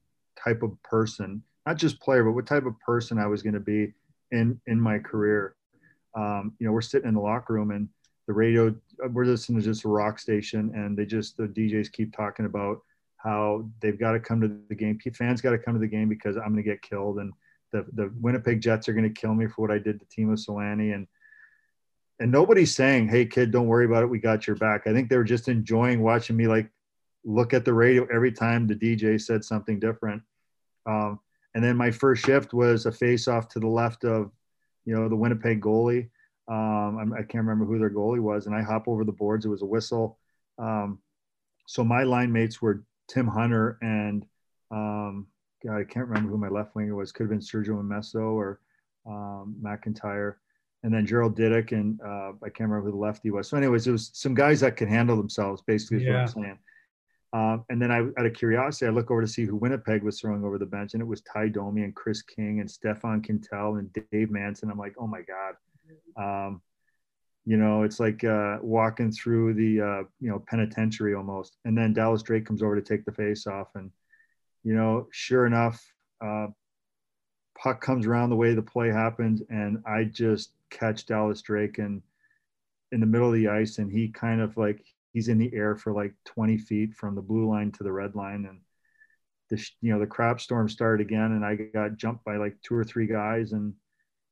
type 0.43 0.63
of 0.63 0.81
person, 0.83 1.43
not 1.67 1.77
just 1.77 2.01
player, 2.01 2.25
but 2.25 2.33
what 2.33 2.47
type 2.47 2.67
of 2.67 2.79
person 2.81 3.19
I 3.19 3.27
was 3.27 3.43
going 3.43 3.55
to 3.55 3.61
be 3.61 3.93
in, 4.31 4.61
in 4.67 4.81
my 4.81 4.99
career. 4.99 5.57
Um, 6.15 6.55
you 6.59 6.67
know, 6.67 6.73
we're 6.73 6.81
sitting 6.81 7.09
in 7.09 7.15
the 7.15 7.21
locker 7.21 7.55
room 7.55 7.71
and 7.71 7.89
the 8.27 8.33
radio, 8.33 8.75
we're 9.11 9.25
listening 9.25 9.61
to 9.61 9.65
just 9.65 9.85
a 9.85 9.89
rock 9.89 10.19
station 10.19 10.73
and 10.75 10.97
they 10.97 11.07
just, 11.07 11.37
the 11.37 11.45
DJs 11.45 11.93
keep 11.93 12.15
talking 12.15 12.47
about 12.47 12.81
how 13.17 13.69
they've 13.81 13.99
got 13.99 14.13
to 14.13 14.21
come 14.21 14.41
to 14.41 14.57
the 14.69 14.75
game. 14.75 14.99
Fans 15.15 15.41
got 15.41 15.51
to 15.51 15.59
come 15.59 15.75
to 15.75 15.81
the 15.81 15.87
game 15.87 16.09
because 16.09 16.37
I'm 16.37 16.53
going 16.53 16.57
to 16.57 16.63
get 16.63 16.83
killed. 16.83 17.19
And, 17.19 17.33
the, 17.73 17.87
the 17.93 18.13
Winnipeg 18.21 18.61
Jets 18.61 18.89
are 18.89 18.93
going 18.93 19.13
to 19.13 19.21
kill 19.21 19.35
me 19.35 19.47
for 19.47 19.63
what 19.63 19.71
I 19.71 19.79
did 19.79 20.01
to 20.01 20.07
Teemu 20.07 20.33
Selanne. 20.33 20.95
And, 20.95 21.07
and 22.19 22.31
nobody's 22.31 22.75
saying, 22.75 23.09
Hey 23.09 23.27
kid, 23.27 23.51
don't 23.51 23.67
worry 23.67 23.87
about 23.87 24.03
it. 24.03 24.11
We 24.11 24.19
got 24.19 24.47
your 24.47 24.57
back. 24.57 24.87
I 24.87 24.93
think 24.93 25.09
they 25.09 25.17
were 25.17 25.25
just 25.25 25.49
enjoying 25.49 26.03
watching 26.03 26.37
me 26.37 26.47
like 26.47 26.71
look 27.25 27.55
at 27.55 27.65
the 27.65 27.73
radio 27.73 28.07
every 28.13 28.33
time 28.33 28.67
the 28.67 28.75
DJ 28.75 29.21
said 29.21 29.45
something 29.45 29.79
different. 29.79 30.23
Um, 30.87 31.21
and 31.55 31.63
then 31.63 31.77
my 31.77 31.91
first 31.91 32.25
shift 32.25 32.53
was 32.53 32.87
a 32.87 32.93
face 32.93 33.29
off 33.29 33.49
to 33.49 33.61
the 33.61 33.69
left 33.69 34.05
of, 34.05 34.31
you 34.91 34.97
know, 34.97 35.09
the 35.09 35.15
Winnipeg 35.15 35.61
goalie. 35.63 36.09
Um, 36.49 37.15
I 37.17 37.23
can't 37.23 37.45
remember 37.45 37.65
who 37.65 37.79
their 37.79 37.91
goalie 37.91 38.19
was. 38.19 38.47
And 38.47 38.57
I 38.57 38.61
hop 38.61 38.89
over 38.89 39.05
the 39.05 39.13
boards. 39.13 39.47
It 39.47 39.49
was 39.49 39.63
a 39.63 39.67
whistle. 39.67 40.19
Um, 40.59 40.99
so 41.69 41.85
my 41.85 42.03
line 42.03 42.33
mates 42.33 42.61
were 42.61 42.83
Tim 43.07 43.29
Hunter 43.29 43.79
and 43.83 44.27
um, 44.73 45.29
God, 45.65 45.79
I 45.79 45.85
can't 45.85 46.09
remember 46.09 46.29
who 46.29 46.39
my 46.39 46.49
left 46.49 46.75
winger 46.75 46.97
was. 46.97 47.13
Could 47.13 47.25
have 47.25 47.31
been 47.31 47.39
Sergio 47.39 47.81
Momesso 47.81 48.33
or 48.33 48.61
um, 49.07 49.55
McIntyre. 49.63 50.35
And 50.83 50.93
then 50.93 51.07
Gerald 51.07 51.39
Diduck 51.39 51.71
and 51.71 52.01
uh, 52.01 52.33
I 52.43 52.49
can't 52.49 52.69
remember 52.69 52.87
who 52.87 52.91
the 52.91 52.97
lefty 52.97 53.31
was. 53.31 53.49
So, 53.49 53.57
anyways, 53.57 53.87
it 53.87 53.93
was 53.93 54.11
some 54.13 54.35
guys 54.35 54.59
that 54.61 54.77
could 54.77 54.89
handle 54.89 55.17
themselves, 55.17 55.63
basically, 55.65 55.99
is 55.99 56.03
yeah. 56.05 56.13
what 56.15 56.21
I'm 56.21 56.29
saying. 56.29 56.59
Um, 57.33 57.65
and 57.69 57.81
then 57.81 57.93
I, 57.93 57.99
out 57.99 58.27
of 58.27 58.35
curiosity, 58.35 58.87
I 58.87 58.91
look 58.91 59.11
over 59.11 59.21
to 59.21 59.29
see 59.29 59.45
who 59.45 59.57
Winnipeg 59.57 60.03
was 60.03 60.21
throwing 60.21 60.45
over 60.45 60.59
the 60.59 60.67
bench, 60.67 60.95
and 60.95 61.03
it 61.03 61.07
was 61.07 61.21
Ty 61.21 61.49
Domi 61.49 61.83
and 61.83 61.95
Kris 61.95 62.23
King 62.23 62.59
and 62.61 62.69
Stefan 62.69 63.23
Quintal 63.23 63.77
and 63.77 63.93
Dave 64.11 64.31
Manson. 64.31 64.71
I'm 64.71 64.79
like, 64.79 64.95
oh 64.99 65.07
my 65.07 65.23
god, 65.23 65.55
um, 66.17 66.61
you 67.47 67.57
know, 67.57 67.85
it's 67.85 68.01
like 68.01 68.25
uh, 68.25 68.59
walking 68.63 69.13
through 69.13 69.55
the 69.55 69.81
uh, 69.81 70.03
you 70.21 70.29
know 70.29 70.43
penitentiary 70.49 71.15
almost. 71.15 71.57
And 71.65 71.79
then 71.79 71.93
Dallas 71.93 72.23
Drake 72.23 72.47
comes 72.47 72.63
over 72.63 72.75
to 72.75 72.83
take 72.83 73.05
the 73.05 73.13
face 73.13 73.47
off, 73.47 73.69
and 73.77 73.93
you 74.65 74.75
know, 74.75 75.07
sure 75.13 75.47
enough, 75.47 75.81
uh, 76.21 76.49
puck 77.57 77.81
comes 77.81 78.07
around 78.07 78.31
the 78.31 78.37
way 78.37 78.55
the 78.55 78.63
play 78.63 78.89
happened, 78.89 79.47
and 79.51 79.83
I 79.87 80.05
just 80.05 80.51
catch 80.71 81.07
Dallas 81.07 81.43
Drake 81.43 81.79
and 81.79 82.03
in 82.93 82.99
the 82.99 83.07
middle 83.07 83.29
of 83.29 83.35
the 83.35 83.49
ice, 83.49 83.79
and 83.79 83.91
he 83.91 84.09
kind 84.09 84.41
of 84.41 84.57
like 84.57 84.85
he's 85.13 85.29
in 85.29 85.39
the 85.39 85.53
air 85.55 85.77
for 85.77 85.93
like 85.93 86.15
20 86.27 86.59
feet 86.59 86.95
from 86.95 87.15
the 87.15 87.23
blue 87.23 87.49
line 87.49 87.73
to 87.73 87.83
the 87.83 87.93
red 87.93 88.15
line, 88.15 88.47
and 88.49 88.61
the 89.51 89.71
you 89.81 89.93
know 89.93 89.99
the 89.99 90.07
crap 90.07 90.41
storm 90.41 90.69
started 90.69 91.05
again, 91.05 91.33
and 91.33 91.45
I 91.45 91.57
got 91.57 91.97
jumped 91.97 92.25
by 92.25 92.37
like 92.37 92.57
two 92.63 92.75
or 92.75 92.85
three 92.85 93.07
guys, 93.07 93.53
and 93.53 93.75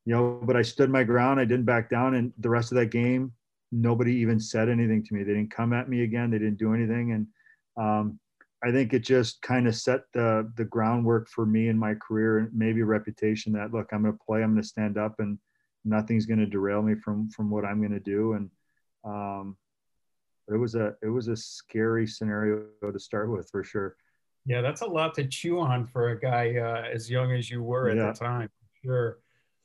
you 0.04 0.14
know, 0.14 0.40
but 0.42 0.56
I 0.56 0.62
stood 0.62 0.90
my 0.90 1.04
ground. 1.04 1.40
I 1.40 1.44
didn't 1.44 1.66
back 1.66 1.90
down, 1.90 2.14
and 2.14 2.32
the 2.38 2.50
rest 2.50 2.72
of 2.72 2.76
that 2.76 2.90
game, 2.90 3.32
nobody 3.72 4.14
even 4.14 4.40
said 4.40 4.68
anything 4.68 5.04
to 5.04 5.14
me. 5.14 5.22
They 5.22 5.34
didn't 5.34 5.54
come 5.54 5.72
at 5.72 5.88
me 5.88 6.02
again. 6.02 6.30
They 6.30 6.38
didn't 6.38 6.58
do 6.58 6.74
anything, 6.74 7.12
and 7.12 7.26
um, 7.76 8.18
I 8.64 8.72
think 8.72 8.92
it 8.92 9.00
just 9.00 9.40
kind 9.42 9.68
of 9.68 9.74
set 9.74 10.02
the 10.12 10.50
the 10.56 10.64
groundwork 10.64 11.28
for 11.28 11.46
me 11.46 11.68
in 11.68 11.78
my 11.78 11.94
career 11.94 12.38
and 12.38 12.50
maybe 12.52 12.82
reputation 12.82 13.52
that 13.52 13.72
look, 13.72 13.88
I'm 13.92 14.02
going 14.02 14.14
to 14.14 14.24
play, 14.24 14.42
I'm 14.42 14.52
going 14.52 14.62
to 14.62 14.68
stand 14.68 14.98
up, 14.98 15.16
and 15.18 15.38
nothing's 15.84 16.26
going 16.26 16.40
to 16.40 16.46
derail 16.46 16.82
me 16.82 16.94
from 16.94 17.30
from 17.30 17.50
what 17.50 17.64
I'm 17.64 17.78
going 17.78 17.92
to 17.92 18.00
do. 18.00 18.32
And 18.32 18.50
um, 19.04 19.56
it 20.52 20.56
was 20.56 20.74
a 20.74 20.94
it 21.02 21.08
was 21.08 21.28
a 21.28 21.36
scary 21.36 22.06
scenario 22.06 22.64
to 22.90 22.98
start 22.98 23.30
with 23.30 23.50
for 23.50 23.62
sure. 23.62 23.96
Yeah, 24.46 24.62
that's 24.62 24.80
a 24.80 24.86
lot 24.86 25.14
to 25.14 25.26
chew 25.26 25.60
on 25.60 25.86
for 25.86 26.10
a 26.10 26.18
guy 26.18 26.56
uh, 26.56 26.88
as 26.90 27.10
young 27.10 27.32
as 27.32 27.50
you 27.50 27.62
were 27.62 27.90
at 27.90 27.96
yeah. 27.96 28.12
the 28.12 28.18
time. 28.18 28.48
Sure. 28.82 29.18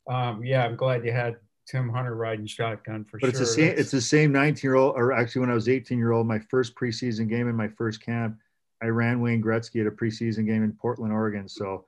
Um, 0.06 0.44
yeah, 0.44 0.64
I'm 0.64 0.76
glad 0.76 1.04
you 1.04 1.12
had 1.12 1.36
Tim 1.66 1.88
Hunter 1.88 2.14
riding 2.14 2.46
shotgun 2.46 3.04
for 3.04 3.18
but 3.18 3.26
sure. 3.26 3.28
But 3.28 3.28
it's 3.30 3.38
the 3.38 3.46
same. 3.46 3.68
That's... 3.68 3.80
It's 3.80 3.90
the 3.90 4.00
same 4.00 4.32
19 4.32 4.60
year 4.62 4.74
old, 4.74 4.94
or 4.96 5.12
actually, 5.12 5.40
when 5.40 5.50
I 5.50 5.54
was 5.54 5.68
18 5.68 5.96
year 5.96 6.12
old, 6.12 6.26
my 6.26 6.38
first 6.38 6.74
preseason 6.74 7.28
game 7.28 7.48
in 7.48 7.56
my 7.56 7.68
first 7.68 8.02
camp, 8.02 8.38
I 8.82 8.86
ran 8.86 9.20
Wayne 9.20 9.42
Gretzky 9.42 9.80
at 9.80 9.86
a 9.86 9.90
preseason 9.90 10.46
game 10.46 10.62
in 10.62 10.72
Portland, 10.72 11.12
Oregon. 11.12 11.48
So 11.48 11.86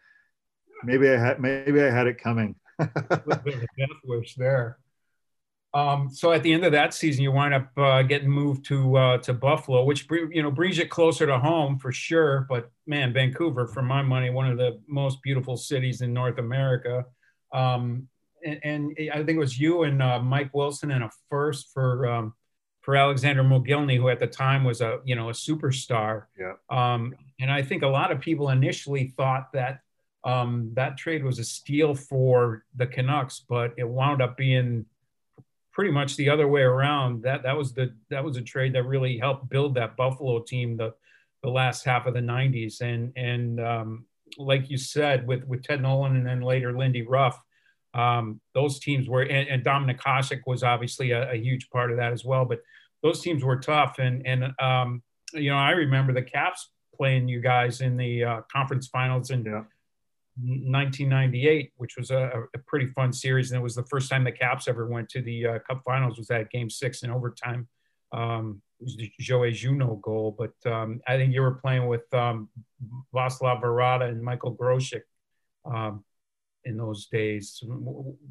maybe 0.84 1.10
I 1.10 1.18
had 1.18 1.40
maybe 1.40 1.82
I 1.82 1.90
had 1.90 2.06
it 2.06 2.18
coming. 2.18 2.54
A 2.78 2.88
death 2.88 3.88
wish 4.04 4.34
there. 4.36 4.78
Um, 5.74 6.08
so 6.10 6.32
at 6.32 6.42
the 6.42 6.52
end 6.52 6.64
of 6.64 6.72
that 6.72 6.94
season, 6.94 7.22
you 7.22 7.32
wind 7.32 7.52
up 7.52 7.70
uh, 7.76 8.02
getting 8.02 8.30
moved 8.30 8.64
to 8.66 8.96
uh, 8.96 9.18
to 9.18 9.34
Buffalo, 9.34 9.84
which 9.84 10.06
you 10.10 10.42
know 10.42 10.50
brings 10.50 10.78
it 10.78 10.88
closer 10.90 11.26
to 11.26 11.38
home 11.38 11.78
for 11.78 11.92
sure. 11.92 12.46
But 12.48 12.70
man, 12.86 13.12
Vancouver, 13.12 13.66
for 13.66 13.82
my 13.82 14.02
money, 14.02 14.30
one 14.30 14.50
of 14.50 14.56
the 14.56 14.80
most 14.86 15.22
beautiful 15.22 15.56
cities 15.56 16.00
in 16.00 16.12
North 16.12 16.38
America. 16.38 17.04
Um, 17.52 18.08
and, 18.44 18.60
and, 18.62 18.96
I 19.12 19.16
think 19.16 19.30
it 19.30 19.38
was 19.38 19.58
you 19.58 19.82
and 19.82 20.02
uh, 20.02 20.20
Mike 20.20 20.54
Wilson 20.54 20.90
and 20.90 21.04
a 21.04 21.10
first 21.30 21.72
for 21.72 22.06
um, 22.06 22.34
for 22.80 22.96
Alexander 22.96 23.42
Mogilny, 23.42 23.96
who 23.96 24.08
at 24.08 24.20
the 24.20 24.26
time 24.26 24.64
was 24.64 24.80
a 24.80 25.00
you 25.04 25.16
know 25.16 25.28
a 25.28 25.32
superstar. 25.32 26.24
Yeah. 26.38 26.54
Um, 26.70 27.14
and 27.40 27.50
I 27.50 27.62
think 27.62 27.82
a 27.82 27.88
lot 27.88 28.12
of 28.12 28.20
people 28.20 28.48
initially 28.48 29.12
thought 29.16 29.52
that 29.52 29.80
um, 30.24 30.70
that 30.74 30.96
trade 30.96 31.24
was 31.24 31.38
a 31.38 31.44
steal 31.44 31.94
for 31.94 32.64
the 32.74 32.86
Canucks, 32.86 33.44
but 33.48 33.74
it 33.76 33.88
wound 33.88 34.22
up 34.22 34.36
being 34.36 34.86
pretty 35.76 35.92
much 35.92 36.16
the 36.16 36.30
other 36.30 36.48
way 36.48 36.62
around. 36.62 37.22
That 37.22 37.42
that 37.42 37.54
was 37.54 37.74
the 37.74 37.94
that 38.08 38.24
was 38.24 38.38
a 38.38 38.42
trade 38.42 38.72
that 38.74 38.84
really 38.84 39.18
helped 39.18 39.50
build 39.50 39.74
that 39.74 39.94
Buffalo 39.94 40.40
team 40.40 40.78
the 40.78 40.94
the 41.42 41.50
last 41.50 41.84
half 41.84 42.06
of 42.06 42.14
the 42.14 42.20
'90s. 42.20 42.80
And 42.80 43.12
and 43.14 43.60
um, 43.60 44.06
like 44.38 44.70
you 44.70 44.78
said, 44.78 45.26
with 45.26 45.44
with 45.44 45.62
Ted 45.62 45.82
Nolan 45.82 46.16
and 46.16 46.26
then 46.26 46.40
later 46.40 46.76
Lindy 46.76 47.02
Ruff, 47.02 47.38
um, 47.92 48.40
those 48.54 48.78
teams 48.78 49.06
were, 49.06 49.22
and, 49.22 49.48
and 49.48 49.62
Dominik 49.62 50.00
Hasek 50.00 50.40
was 50.46 50.62
obviously 50.62 51.10
a, 51.10 51.30
a, 51.32 51.36
huge 51.36 51.68
part 51.68 51.90
of 51.90 51.98
that 51.98 52.12
as 52.12 52.24
well. 52.24 52.46
But 52.46 52.60
those 53.02 53.20
teams 53.20 53.44
were 53.44 53.58
tough, 53.58 53.98
and 53.98 54.26
and 54.26 54.54
um, 54.58 55.02
you 55.34 55.50
know 55.50 55.58
I 55.58 55.72
remember 55.72 56.14
the 56.14 56.22
Caps 56.22 56.70
playing 56.96 57.28
you 57.28 57.42
guys 57.42 57.82
in 57.82 57.98
the 57.98 58.24
uh, 58.24 58.40
conference 58.50 58.88
finals 58.88 59.30
and. 59.30 59.44
yeah. 59.44 59.62
1998, 60.38 61.72
which 61.76 61.96
was 61.96 62.10
a, 62.10 62.44
a, 62.54 62.58
pretty 62.66 62.86
fun 62.88 63.12
series, 63.12 63.50
and 63.50 63.60
it 63.60 63.62
was 63.62 63.74
the 63.74 63.84
first 63.84 64.10
time 64.10 64.22
the 64.22 64.32
Caps 64.32 64.68
ever 64.68 64.86
went 64.86 65.08
to 65.10 65.22
the 65.22 65.46
uh, 65.46 65.58
Cup 65.60 65.82
Finals. 65.84 66.18
Was 66.18 66.26
that 66.28 66.50
Game 66.50 66.68
Six 66.68 67.02
in 67.02 67.10
overtime? 67.10 67.68
Um, 68.12 68.60
Joey 69.18 69.52
Juneau 69.52 69.96
goal, 69.96 70.36
but 70.38 70.70
um, 70.70 71.00
I 71.08 71.16
think 71.16 71.32
you 71.32 71.40
were 71.40 71.54
playing 71.54 71.86
with 71.86 72.12
um, 72.12 72.50
Vaclav 73.14 73.62
Varada 73.62 74.08
and 74.08 74.22
Michael 74.22 74.54
Grosek. 74.54 75.02
Um, 75.64 76.04
in 76.66 76.76
those 76.76 77.06
days? 77.06 77.62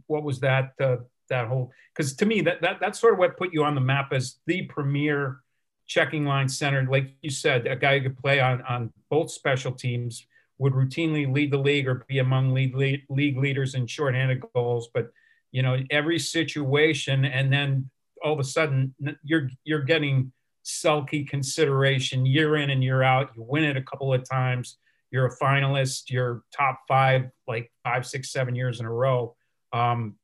What 0.07 0.23
was 0.23 0.41
that 0.41 0.73
uh, 0.79 0.97
that 1.29 1.47
whole? 1.47 1.71
Because 1.95 2.15
to 2.17 2.25
me, 2.25 2.41
that 2.41 2.61
that 2.61 2.79
that's 2.79 2.99
sort 2.99 3.13
of 3.13 3.19
what 3.19 3.37
put 3.37 3.53
you 3.53 3.63
on 3.63 3.73
the 3.73 3.81
map 3.81 4.13
as 4.13 4.37
the 4.45 4.63
premier 4.63 5.39
checking 5.87 6.25
line 6.25 6.49
center. 6.49 6.83
Like 6.83 7.15
you 7.21 7.31
said, 7.31 7.65
a 7.65 7.75
guy 7.75 7.97
who 7.97 8.09
could 8.09 8.17
play 8.17 8.39
on 8.39 8.61
on 8.63 8.93
both 9.09 9.31
special 9.31 9.71
teams 9.71 10.27
would 10.57 10.73
routinely 10.73 11.31
lead 11.31 11.51
the 11.51 11.57
league 11.57 11.87
or 11.87 12.05
be 12.07 12.19
among 12.19 12.53
league 12.53 12.75
league, 12.75 13.37
leaders 13.37 13.75
in 13.75 13.87
shorthanded 13.87 14.43
goals. 14.53 14.89
But 14.93 15.11
you 15.51 15.61
know, 15.61 15.77
every 15.89 16.19
situation, 16.19 17.25
and 17.25 17.51
then 17.51 17.89
all 18.23 18.33
of 18.33 18.39
a 18.39 18.43
sudden, 18.43 18.93
you're 19.23 19.49
you're 19.63 19.83
getting 19.83 20.31
Selke 20.63 21.27
consideration 21.27 22.25
year 22.25 22.55
in 22.57 22.69
and 22.69 22.83
year 22.83 23.03
out. 23.03 23.31
You 23.35 23.43
win 23.43 23.63
it 23.63 23.77
a 23.77 23.81
couple 23.81 24.13
of 24.13 24.27
times 24.27 24.77
you're 25.15 25.27
a 25.27 25.37
finalist, 25.37 26.09
you're 26.09 26.43
top 26.51 26.81
five, 26.89 27.29
like 27.47 27.71
five, 27.85 28.05
six, 28.05 28.31
seven 28.31 28.53
years 28.53 28.81
in 28.81 28.85
a 28.85 28.91
row. 28.91 29.33
Um, 29.71 30.15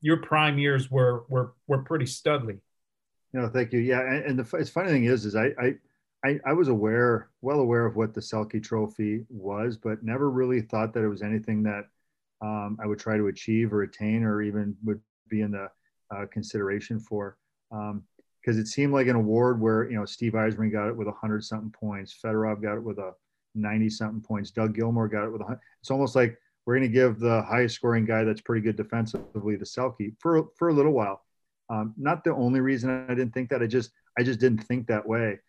your 0.00 0.18
prime 0.18 0.56
years 0.56 0.88
were 0.88 1.24
were 1.28 1.54
were 1.66 1.78
pretty 1.78 2.04
studly. 2.04 2.60
No, 3.32 3.48
thank 3.48 3.72
you. 3.72 3.80
Yeah, 3.80 4.02
and, 4.02 4.24
and 4.24 4.38
the 4.38 4.56
it's 4.56 4.70
funny 4.70 4.90
thing 4.90 5.04
is, 5.04 5.24
is 5.24 5.34
I, 5.34 5.46
I 5.58 5.74
I 6.24 6.40
I 6.46 6.52
was 6.52 6.68
aware, 6.68 7.30
well 7.42 7.60
aware 7.60 7.86
of 7.86 7.96
what 7.96 8.14
the 8.14 8.20
Selke 8.20 8.62
Trophy 8.62 9.24
was, 9.28 9.76
but 9.76 10.02
never 10.02 10.30
really 10.30 10.60
thought 10.60 10.92
that 10.94 11.04
it 11.04 11.08
was 11.08 11.22
anything 11.22 11.62
that 11.64 11.84
um, 12.40 12.78
I 12.82 12.86
would 12.86 12.98
try 12.98 13.16
to 13.16 13.28
achieve 13.28 13.72
or 13.72 13.82
attain, 13.82 14.22
or 14.22 14.42
even 14.42 14.76
would 14.84 15.00
be 15.28 15.42
in 15.42 15.52
the 15.52 15.68
uh, 16.14 16.26
consideration 16.32 16.98
for. 17.00 17.36
because 17.70 18.56
um, 18.56 18.60
it 18.60 18.66
seemed 18.66 18.92
like 18.92 19.06
an 19.06 19.16
award 19.16 19.60
where 19.60 19.90
you 19.90 19.96
know 19.96 20.04
Steve 20.04 20.32
Yzerman 20.32 20.72
got 20.72 20.88
it 20.88 20.96
with 20.96 21.08
hundred 21.08 21.44
something 21.44 21.70
points, 21.70 22.16
Fedorov 22.22 22.62
got 22.62 22.76
it 22.76 22.82
with 22.82 22.98
a 22.98 23.12
90 23.54 23.90
something 23.90 24.20
points. 24.20 24.50
Doug 24.50 24.74
Gilmour 24.74 25.08
got 25.08 25.24
it 25.24 25.30
with 25.30 25.42
a 25.42 25.58
It's 25.80 25.90
almost 25.90 26.16
like 26.16 26.38
we're 26.66 26.76
going 26.76 26.88
to 26.88 26.92
give 26.92 27.18
the 27.18 27.42
highest 27.42 27.74
scoring 27.76 28.04
guy 28.04 28.24
that's 28.24 28.40
pretty 28.40 28.62
good 28.62 28.76
defensively 28.76 29.56
the 29.56 29.64
Selke 29.64 30.14
for, 30.18 30.48
for 30.56 30.68
a 30.68 30.72
little 30.72 30.92
while. 30.92 31.22
Um, 31.70 31.94
not 31.96 32.24
the 32.24 32.34
only 32.34 32.60
reason 32.60 33.06
I 33.08 33.14
didn't 33.14 33.32
think 33.32 33.50
that. 33.50 33.62
I 33.62 33.66
just, 33.66 33.90
I 34.18 34.22
just 34.22 34.40
didn't 34.40 34.64
think 34.64 34.86
that 34.86 35.06
way. 35.06 35.40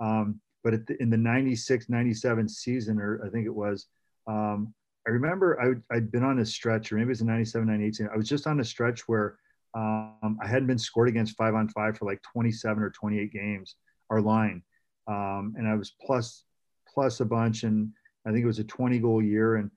Um, 0.00 0.40
but 0.62 0.86
the, 0.86 1.00
in 1.00 1.10
the 1.10 1.16
96, 1.16 1.88
97 1.88 2.48
season, 2.48 2.98
or 2.98 3.24
I 3.24 3.30
think 3.30 3.46
it 3.46 3.54
was, 3.54 3.86
um, 4.26 4.74
I 5.06 5.10
remember 5.10 5.60
I, 5.60 5.94
I'd 5.94 6.10
been 6.10 6.24
on 6.24 6.40
a 6.40 6.46
stretch, 6.46 6.92
or 6.92 6.96
maybe 6.96 7.06
it 7.06 7.08
was 7.08 7.20
a 7.22 7.26
97, 7.26 7.66
98 7.66 7.94
season. 7.94 8.10
I 8.12 8.16
was 8.16 8.28
just 8.28 8.46
on 8.46 8.60
a 8.60 8.64
stretch 8.64 9.08
where 9.08 9.38
um, 9.74 10.38
I 10.42 10.46
hadn't 10.46 10.66
been 10.66 10.78
scored 10.78 11.08
against 11.08 11.36
five 11.36 11.54
on 11.54 11.68
five 11.68 11.96
for 11.96 12.04
like 12.04 12.20
27 12.22 12.82
or 12.82 12.90
28 12.90 13.32
games, 13.32 13.76
our 14.10 14.20
line. 14.20 14.62
Um, 15.06 15.54
and 15.56 15.66
I 15.66 15.74
was 15.74 15.94
plus 16.04 16.44
plus 16.92 17.20
a 17.20 17.24
bunch, 17.24 17.62
and 17.62 17.90
I 18.26 18.30
think 18.30 18.42
it 18.42 18.48
was 18.48 18.58
a 18.58 18.64
20 18.64 18.98
goal 18.98 19.22
year. 19.22 19.56
And 19.56 19.70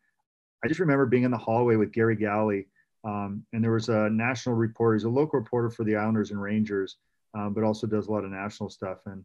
I 0.64 0.68
just 0.68 0.80
remember 0.80 1.06
being 1.06 1.24
in 1.24 1.32
the 1.32 1.38
hallway 1.38 1.76
with 1.76 1.92
Gary 1.92 2.16
Galley, 2.16 2.68
um, 3.04 3.46
and 3.54 3.64
there 3.64 3.72
was 3.72 3.90
a 3.90 4.10
national 4.10 4.56
reporter. 4.56 4.96
He's 4.96 5.04
a 5.04 5.10
local 5.10 5.40
reporter 5.40 5.70
for 5.70 5.84
the 5.84 5.96
Islanders 5.96 6.32
and 6.32 6.42
Rangers, 6.42 6.98
um, 7.34 7.54
but 7.54 7.64
also 7.64 7.88
does 7.88 8.08
a 8.08 8.12
lot 8.12 8.24
of 8.24 8.32
national 8.32 8.70
stuff. 8.70 9.00
And, 9.06 9.24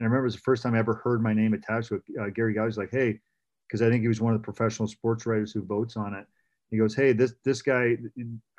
I 0.00 0.04
remember 0.04 0.24
it 0.24 0.28
was 0.28 0.34
the 0.34 0.40
first 0.42 0.62
time 0.62 0.74
I 0.74 0.78
ever 0.78 0.94
heard 0.94 1.22
my 1.22 1.32
name 1.32 1.54
attached 1.54 1.88
to 1.88 1.96
it. 1.96 2.02
Uh, 2.20 2.30
Gary 2.30 2.54
Galley's 2.54 2.78
like, 2.78 2.90
"Hey," 2.90 3.20
because 3.66 3.82
I 3.82 3.88
think 3.88 4.02
he 4.02 4.08
was 4.08 4.20
one 4.20 4.34
of 4.34 4.40
the 4.40 4.44
professional 4.44 4.88
sports 4.88 5.26
writers 5.26 5.52
who 5.52 5.64
votes 5.64 5.96
on 5.96 6.14
it. 6.14 6.26
He 6.70 6.78
goes, 6.78 6.94
"Hey, 6.94 7.12
this 7.12 7.34
this 7.44 7.62
guy 7.62 7.96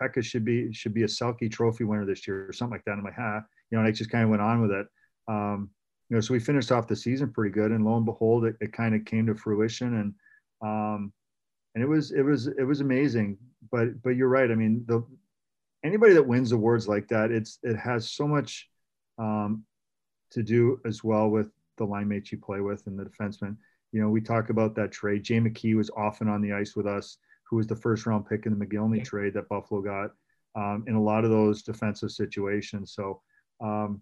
Peca 0.02 0.23
should 0.23 0.45
be 0.45 0.73
should 0.73 0.93
be 0.93 1.04
a 1.04 1.08
Selke 1.08 1.52
Trophy 1.52 1.84
winner 1.84 2.06
this 2.06 2.28
year 2.28 2.47
or 2.50 2.54
something 2.54 2.73
like 2.73 2.86
that." 2.86 2.91
And 2.93 3.00
I'm 3.00 3.06
like, 3.06 3.15
"Ha," 3.15 3.43
you 3.69 3.76
know, 3.76 3.84
and 3.84 3.88
I 3.88 3.91
just 3.91 4.10
kind 4.10 4.23
of 4.23 4.30
went 4.30 4.41
on 4.41 4.62
with 4.62 4.71
it. 4.71 4.88
Um, 5.28 5.69
you 6.10 6.15
know, 6.15 6.21
so 6.21 6.34
we 6.34 6.39
finished 6.39 6.71
off 6.71 6.88
the 6.88 6.95
season 6.95 7.32
pretty 7.32 7.54
good, 7.54 7.71
and 7.71 7.86
lo 7.86 7.97
and 7.97 8.06
behold, 8.06 8.45
it, 8.45 8.56
it 8.62 8.73
kind 8.73 8.95
of 8.95 9.06
came 9.06 9.26
to 9.28 9.36
fruition, 9.36 9.95
and 9.95 10.13
um, 10.62 11.13
and 11.76 11.84
it 11.84 11.88
was 11.88 12.12
it 12.12 12.23
was 12.23 12.47
it 12.47 12.63
was 12.63 12.82
amazing. 12.82 13.38
But 13.71 14.02
but 14.02 14.12
you're 14.12 14.30
right. 14.30 14.50
I 14.50 14.56
mean, 14.56 14.86
the 14.88 15.06
anybody 15.84 16.13
that 16.13 16.28
wins 16.28 16.51
awards 16.51 16.88
like 16.88 17.07
that, 17.09 17.32
it's 17.32 17.59
it 17.61 17.76
has 17.76 18.09
so 18.09 18.28
much 18.28 18.70
um, 19.18 19.64
to 20.32 20.43
do 20.43 20.80
as 20.86 21.03
well 21.03 21.30
with 21.30 21.51
the 21.78 21.86
line 21.86 22.07
mates 22.07 22.32
you 22.32 22.38
play 22.38 22.59
with 22.59 22.88
and 22.88 22.97
the 22.97 23.05
defensemen. 23.05 23.55
You 23.91 24.01
know, 24.01 24.09
we 24.09 24.21
talk 24.21 24.49
about 24.49 24.75
that 24.75 24.91
trade. 24.91 25.23
Jay 25.23 25.39
McKee 25.39 25.75
was 25.75 25.89
often 25.95 26.28
on 26.28 26.41
the 26.41 26.53
ice 26.53 26.75
with 26.75 26.88
us, 26.88 27.17
who 27.49 27.55
was 27.55 27.67
the 27.67 27.75
first 27.75 28.05
round 28.05 28.28
pick 28.28 28.45
in 28.45 28.57
the 28.57 28.65
Mogilny 28.65 29.03
trade 29.03 29.34
that 29.34 29.47
Buffalo 29.47 29.82
got 29.82 30.11
um, 30.55 30.84
in 30.88 30.95
a 30.95 31.01
lot 31.01 31.23
of 31.23 31.32
those 31.32 31.63
defensive 31.63 32.11
situations. 32.11 32.93
So 32.93 33.21
um, 33.61 34.01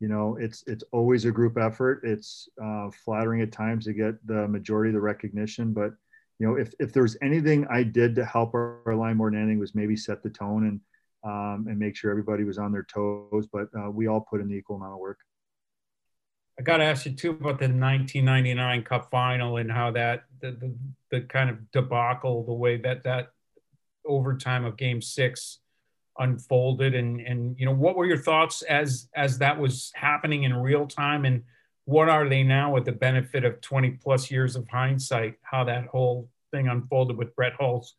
you 0.00 0.08
know 0.08 0.36
it's 0.40 0.64
it's 0.66 0.82
always 0.92 1.26
a 1.26 1.30
group 1.30 1.58
effort 1.58 2.00
it's 2.02 2.48
uh, 2.62 2.90
flattering 3.04 3.42
at 3.42 3.52
times 3.52 3.84
to 3.84 3.92
get 3.92 4.14
the 4.26 4.48
majority 4.48 4.88
of 4.88 4.94
the 4.94 5.00
recognition 5.00 5.72
but 5.72 5.92
you 6.38 6.46
know 6.46 6.56
if, 6.56 6.72
if 6.80 6.92
there's 6.92 7.16
anything 7.22 7.66
i 7.68 7.82
did 7.82 8.14
to 8.14 8.24
help 8.24 8.54
our, 8.54 8.80
our 8.86 8.94
line 8.94 9.16
more 9.16 9.30
than 9.30 9.40
anything 9.40 9.58
was 9.58 9.74
maybe 9.74 9.96
set 9.96 10.22
the 10.22 10.30
tone 10.30 10.66
and 10.66 10.80
um, 11.22 11.66
and 11.68 11.78
make 11.78 11.94
sure 11.94 12.10
everybody 12.10 12.44
was 12.44 12.56
on 12.56 12.72
their 12.72 12.86
toes 12.92 13.46
but 13.52 13.68
uh, 13.78 13.90
we 13.90 14.06
all 14.06 14.22
put 14.22 14.40
in 14.40 14.48
the 14.48 14.54
equal 14.54 14.76
amount 14.76 14.94
of 14.94 14.98
work 14.98 15.18
i 16.60 16.62
got 16.62 16.76
to 16.76 16.84
ask 16.84 17.06
you 17.06 17.12
too 17.12 17.30
about 17.30 17.58
the 17.58 17.66
1999 17.66 18.84
cup 18.84 19.10
final 19.10 19.56
and 19.56 19.72
how 19.72 19.90
that 19.90 20.24
the, 20.40 20.52
the, 20.52 20.74
the 21.10 21.20
kind 21.22 21.50
of 21.50 21.70
debacle 21.72 22.44
the 22.44 22.52
way 22.52 22.76
that 22.76 23.02
that 23.02 23.32
overtime 24.06 24.64
of 24.64 24.76
game 24.76 25.02
six 25.02 25.58
unfolded 26.18 26.94
and 26.94 27.20
and 27.22 27.58
you 27.58 27.64
know 27.64 27.74
what 27.74 27.96
were 27.96 28.06
your 28.06 28.18
thoughts 28.18 28.62
as 28.62 29.08
as 29.14 29.38
that 29.38 29.58
was 29.58 29.90
happening 29.94 30.44
in 30.44 30.54
real 30.54 30.86
time 30.86 31.24
and 31.24 31.42
what 31.90 32.08
are 32.08 32.28
they 32.28 32.44
now 32.44 32.72
with 32.72 32.84
the 32.84 32.92
benefit 32.92 33.44
of 33.44 33.60
20 33.60 33.90
plus 34.02 34.30
years 34.30 34.54
of 34.54 34.68
hindsight? 34.68 35.34
How 35.42 35.64
that 35.64 35.86
whole 35.86 36.28
thing 36.52 36.68
unfolded 36.68 37.16
with 37.16 37.34
Brett 37.34 37.54
Hull's 37.58 37.96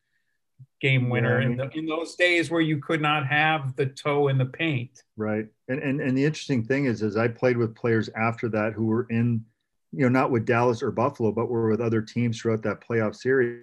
game 0.82 1.10
winner 1.10 1.40
mean, 1.40 1.52
in, 1.52 1.58
the, 1.58 1.70
in 1.78 1.86
those 1.86 2.16
days 2.16 2.50
where 2.50 2.62
you 2.62 2.80
could 2.80 3.02
not 3.02 3.26
have 3.28 3.76
the 3.76 3.86
toe 3.86 4.28
in 4.28 4.38
the 4.38 4.46
paint. 4.46 5.04
Right. 5.16 5.46
And, 5.68 5.80
and, 5.80 6.02
and 6.02 6.18
the 6.18 6.26
interesting 6.26 6.64
thing 6.64 6.86
is, 6.86 7.02
is 7.04 7.16
I 7.16 7.28
played 7.28 7.58
with 7.58 7.76
players 7.76 8.10
after 8.16 8.50
that 8.50 8.74
who 8.74 8.88
were 8.88 9.06
in, 9.10 9.46
you 9.92 10.02
know, 10.02 10.10
not 10.10 10.32
with 10.32 10.46
Dallas 10.46 10.82
or 10.82 10.92
Buffalo, 10.92 11.32
but 11.32 11.50
were 11.50 11.70
with 11.70 11.82
other 11.82 12.02
teams 12.02 12.42
throughout 12.42 12.64
that 12.64 12.82
playoff 12.82 13.16
series 13.16 13.62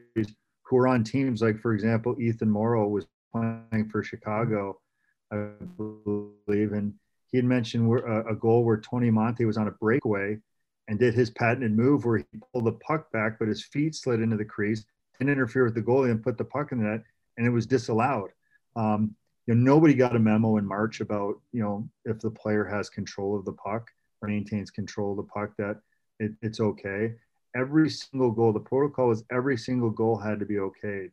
who 0.62 0.76
were 0.76 0.86
on 0.86 1.02
teams 1.02 1.42
like, 1.42 1.58
for 1.60 1.74
example, 1.74 2.16
Ethan 2.20 2.50
Moreau 2.50 2.86
was 2.86 3.06
playing 3.32 3.88
for 3.90 4.02
Chicago, 4.02 4.78
I 5.32 5.48
believe. 5.76 6.72
And 6.72 6.94
he 7.32 7.38
had 7.38 7.44
mentioned 7.44 7.90
a, 7.90 7.96
uh, 7.96 8.22
a 8.30 8.34
goal 8.34 8.64
where 8.64 8.78
Tony 8.78 9.10
Amonte 9.10 9.46
was 9.46 9.56
on 9.56 9.66
a 9.66 9.72
breakaway 9.72 10.38
and 10.86 10.98
did 10.98 11.14
his 11.14 11.30
patented 11.30 11.76
move 11.76 12.04
where 12.04 12.18
he 12.18 12.24
pulled 12.52 12.64
the 12.64 12.72
puck 12.72 13.10
back, 13.12 13.38
but 13.38 13.48
his 13.48 13.64
feet 13.64 13.94
slid 13.94 14.20
into 14.20 14.36
the 14.36 14.44
crease 14.44 14.84
didn't 15.18 15.32
interfere 15.32 15.64
with 15.64 15.74
the 15.74 15.82
goalie 15.82 16.10
and 16.10 16.22
put 16.22 16.38
the 16.38 16.44
puck 16.44 16.72
in 16.72 16.78
the 16.78 16.88
net, 16.88 17.02
and 17.36 17.46
it 17.46 17.50
was 17.50 17.66
disallowed. 17.66 18.30
Um, 18.76 19.14
you 19.46 19.54
know, 19.54 19.60
nobody 19.60 19.94
got 19.94 20.16
a 20.16 20.18
memo 20.18 20.58
in 20.58 20.66
March 20.66 21.00
about 21.00 21.40
you 21.52 21.62
know 21.62 21.88
if 22.04 22.20
the 22.20 22.30
player 22.30 22.64
has 22.64 22.90
control 22.90 23.36
of 23.36 23.44
the 23.44 23.52
puck 23.52 23.90
or 24.20 24.28
maintains 24.28 24.70
control 24.70 25.12
of 25.12 25.16
the 25.16 25.32
puck 25.32 25.50
that 25.58 25.80
it, 26.18 26.32
it's 26.42 26.60
okay. 26.60 27.14
Every 27.56 27.88
single 27.88 28.30
goal, 28.30 28.52
the 28.52 28.60
protocol 28.60 29.08
was 29.08 29.24
every 29.32 29.56
single 29.56 29.90
goal 29.90 30.18
had 30.18 30.38
to 30.40 30.46
be 30.46 30.58
okay. 30.58 31.08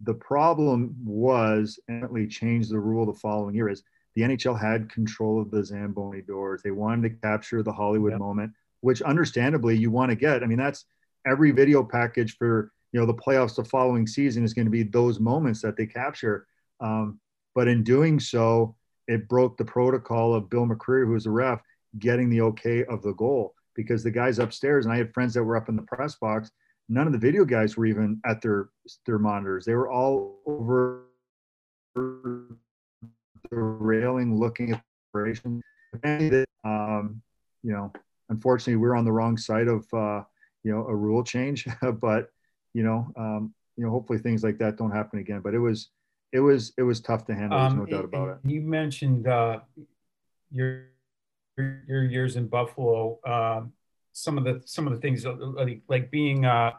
The 0.00 0.14
problem 0.14 0.94
was, 1.04 1.78
and 1.88 2.04
it 2.16 2.30
changed 2.30 2.70
the 2.70 2.78
rule 2.78 3.06
the 3.06 3.18
following 3.18 3.54
year 3.54 3.68
is 3.68 3.82
the 4.14 4.22
NHL 4.22 4.58
had 4.58 4.90
control 4.90 5.40
of 5.40 5.50
the 5.50 5.64
Zamboni 5.64 6.22
doors. 6.22 6.62
They 6.62 6.70
wanted 6.70 7.08
to 7.08 7.16
capture 7.20 7.62
the 7.62 7.72
Hollywood 7.72 8.12
yep. 8.12 8.20
moment, 8.20 8.52
which 8.80 9.02
understandably 9.02 9.76
you 9.76 9.90
want 9.90 10.10
to 10.10 10.16
get. 10.16 10.42
I 10.42 10.46
mean, 10.46 10.58
that's 10.58 10.84
every 11.26 11.50
video 11.50 11.82
package 11.82 12.36
for 12.36 12.72
you 12.94 13.00
know 13.00 13.06
the 13.06 13.12
playoffs 13.12 13.56
the 13.56 13.64
following 13.64 14.06
season 14.06 14.44
is 14.44 14.54
going 14.54 14.66
to 14.66 14.70
be 14.70 14.84
those 14.84 15.18
moments 15.18 15.60
that 15.62 15.76
they 15.76 15.84
capture. 15.84 16.46
Um, 16.80 17.18
but 17.52 17.66
in 17.66 17.82
doing 17.82 18.20
so, 18.20 18.76
it 19.08 19.28
broke 19.28 19.56
the 19.56 19.64
protocol 19.64 20.32
of 20.32 20.48
Bill 20.48 20.64
McCreary, 20.64 21.06
who 21.06 21.12
was 21.12 21.24
the 21.24 21.30
ref, 21.30 21.60
getting 21.98 22.30
the 22.30 22.40
okay 22.42 22.84
of 22.84 23.02
the 23.02 23.12
goal 23.14 23.52
because 23.74 24.04
the 24.04 24.12
guys 24.12 24.38
upstairs, 24.38 24.86
and 24.86 24.94
I 24.94 24.98
had 24.98 25.12
friends 25.12 25.34
that 25.34 25.42
were 25.42 25.56
up 25.56 25.68
in 25.68 25.74
the 25.74 25.82
press 25.82 26.14
box. 26.14 26.52
None 26.88 27.08
of 27.08 27.12
the 27.12 27.18
video 27.18 27.44
guys 27.44 27.76
were 27.76 27.86
even 27.86 28.20
at 28.24 28.40
their 28.40 28.68
their 29.06 29.18
monitors. 29.18 29.64
They 29.64 29.74
were 29.74 29.90
all 29.90 30.38
over 30.46 31.06
the 31.96 32.56
railing, 33.50 34.38
looking 34.38 34.70
at 34.70 34.84
the 35.12 35.18
operation. 35.18 35.62
Um, 36.62 37.20
you 37.64 37.72
know, 37.72 37.92
unfortunately, 38.28 38.76
we're 38.76 38.94
on 38.94 39.04
the 39.04 39.10
wrong 39.10 39.36
side 39.36 39.66
of 39.66 39.84
uh, 39.92 40.22
you 40.62 40.70
know 40.70 40.86
a 40.86 40.94
rule 40.94 41.24
change, 41.24 41.66
but 42.00 42.30
you 42.74 42.82
know, 42.82 43.10
um, 43.16 43.54
you 43.76 43.84
know, 43.84 43.90
hopefully 43.90 44.18
things 44.18 44.44
like 44.44 44.58
that 44.58 44.76
don't 44.76 44.90
happen 44.90 45.18
again. 45.18 45.40
But 45.40 45.54
it 45.54 45.58
was, 45.58 45.88
it 46.32 46.40
was, 46.40 46.72
it 46.76 46.82
was 46.82 47.00
tough 47.00 47.24
to 47.26 47.34
handle. 47.34 47.58
There's 47.58 47.72
um, 47.72 47.78
no 47.78 47.86
doubt 47.86 48.04
about 48.04 48.28
it. 48.28 48.50
You 48.50 48.60
mentioned 48.60 49.26
uh, 49.26 49.60
your 50.50 50.88
your 51.56 52.04
years 52.04 52.36
in 52.36 52.48
Buffalo. 52.48 53.18
Um, 53.24 53.72
some 54.12 54.38
of 54.38 54.44
the 54.44 54.62
some 54.64 54.86
of 54.86 54.92
the 54.92 55.00
things 55.00 55.24
like, 55.24 55.80
like 55.88 56.10
being 56.10 56.44
uh, 56.44 56.72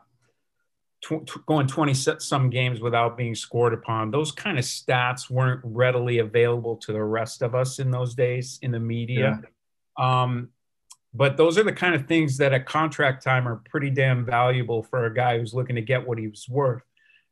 tw- 1.02 1.46
going 1.46 1.68
20 1.68 1.93
some 1.93 2.50
games 2.50 2.82
without 2.82 3.18
being 3.18 3.36
scored 3.36 3.74
upon. 3.74 4.12
Those 4.12 4.32
kind 4.32 4.58
of 4.58 4.66
stats 4.66 5.30
weren't 5.30 5.62
readily 5.64 6.20
available 6.20 6.78
to 6.78 6.93
the 6.93 7.04
rest 7.04 7.41
of 7.41 7.56
us 7.56 7.80
in 7.80 7.91
those 7.91 8.16
days 8.16 8.60
in 8.62 8.72
the 8.72 8.80
media. 8.80 9.41
Yeah. 9.98 10.24
Um, 10.24 10.50
but 11.16 11.38
those 11.38 11.57
are 11.57 11.63
the 11.63 11.72
kind 11.72 11.95
of 11.95 12.07
things 12.07 12.38
that 12.38 12.51
at 12.51 12.66
contract 12.66 13.24
time 13.24 13.47
are 13.47 13.61
pretty 13.70 13.89
damn 13.89 14.26
valuable 14.26 14.84
for 14.84 15.05
a 15.05 15.13
guy 15.13 15.39
who's 15.39 15.53
looking 15.53 15.78
to 15.78 15.82
get 15.82 16.05
what 16.05 16.18
he 16.18 16.28
was 16.28 16.47
worth. 16.49 16.84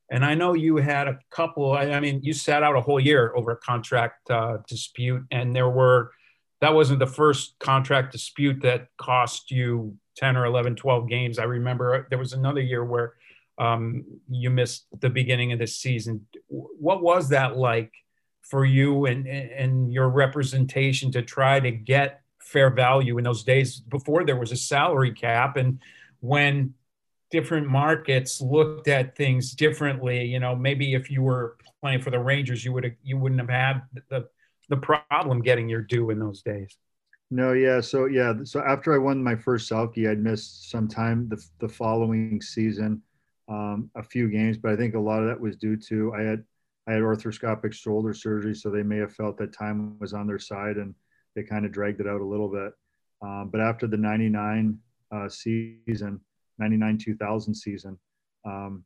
And 0.09 0.23
I 0.23 0.35
know 0.35 0.53
you 0.53 0.77
had 0.77 1.07
a 1.07 1.19
couple, 1.31 1.73
I, 1.73 1.99
mean, 1.99 2.21
you 2.23 2.33
sat 2.33 2.63
out 2.63 2.75
a 2.75 2.81
whole 2.81 2.99
year 2.99 3.33
over 3.35 3.51
a 3.51 3.57
contract 3.57 4.29
uh, 4.29 4.57
dispute, 4.67 5.25
and 5.31 5.55
there 5.55 5.69
were, 5.69 6.11
that 6.61 6.73
wasn't 6.73 6.99
the 6.99 7.07
first 7.07 7.55
contract 7.59 8.13
dispute 8.13 8.61
that 8.61 8.87
cost 8.97 9.51
you 9.51 9.97
10 10.15 10.37
or 10.37 10.45
11, 10.45 10.75
12 10.75 11.09
games. 11.09 11.37
I 11.37 11.43
remember 11.43 12.07
there 12.09 12.19
was 12.19 12.33
another 12.33 12.61
year 12.61 12.85
where 12.85 13.13
um, 13.57 14.05
you 14.29 14.49
missed 14.49 14.85
the 14.99 15.09
beginning 15.09 15.51
of 15.51 15.59
the 15.59 15.67
season. 15.67 16.25
What 16.47 17.01
was 17.01 17.29
that 17.29 17.57
like 17.57 17.91
for 18.43 18.65
you 18.65 19.05
and, 19.07 19.27
and 19.27 19.91
your 19.91 20.09
representation 20.09 21.11
to 21.13 21.21
try 21.21 21.59
to 21.59 21.71
get 21.71 22.22
fair 22.43 22.69
value 22.69 23.17
in 23.17 23.23
those 23.23 23.43
days 23.43 23.79
before 23.79 24.25
there 24.25 24.37
was 24.37 24.51
a 24.51 24.55
salary 24.55 25.11
cap 25.11 25.57
and 25.57 25.79
when 26.19 26.73
different 27.31 27.67
markets 27.67 28.41
looked 28.41 28.87
at 28.87 29.15
things 29.15 29.53
differently 29.53 30.23
you 30.25 30.39
know 30.39 30.55
maybe 30.55 30.93
if 30.93 31.09
you 31.09 31.21
were 31.21 31.57
playing 31.81 32.01
for 32.01 32.11
the 32.11 32.19
rangers 32.19 32.63
you 32.63 32.71
would 32.71 32.83
have 32.83 32.93
you 33.03 33.17
wouldn't 33.17 33.41
have 33.41 33.49
had 33.49 33.81
the 34.09 34.27
the 34.69 34.77
problem 34.77 35.41
getting 35.41 35.67
your 35.67 35.81
due 35.81 36.09
in 36.09 36.19
those 36.19 36.41
days. 36.41 36.77
No 37.29 37.53
yeah 37.53 37.81
so 37.81 38.05
yeah 38.05 38.33
so 38.43 38.61
after 38.61 38.93
i 38.93 38.97
won 38.97 39.23
my 39.23 39.35
first 39.35 39.69
selke 39.69 40.07
i'd 40.07 40.19
missed 40.19 40.69
some 40.69 40.87
time 40.87 41.27
the, 41.29 41.43
the 41.59 41.67
following 41.67 42.39
season 42.41 43.01
um, 43.49 43.89
a 43.95 44.03
few 44.03 44.29
games 44.29 44.57
but 44.57 44.71
i 44.71 44.75
think 44.75 44.93
a 44.93 44.99
lot 44.99 45.21
of 45.21 45.27
that 45.27 45.39
was 45.39 45.55
due 45.55 45.75
to 45.75 46.13
i 46.13 46.21
had 46.21 46.43
i 46.87 46.91
had 46.91 47.01
arthroscopic 47.01 47.73
shoulder 47.73 48.13
surgery 48.13 48.53
so 48.53 48.69
they 48.69 48.83
may 48.83 48.97
have 48.97 49.13
felt 49.13 49.35
that 49.37 49.51
time 49.51 49.97
was 49.99 50.13
on 50.13 50.27
their 50.27 50.37
side 50.37 50.77
and 50.77 50.93
they 51.35 51.43
kind 51.43 51.65
of 51.65 51.71
dragged 51.71 51.99
it 51.99 52.07
out 52.07 52.21
a 52.21 52.25
little 52.25 52.49
bit. 52.49 52.73
Um, 53.21 53.49
but 53.51 53.61
after 53.61 53.87
the 53.87 53.97
99 53.97 54.77
uh, 55.11 55.29
season, 55.29 56.19
99 56.59 56.97
2000 56.97 57.53
season, 57.53 57.97
um, 58.45 58.83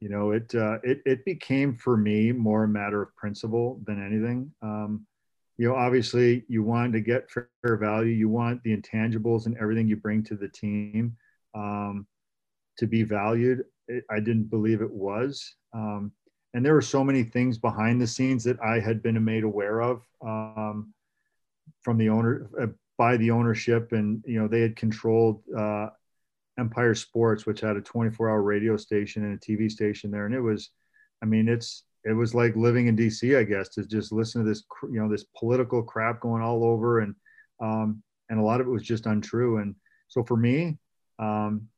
you 0.00 0.08
know, 0.08 0.30
it, 0.30 0.54
uh, 0.54 0.78
it, 0.82 1.02
it 1.04 1.24
became 1.24 1.74
for 1.74 1.96
me 1.96 2.32
more 2.32 2.64
a 2.64 2.68
matter 2.68 3.02
of 3.02 3.14
principle 3.16 3.80
than 3.84 4.04
anything. 4.04 4.50
Um, 4.62 5.06
you 5.58 5.68
know, 5.68 5.74
obviously 5.74 6.44
you 6.48 6.62
want 6.62 6.92
to 6.92 7.00
get 7.00 7.28
fair 7.30 7.76
value. 7.76 8.12
You 8.12 8.28
want 8.28 8.62
the 8.62 8.76
intangibles 8.76 9.46
and 9.46 9.56
everything 9.58 9.88
you 9.88 9.96
bring 9.96 10.22
to 10.24 10.36
the 10.36 10.48
team 10.48 11.16
um, 11.54 12.06
to 12.78 12.86
be 12.86 13.02
valued. 13.02 13.64
It, 13.88 14.04
I 14.08 14.20
didn't 14.20 14.50
believe 14.50 14.82
it 14.82 14.90
was. 14.90 15.56
Um, 15.74 16.12
and 16.54 16.64
there 16.64 16.74
were 16.74 16.80
so 16.80 17.02
many 17.02 17.24
things 17.24 17.58
behind 17.58 18.00
the 18.00 18.06
scenes 18.06 18.44
that 18.44 18.58
I 18.60 18.78
had 18.78 19.02
been 19.02 19.22
made 19.22 19.42
aware 19.42 19.80
of. 19.80 20.02
Um, 20.24 20.94
from 21.82 21.98
the 21.98 22.08
owner 22.08 22.48
uh, 22.60 22.66
by 22.96 23.16
the 23.16 23.30
ownership, 23.30 23.92
and 23.92 24.22
you 24.26 24.40
know 24.40 24.48
they 24.48 24.60
had 24.60 24.76
controlled 24.76 25.42
uh, 25.56 25.88
Empire 26.58 26.94
Sports, 26.94 27.46
which 27.46 27.60
had 27.60 27.76
a 27.76 27.80
24-hour 27.80 28.42
radio 28.42 28.76
station 28.76 29.24
and 29.24 29.34
a 29.34 29.38
TV 29.38 29.70
station 29.70 30.10
there, 30.10 30.26
and 30.26 30.34
it 30.34 30.40
was, 30.40 30.70
I 31.22 31.26
mean, 31.26 31.48
it's 31.48 31.84
it 32.04 32.12
was 32.12 32.34
like 32.34 32.56
living 32.56 32.86
in 32.86 32.96
DC, 32.96 33.36
I 33.38 33.44
guess, 33.44 33.68
to 33.70 33.84
just 33.84 34.12
listen 34.12 34.42
to 34.42 34.48
this, 34.48 34.64
you 34.90 35.00
know, 35.00 35.08
this 35.08 35.24
political 35.36 35.82
crap 35.82 36.20
going 36.20 36.42
all 36.42 36.64
over, 36.64 37.00
and 37.00 37.14
um, 37.60 38.02
and 38.30 38.38
a 38.38 38.42
lot 38.42 38.60
of 38.60 38.66
it 38.66 38.70
was 38.70 38.82
just 38.82 39.06
untrue. 39.06 39.58
And 39.58 39.74
so 40.08 40.22
for 40.24 40.36
me, 40.36 40.78
um, 41.18 41.68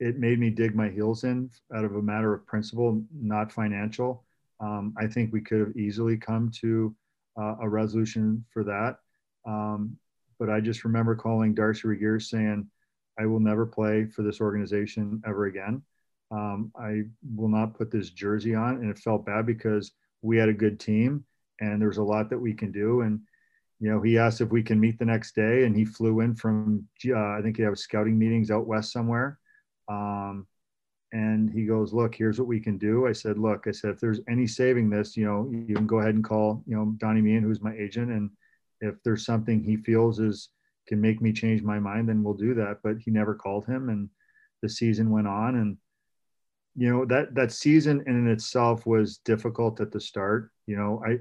it 0.00 0.18
made 0.18 0.38
me 0.38 0.50
dig 0.50 0.74
my 0.74 0.88
heels 0.88 1.24
in 1.24 1.50
out 1.74 1.84
of 1.84 1.96
a 1.96 2.02
matter 2.02 2.34
of 2.34 2.46
principle, 2.46 3.02
not 3.18 3.52
financial. 3.52 4.24
Um, 4.60 4.94
I 4.98 5.06
think 5.06 5.32
we 5.32 5.40
could 5.40 5.60
have 5.60 5.76
easily 5.76 6.16
come 6.16 6.50
to 6.60 6.94
uh, 7.38 7.56
a 7.60 7.68
resolution 7.68 8.44
for 8.52 8.64
that. 8.64 8.98
Um, 9.46 9.96
but 10.38 10.50
I 10.50 10.60
just 10.60 10.84
remember 10.84 11.14
calling 11.14 11.54
Darcy 11.54 11.88
Regier 11.88 12.20
saying, 12.20 12.68
I 13.18 13.26
will 13.26 13.40
never 13.40 13.64
play 13.64 14.06
for 14.06 14.22
this 14.22 14.40
organization 14.40 15.22
ever 15.26 15.46
again. 15.46 15.82
Um, 16.30 16.72
I 16.78 17.02
will 17.34 17.48
not 17.48 17.74
put 17.74 17.90
this 17.90 18.10
jersey 18.10 18.54
on. 18.54 18.76
And 18.76 18.90
it 18.90 18.98
felt 18.98 19.24
bad 19.24 19.46
because 19.46 19.92
we 20.22 20.36
had 20.36 20.48
a 20.48 20.54
good 20.54 20.78
team 20.78 21.24
and 21.60 21.80
there's 21.80 21.98
a 21.98 22.02
lot 22.02 22.28
that 22.30 22.38
we 22.38 22.52
can 22.52 22.72
do. 22.72 23.02
And, 23.02 23.20
you 23.80 23.90
know, 23.90 24.02
he 24.02 24.18
asked 24.18 24.40
if 24.40 24.50
we 24.50 24.62
can 24.62 24.80
meet 24.80 24.98
the 24.98 25.04
next 25.04 25.34
day 25.34 25.64
and 25.64 25.74
he 25.74 25.84
flew 25.84 26.20
in 26.20 26.34
from, 26.34 26.86
uh, 27.08 27.14
I 27.16 27.40
think 27.42 27.56
he 27.56 27.62
had 27.62 27.78
scouting 27.78 28.18
meetings 28.18 28.50
out 28.50 28.66
west 28.66 28.92
somewhere. 28.92 29.38
Um, 29.88 30.46
and 31.12 31.50
he 31.50 31.64
goes, 31.64 31.94
look, 31.94 32.14
here's 32.14 32.38
what 32.38 32.48
we 32.48 32.60
can 32.60 32.76
do. 32.76 33.06
I 33.06 33.12
said, 33.12 33.38
look, 33.38 33.66
I 33.66 33.70
said, 33.70 33.90
if 33.90 34.00
there's 34.00 34.20
any 34.28 34.46
saving 34.46 34.90
this, 34.90 35.16
you 35.16 35.24
know, 35.24 35.48
you 35.50 35.74
can 35.74 35.86
go 35.86 36.00
ahead 36.00 36.14
and 36.14 36.24
call, 36.24 36.62
you 36.66 36.76
know, 36.76 36.92
Donnie 36.98 37.22
Meehan, 37.22 37.44
who's 37.44 37.62
my 37.62 37.74
agent, 37.74 38.10
and 38.10 38.30
if 38.80 39.02
there's 39.02 39.24
something 39.24 39.62
he 39.62 39.76
feels 39.76 40.18
is 40.18 40.50
can 40.86 41.00
make 41.00 41.20
me 41.20 41.32
change 41.32 41.62
my 41.62 41.78
mind, 41.78 42.08
then 42.08 42.22
we'll 42.22 42.34
do 42.34 42.54
that. 42.54 42.78
But 42.82 42.98
he 42.98 43.10
never 43.10 43.34
called 43.34 43.66
him, 43.66 43.88
and 43.88 44.08
the 44.62 44.68
season 44.68 45.10
went 45.10 45.26
on, 45.26 45.56
and 45.56 45.76
you 46.76 46.90
know 46.90 47.04
that 47.06 47.34
that 47.34 47.52
season 47.52 48.02
in 48.06 48.28
itself 48.28 48.86
was 48.86 49.18
difficult 49.18 49.80
at 49.80 49.90
the 49.90 50.00
start. 50.00 50.50
You 50.66 50.76
know, 50.76 51.02
I 51.06 51.18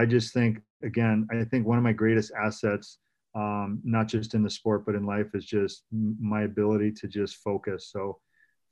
I 0.00 0.06
just 0.06 0.32
think 0.32 0.60
again, 0.82 1.26
I 1.30 1.44
think 1.44 1.66
one 1.66 1.78
of 1.78 1.84
my 1.84 1.92
greatest 1.92 2.32
assets, 2.40 2.98
um, 3.34 3.80
not 3.84 4.08
just 4.08 4.34
in 4.34 4.42
the 4.42 4.50
sport 4.50 4.84
but 4.86 4.94
in 4.94 5.04
life, 5.04 5.34
is 5.34 5.46
just 5.46 5.84
my 5.90 6.42
ability 6.42 6.92
to 6.92 7.08
just 7.08 7.36
focus. 7.36 7.90
So 7.90 8.18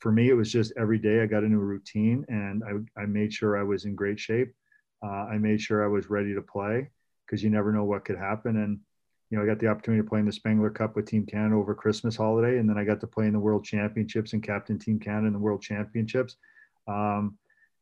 for 0.01 0.13
me, 0.13 0.31
it 0.31 0.35
was 0.35 0.51
just 0.51 0.73
every 0.79 0.99
day 0.99 1.23
I 1.23 1.27
got 1.27 1.45
a 1.45 1.49
routine 1.49 2.25
and 2.29 2.63
I, 2.65 3.03
I 3.03 3.07
made 3.07 3.33
sure 3.35 3.59
I 3.59 3.63
was 3.63 3.85
in 3.85 3.95
great 3.95 4.19
shape. 4.19 4.51
Uh, 5.05 5.27
I 5.27 5.37
made 5.37 5.61
sure 5.61 5.85
I 5.85 5.89
was 5.89 6.09
ready 6.09 6.35
to 6.35 6.43
play 6.43 6.89
because 7.31 7.43
you 7.45 7.51
never 7.51 7.73
know 7.73 7.85
what 7.85 8.05
could 8.05 8.19
happen. 8.19 8.57
And 8.57 8.81
you 9.31 9.39
know, 9.39 9.45
I 9.45 9.47
got 9.47 9.61
the 9.61 9.69
opportunity 9.69 10.03
to 10.03 10.09
play 10.09 10.19
in 10.19 10.27
the 10.27 10.33
Spengler 10.33 10.71
Cup 10.71 10.97
with 10.97 11.07
Team 11.07 11.25
Canada 11.25 11.55
over 11.55 11.73
Christmas 11.73 12.17
holiday, 12.17 12.59
and 12.59 12.69
then 12.69 12.77
I 12.77 12.83
got 12.83 13.01
to 13.01 13.07
play 13.07 13.27
in 13.27 13.33
the 13.33 13.39
World 13.39 13.65
Championships 13.65 14.33
and 14.33 14.43
captain 14.43 14.77
Team 14.77 14.99
Canada 14.99 15.29
in 15.29 15.33
the 15.33 15.39
World 15.39 15.63
Championships. 15.63 16.37
Um, 16.89 17.39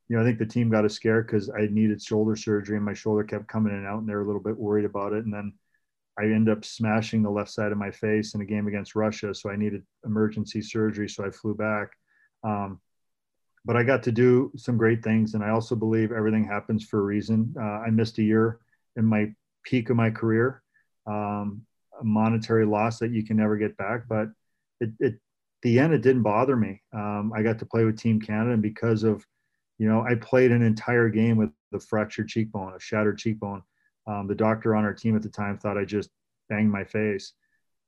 you 0.08 0.16
know, 0.16 0.22
I 0.22 0.26
think 0.26 0.38
the 0.38 0.46
team 0.46 0.68
got 0.68 0.84
a 0.84 0.90
scare 0.90 1.22
because 1.22 1.48
I 1.48 1.68
needed 1.70 2.02
shoulder 2.02 2.36
surgery 2.36 2.76
and 2.76 2.84
my 2.84 2.92
shoulder 2.92 3.24
kept 3.24 3.48
coming 3.48 3.72
in 3.72 3.78
and 3.78 3.86
out, 3.86 4.00
and 4.00 4.08
they 4.08 4.14
were 4.14 4.22
a 4.22 4.26
little 4.26 4.42
bit 4.42 4.58
worried 4.58 4.84
about 4.84 5.14
it. 5.14 5.24
And 5.24 5.32
then 5.32 5.54
I 6.18 6.24
ended 6.24 6.54
up 6.54 6.66
smashing 6.66 7.22
the 7.22 7.30
left 7.30 7.50
side 7.50 7.72
of 7.72 7.78
my 7.78 7.90
face 7.90 8.34
in 8.34 8.42
a 8.42 8.46
game 8.46 8.66
against 8.66 8.94
Russia, 8.94 9.34
so 9.34 9.48
I 9.48 9.56
needed 9.56 9.82
emergency 10.04 10.60
surgery. 10.60 11.08
So 11.08 11.24
I 11.24 11.30
flew 11.30 11.54
back. 11.54 11.92
Um, 12.44 12.80
but 13.64 13.76
I 13.76 13.84
got 13.84 14.02
to 14.02 14.12
do 14.12 14.52
some 14.56 14.76
great 14.76 15.02
things, 15.02 15.32
and 15.32 15.42
I 15.42 15.50
also 15.50 15.74
believe 15.74 16.12
everything 16.12 16.44
happens 16.44 16.84
for 16.84 17.00
a 17.00 17.02
reason. 17.02 17.54
Uh, 17.58 17.80
I 17.86 17.90
missed 17.90 18.18
a 18.18 18.22
year 18.22 18.60
in 18.98 19.06
my 19.06 19.32
peak 19.64 19.88
of 19.88 19.96
my 19.96 20.10
career, 20.10 20.62
um, 21.06 21.62
a 21.98 22.04
monetary 22.04 22.66
loss 22.66 22.98
that 22.98 23.12
you 23.12 23.24
can 23.24 23.36
never 23.36 23.56
get 23.56 23.76
back. 23.78 24.02
But 24.08 24.28
it, 24.80 24.90
it 25.00 25.14
the 25.62 25.78
end, 25.78 25.94
it 25.94 26.02
didn't 26.02 26.22
bother 26.22 26.56
me. 26.56 26.82
Um, 26.92 27.32
I 27.34 27.42
got 27.42 27.58
to 27.60 27.66
play 27.66 27.84
with 27.84 27.98
Team 27.98 28.20
Canada, 28.20 28.52
and 28.52 28.62
because 28.62 29.02
of, 29.02 29.24
you 29.78 29.88
know, 29.88 30.02
I 30.02 30.14
played 30.16 30.50
an 30.52 30.62
entire 30.62 31.08
game 31.08 31.36
with 31.36 31.50
a 31.72 31.80
fractured 31.80 32.28
cheekbone, 32.28 32.74
a 32.74 32.80
shattered 32.80 33.18
cheekbone. 33.18 33.62
Um, 34.06 34.26
the 34.26 34.34
doctor 34.34 34.74
on 34.74 34.84
our 34.84 34.94
team 34.94 35.16
at 35.16 35.22
the 35.22 35.28
time 35.28 35.58
thought 35.58 35.78
I 35.78 35.84
just 35.84 36.10
banged 36.48 36.70
my 36.70 36.84
face. 36.84 37.32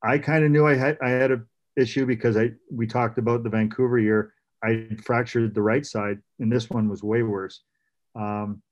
I 0.03 0.19
kind 0.19 0.45
of 0.45 0.51
knew 0.51 0.67
I 0.67 0.75
had 0.75 0.99
I 1.03 1.11
had 1.11 1.31
a 1.31 1.43
issue 1.77 2.07
because 2.07 2.37
I 2.37 2.53
we 2.71 2.87
talked 2.87 3.19
about 3.19 3.43
the 3.43 3.51
Vancouver 3.51 3.99
year. 3.99 4.35
I 4.63 4.89
fractured 5.03 5.55
the 5.55 5.63
right 5.63 5.85
side, 5.85 6.19
and 6.39 6.53
this 6.53 6.69
one 6.69 6.89
was 6.89 7.03
way 7.03 7.23
worse. 7.23 7.63
Um, 8.15 8.63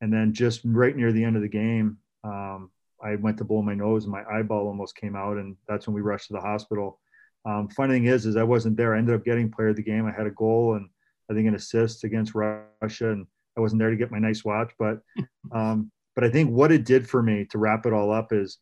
and 0.00 0.12
then 0.12 0.32
just 0.32 0.60
right 0.64 0.96
near 0.96 1.12
the 1.12 1.24
end 1.24 1.36
of 1.36 1.42
the 1.42 1.48
game, 1.48 1.98
um, 2.24 2.70
I 3.02 3.16
went 3.16 3.38
to 3.38 3.44
blow 3.44 3.62
my 3.62 3.74
nose, 3.74 4.04
and 4.04 4.12
my 4.12 4.24
eyeball 4.24 4.66
almost 4.66 4.96
came 4.96 5.16
out, 5.16 5.36
and 5.36 5.56
that's 5.68 5.86
when 5.86 5.94
we 5.94 6.00
rushed 6.00 6.28
to 6.28 6.34
the 6.34 6.40
hospital. 6.40 7.00
Um, 7.44 7.68
funny 7.68 7.94
thing 7.94 8.06
is, 8.06 8.26
is 8.26 8.36
I 8.36 8.42
wasn't 8.42 8.76
there. 8.76 8.94
I 8.94 8.98
ended 8.98 9.14
up 9.14 9.24
getting 9.24 9.50
player 9.50 9.68
of 9.68 9.76
the 9.76 9.82
game. 9.82 10.06
I 10.06 10.12
had 10.12 10.26
a 10.26 10.32
goal 10.32 10.74
and 10.74 10.88
I 11.30 11.34
think 11.34 11.46
an 11.46 11.54
assist 11.54 12.04
against 12.04 12.34
Russia, 12.34 13.10
and 13.10 13.26
I 13.56 13.60
wasn't 13.60 13.80
there 13.80 13.90
to 13.90 13.96
get 13.96 14.10
my 14.10 14.18
nice 14.18 14.44
watch. 14.44 14.72
But 14.78 15.00
um, 15.52 15.90
but 16.14 16.24
I 16.24 16.30
think 16.30 16.50
what 16.50 16.72
it 16.72 16.84
did 16.84 17.08
for 17.08 17.22
me 17.22 17.44
to 17.50 17.58
wrap 17.58 17.86
it 17.86 17.92
all 17.92 18.10
up 18.10 18.32
is, 18.32 18.58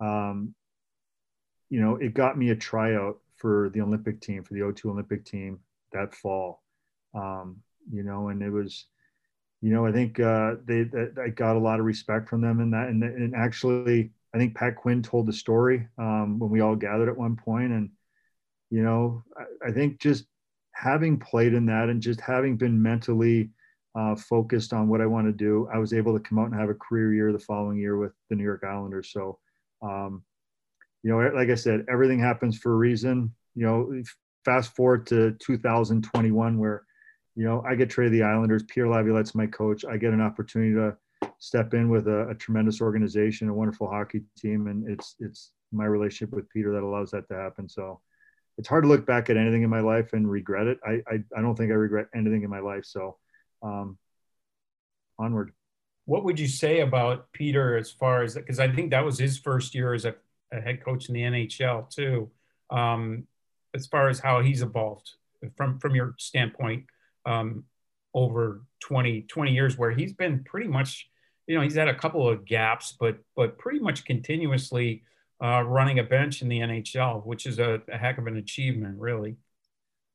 um, 0.00 0.54
you 1.70 1.80
know, 1.80 1.96
it 1.96 2.14
got 2.14 2.38
me 2.38 2.50
a 2.50 2.56
tryout 2.56 3.18
for 3.36 3.70
the 3.70 3.80
Olympic 3.80 4.20
team 4.20 4.44
for 4.44 4.54
the 4.54 4.60
O2 4.60 4.84
Olympic 4.90 5.24
team 5.24 5.58
that 5.92 6.14
fall. 6.14 6.62
Um, 7.14 7.56
you 7.90 8.02
know, 8.02 8.28
and 8.28 8.42
it 8.42 8.50
was, 8.50 8.86
you 9.62 9.72
know, 9.72 9.86
I 9.86 9.92
think 9.92 10.18
uh, 10.18 10.56
they, 10.64 10.84
I 11.22 11.28
got 11.28 11.56
a 11.56 11.60
lot 11.60 11.78
of 11.78 11.86
respect 11.86 12.28
from 12.28 12.40
them 12.40 12.60
in 12.60 12.72
that, 12.72 12.88
and, 12.88 13.02
and 13.04 13.34
actually, 13.34 14.10
I 14.34 14.38
think 14.38 14.56
Pat 14.56 14.74
Quinn 14.74 15.02
told 15.02 15.26
the 15.26 15.32
story 15.32 15.86
um, 15.98 16.40
when 16.40 16.50
we 16.50 16.60
all 16.60 16.74
gathered 16.74 17.08
at 17.08 17.16
one 17.16 17.36
point. 17.36 17.70
point, 17.70 17.72
and 17.72 17.90
you 18.70 18.82
know, 18.82 19.22
I, 19.36 19.68
I, 19.68 19.72
think 19.72 20.00
just 20.00 20.24
having 20.74 21.18
played 21.18 21.54
in 21.54 21.66
that 21.66 21.90
and 21.90 22.02
just 22.02 22.20
having 22.20 22.56
been 22.56 22.82
mentally 22.82 23.50
uh, 23.94 24.16
focused 24.16 24.72
on 24.72 24.88
what 24.88 25.00
I 25.00 25.06
want 25.06 25.28
to 25.28 25.32
do, 25.32 25.68
I 25.72 25.78
was 25.78 25.92
able 25.92 26.18
to 26.18 26.24
come 26.24 26.38
out 26.38 26.50
and 26.50 26.58
have 26.58 26.70
a 26.70 26.74
career 26.74 27.14
year 27.14 27.32
the 27.32 27.38
following 27.38 27.78
year 27.78 27.96
with 27.96 28.12
the 28.30 28.36
New 28.36 28.44
York 28.44 28.64
Islanders. 28.64 29.12
So, 29.12 29.38
um, 29.82 30.24
you 31.02 31.10
know, 31.10 31.18
like 31.34 31.50
I 31.50 31.54
said, 31.54 31.84
everything 31.88 32.18
happens 32.18 32.58
for 32.58 32.72
a 32.72 32.76
reason. 32.76 33.34
You 33.54 33.66
know, 33.66 34.02
fast 34.44 34.74
forward 34.74 35.06
to 35.08 35.36
2021, 35.40 36.58
where, 36.58 36.84
you 37.34 37.44
know, 37.44 37.62
I 37.66 37.74
get 37.74 37.90
traded 37.90 38.12
the 38.12 38.22
Islanders. 38.22 38.62
Peter 38.64 38.88
Laviolette's 38.88 39.34
my 39.34 39.46
coach. 39.46 39.84
I 39.84 39.96
get 39.96 40.12
an 40.12 40.20
opportunity 40.20 40.74
to 40.74 40.96
step 41.38 41.74
in 41.74 41.88
with 41.88 42.08
a, 42.08 42.28
a 42.28 42.34
tremendous 42.34 42.80
organization, 42.80 43.48
a 43.48 43.54
wonderful 43.54 43.88
hockey 43.88 44.22
team, 44.36 44.66
and 44.66 44.88
it's 44.88 45.16
it's 45.18 45.52
my 45.72 45.86
relationship 45.86 46.34
with 46.34 46.48
Peter 46.50 46.72
that 46.72 46.82
allows 46.82 47.10
that 47.12 47.26
to 47.28 47.34
happen. 47.34 47.68
So, 47.68 48.00
it's 48.58 48.68
hard 48.68 48.84
to 48.84 48.88
look 48.88 49.06
back 49.06 49.30
at 49.30 49.36
anything 49.36 49.62
in 49.62 49.70
my 49.70 49.80
life 49.80 50.12
and 50.12 50.30
regret 50.30 50.66
it. 50.66 50.78
I, 50.84 51.00
I, 51.10 51.22
I 51.36 51.40
don't 51.40 51.56
think 51.56 51.70
I 51.70 51.74
regret 51.74 52.08
anything 52.14 52.42
in 52.42 52.50
my 52.50 52.60
life. 52.60 52.84
So 52.84 53.16
um, 53.62 53.98
onward. 55.18 55.52
What 56.04 56.24
would 56.24 56.38
you 56.38 56.48
say 56.48 56.80
about 56.80 57.32
Peter 57.32 57.76
as 57.76 57.90
far 57.90 58.22
as, 58.22 58.34
because 58.34 58.58
I 58.58 58.70
think 58.72 58.90
that 58.90 59.04
was 59.04 59.18
his 59.18 59.38
first 59.38 59.74
year 59.74 59.94
as 59.94 60.04
a, 60.04 60.14
a 60.52 60.60
head 60.60 60.84
coach 60.84 61.08
in 61.08 61.14
the 61.14 61.22
NHL 61.22 61.88
too, 61.88 62.30
um, 62.70 63.26
as 63.74 63.86
far 63.86 64.08
as 64.08 64.18
how 64.18 64.42
he's 64.42 64.62
evolved 64.62 65.12
from, 65.56 65.78
from 65.78 65.94
your 65.94 66.14
standpoint 66.18 66.84
um, 67.26 67.64
over 68.14 68.62
20, 68.80 69.22
20 69.22 69.52
years 69.52 69.78
where 69.78 69.90
he's 69.90 70.12
been 70.12 70.44
pretty 70.44 70.68
much, 70.68 71.08
you 71.46 71.56
know, 71.56 71.62
he's 71.62 71.74
had 71.74 71.88
a 71.88 71.94
couple 71.94 72.28
of 72.28 72.44
gaps, 72.44 72.94
but, 72.98 73.18
but 73.36 73.58
pretty 73.58 73.78
much 73.78 74.04
continuously 74.04 75.02
uh, 75.42 75.62
running 75.62 75.98
a 75.98 76.04
bench 76.04 76.42
in 76.42 76.48
the 76.48 76.60
NHL, 76.60 77.24
which 77.26 77.46
is 77.46 77.58
a, 77.58 77.80
a 77.92 77.96
heck 77.96 78.18
of 78.18 78.26
an 78.26 78.36
achievement, 78.36 78.98
really. 78.98 79.36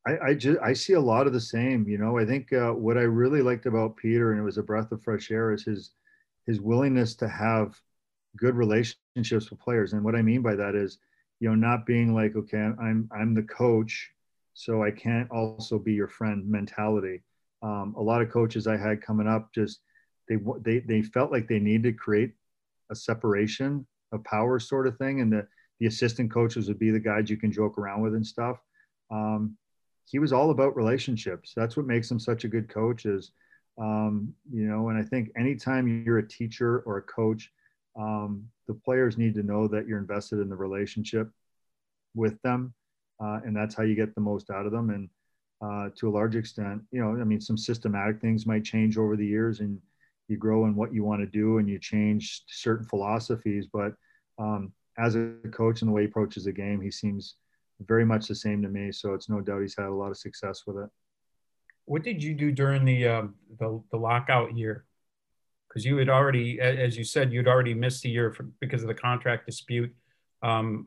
I, 0.06 0.28
I, 0.28 0.34
just 0.34 0.58
I 0.60 0.72
see 0.72 0.94
a 0.94 1.00
lot 1.00 1.26
of 1.26 1.32
the 1.32 1.40
same. 1.40 1.86
You 1.86 1.98
know, 1.98 2.18
I 2.18 2.24
think 2.24 2.52
uh, 2.52 2.70
what 2.70 2.96
I 2.96 3.02
really 3.02 3.42
liked 3.42 3.66
about 3.66 3.96
Peter, 3.96 4.32
and 4.32 4.40
it 4.40 4.44
was 4.44 4.56
a 4.56 4.62
breath 4.62 4.90
of 4.92 5.02
fresh 5.02 5.30
air, 5.30 5.52
is 5.52 5.64
his 5.64 5.90
his 6.46 6.60
willingness 6.62 7.14
to 7.16 7.28
have 7.28 7.78
good 8.38 8.54
relationships 8.54 9.50
with 9.50 9.60
players. 9.60 9.92
And 9.92 10.02
what 10.02 10.14
I 10.14 10.22
mean 10.22 10.40
by 10.40 10.54
that 10.54 10.74
is, 10.74 10.98
you 11.40 11.48
know, 11.48 11.54
not 11.54 11.84
being 11.84 12.14
like, 12.14 12.36
okay, 12.36 12.58
I'm 12.58 13.10
I'm 13.12 13.34
the 13.34 13.42
coach, 13.42 14.10
so 14.58 14.82
I 14.82 14.90
can't 14.90 15.30
also 15.30 15.78
be 15.78 15.92
your 15.92 16.08
friend 16.08 16.48
mentality. 16.50 17.22
Um, 17.62 17.94
a 17.96 18.02
lot 18.02 18.22
of 18.22 18.30
coaches 18.30 18.66
I 18.66 18.76
had 18.76 19.00
coming 19.00 19.28
up 19.28 19.52
just 19.54 19.80
they 20.28 20.36
they 20.62 20.80
they 20.80 21.02
felt 21.02 21.30
like 21.30 21.46
they 21.46 21.60
needed 21.60 21.84
to 21.84 21.92
create 21.92 22.32
a 22.90 22.94
separation 22.94 23.86
a 24.12 24.18
power 24.18 24.58
sort 24.58 24.86
of 24.86 24.96
thing, 24.96 25.20
and 25.20 25.32
the 25.32 25.46
the 25.80 25.86
assistant 25.86 26.32
coaches 26.32 26.66
would 26.66 26.78
be 26.78 26.90
the 26.90 26.98
guys 26.98 27.30
you 27.30 27.36
can 27.36 27.52
joke 27.52 27.78
around 27.78 28.02
with 28.02 28.14
and 28.14 28.26
stuff. 28.26 28.58
Um, 29.12 29.56
he 30.06 30.18
was 30.18 30.32
all 30.32 30.50
about 30.50 30.74
relationships. 30.74 31.52
That's 31.54 31.76
what 31.76 31.86
makes 31.86 32.10
him 32.10 32.18
such 32.18 32.44
a 32.44 32.48
good 32.48 32.68
coach. 32.68 33.06
Is 33.06 33.30
um, 33.80 34.34
you 34.52 34.64
know, 34.64 34.88
and 34.88 34.98
I 34.98 35.02
think 35.02 35.30
anytime 35.36 36.02
you're 36.04 36.18
a 36.18 36.28
teacher 36.28 36.80
or 36.80 36.96
a 36.98 37.02
coach, 37.02 37.52
um, 37.96 38.48
the 38.66 38.74
players 38.74 39.18
need 39.18 39.34
to 39.34 39.42
know 39.44 39.68
that 39.68 39.86
you're 39.86 39.98
invested 39.98 40.40
in 40.40 40.48
the 40.48 40.56
relationship 40.56 41.30
with 42.14 42.40
them, 42.42 42.74
uh, 43.20 43.40
and 43.44 43.56
that's 43.56 43.74
how 43.74 43.82
you 43.82 43.94
get 43.94 44.14
the 44.14 44.20
most 44.20 44.50
out 44.50 44.66
of 44.66 44.72
them. 44.72 44.90
And 44.90 45.08
uh, 45.60 45.90
to 45.96 46.08
a 46.08 46.10
large 46.10 46.36
extent, 46.36 46.82
you 46.92 47.00
know, 47.00 47.20
I 47.20 47.24
mean, 47.24 47.40
some 47.40 47.56
systematic 47.56 48.20
things 48.20 48.46
might 48.46 48.64
change 48.64 48.96
over 48.96 49.16
the 49.16 49.26
years, 49.26 49.60
and 49.60 49.80
you 50.28 50.36
grow 50.36 50.66
in 50.66 50.76
what 50.76 50.92
you 50.92 51.04
want 51.04 51.20
to 51.22 51.26
do 51.26 51.58
and 51.58 51.68
you 51.68 51.78
change 51.78 52.44
certain 52.48 52.86
philosophies. 52.86 53.66
But 53.72 53.94
um, 54.38 54.72
as 54.98 55.16
a 55.16 55.32
coach 55.52 55.80
and 55.80 55.88
the 55.88 55.92
way 55.92 56.02
he 56.02 56.08
approaches 56.08 56.44
the 56.44 56.52
game, 56.52 56.80
he 56.80 56.90
seems 56.90 57.36
very 57.80 58.04
much 58.04 58.28
the 58.28 58.34
same 58.34 58.60
to 58.62 58.68
me. 58.68 58.92
So 58.92 59.14
it's 59.14 59.28
no 59.28 59.40
doubt 59.40 59.62
he's 59.62 59.76
had 59.76 59.86
a 59.86 59.94
lot 59.94 60.10
of 60.10 60.18
success 60.18 60.64
with 60.66 60.76
it. 60.76 60.90
What 61.86 62.02
did 62.02 62.22
you 62.22 62.34
do 62.34 62.52
during 62.52 62.84
the 62.84 63.08
uh, 63.08 63.22
the, 63.58 63.82
the 63.90 63.96
lockout 63.96 64.56
year? 64.56 64.84
Because 65.68 65.84
you 65.84 65.96
had 65.96 66.08
already, 66.08 66.60
as 66.60 66.96
you 66.96 67.04
said, 67.04 67.32
you'd 67.32 67.48
already 67.48 67.74
missed 67.74 68.04
a 68.04 68.08
year 68.08 68.32
for, 68.32 68.44
because 68.60 68.82
of 68.82 68.88
the 68.88 68.94
contract 68.94 69.46
dispute. 69.46 69.94
Um, 70.42 70.86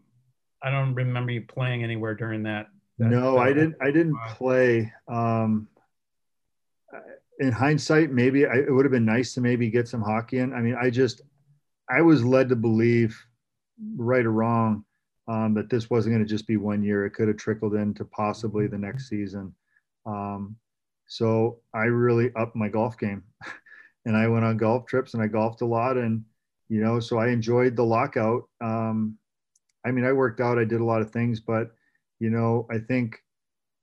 I 0.63 0.69
don't 0.69 0.93
remember 0.93 1.31
you 1.31 1.41
playing 1.41 1.83
anywhere 1.83 2.15
during 2.15 2.43
that. 2.43 2.67
that 2.99 3.09
no, 3.09 3.37
I 3.37 3.53
didn't. 3.53 3.75
I 3.81 3.91
didn't 3.91 4.17
play. 4.35 4.91
Um, 5.07 5.67
in 7.39 7.51
hindsight, 7.51 8.11
maybe 8.11 8.45
I, 8.45 8.57
it 8.57 8.71
would 8.71 8.85
have 8.85 8.91
been 8.91 9.05
nice 9.05 9.33
to 9.33 9.41
maybe 9.41 9.69
get 9.69 9.87
some 9.87 10.01
hockey 10.01 10.37
in. 10.37 10.53
I 10.53 10.61
mean, 10.61 10.77
I 10.79 10.91
just, 10.91 11.21
I 11.89 12.01
was 12.01 12.23
led 12.23 12.49
to 12.49 12.55
believe, 12.55 13.19
right 13.95 14.25
or 14.25 14.31
wrong, 14.31 14.85
um, 15.27 15.55
that 15.55 15.69
this 15.69 15.89
wasn't 15.89 16.13
going 16.13 16.23
to 16.23 16.29
just 16.29 16.47
be 16.47 16.57
one 16.57 16.83
year. 16.83 17.05
It 17.05 17.11
could 17.11 17.27
have 17.27 17.37
trickled 17.37 17.73
into 17.73 18.05
possibly 18.05 18.67
the 18.67 18.77
next 18.77 19.09
season. 19.09 19.55
Um, 20.05 20.55
so 21.07 21.59
I 21.73 21.85
really 21.85 22.31
upped 22.35 22.55
my 22.55 22.69
golf 22.69 22.97
game, 22.99 23.23
and 24.05 24.15
I 24.15 24.27
went 24.27 24.45
on 24.45 24.57
golf 24.57 24.85
trips 24.85 25.15
and 25.15 25.23
I 25.23 25.27
golfed 25.27 25.61
a 25.61 25.65
lot, 25.65 25.97
and 25.97 26.23
you 26.69 26.81
know, 26.81 26.99
so 26.99 27.17
I 27.17 27.29
enjoyed 27.29 27.75
the 27.75 27.83
lockout. 27.83 28.43
Um, 28.61 29.17
I 29.85 29.91
mean, 29.91 30.05
I 30.05 30.13
worked 30.13 30.39
out, 30.39 30.59
I 30.59 30.65
did 30.65 30.81
a 30.81 30.85
lot 30.85 31.01
of 31.01 31.11
things, 31.11 31.39
but 31.39 31.71
you 32.19 32.29
know, 32.29 32.67
I 32.69 32.77
think 32.77 33.17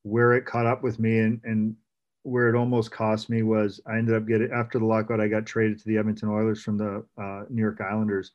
where 0.02 0.32
it 0.34 0.46
caught 0.46 0.66
up 0.66 0.82
with 0.82 0.98
me 0.98 1.18
and 1.18 1.40
and 1.44 1.76
where 2.22 2.48
it 2.48 2.56
almost 2.56 2.90
cost 2.90 3.30
me 3.30 3.42
was 3.42 3.80
I 3.86 3.96
ended 3.96 4.14
up 4.14 4.26
getting 4.26 4.50
after 4.52 4.78
the 4.78 4.84
lockout, 4.84 5.20
I 5.20 5.28
got 5.28 5.46
traded 5.46 5.78
to 5.78 5.84
the 5.86 5.98
Edmonton 5.98 6.28
Oilers 6.28 6.62
from 6.62 6.76
the 6.76 7.04
uh, 7.20 7.44
New 7.48 7.62
York 7.62 7.80
Islanders. 7.80 8.32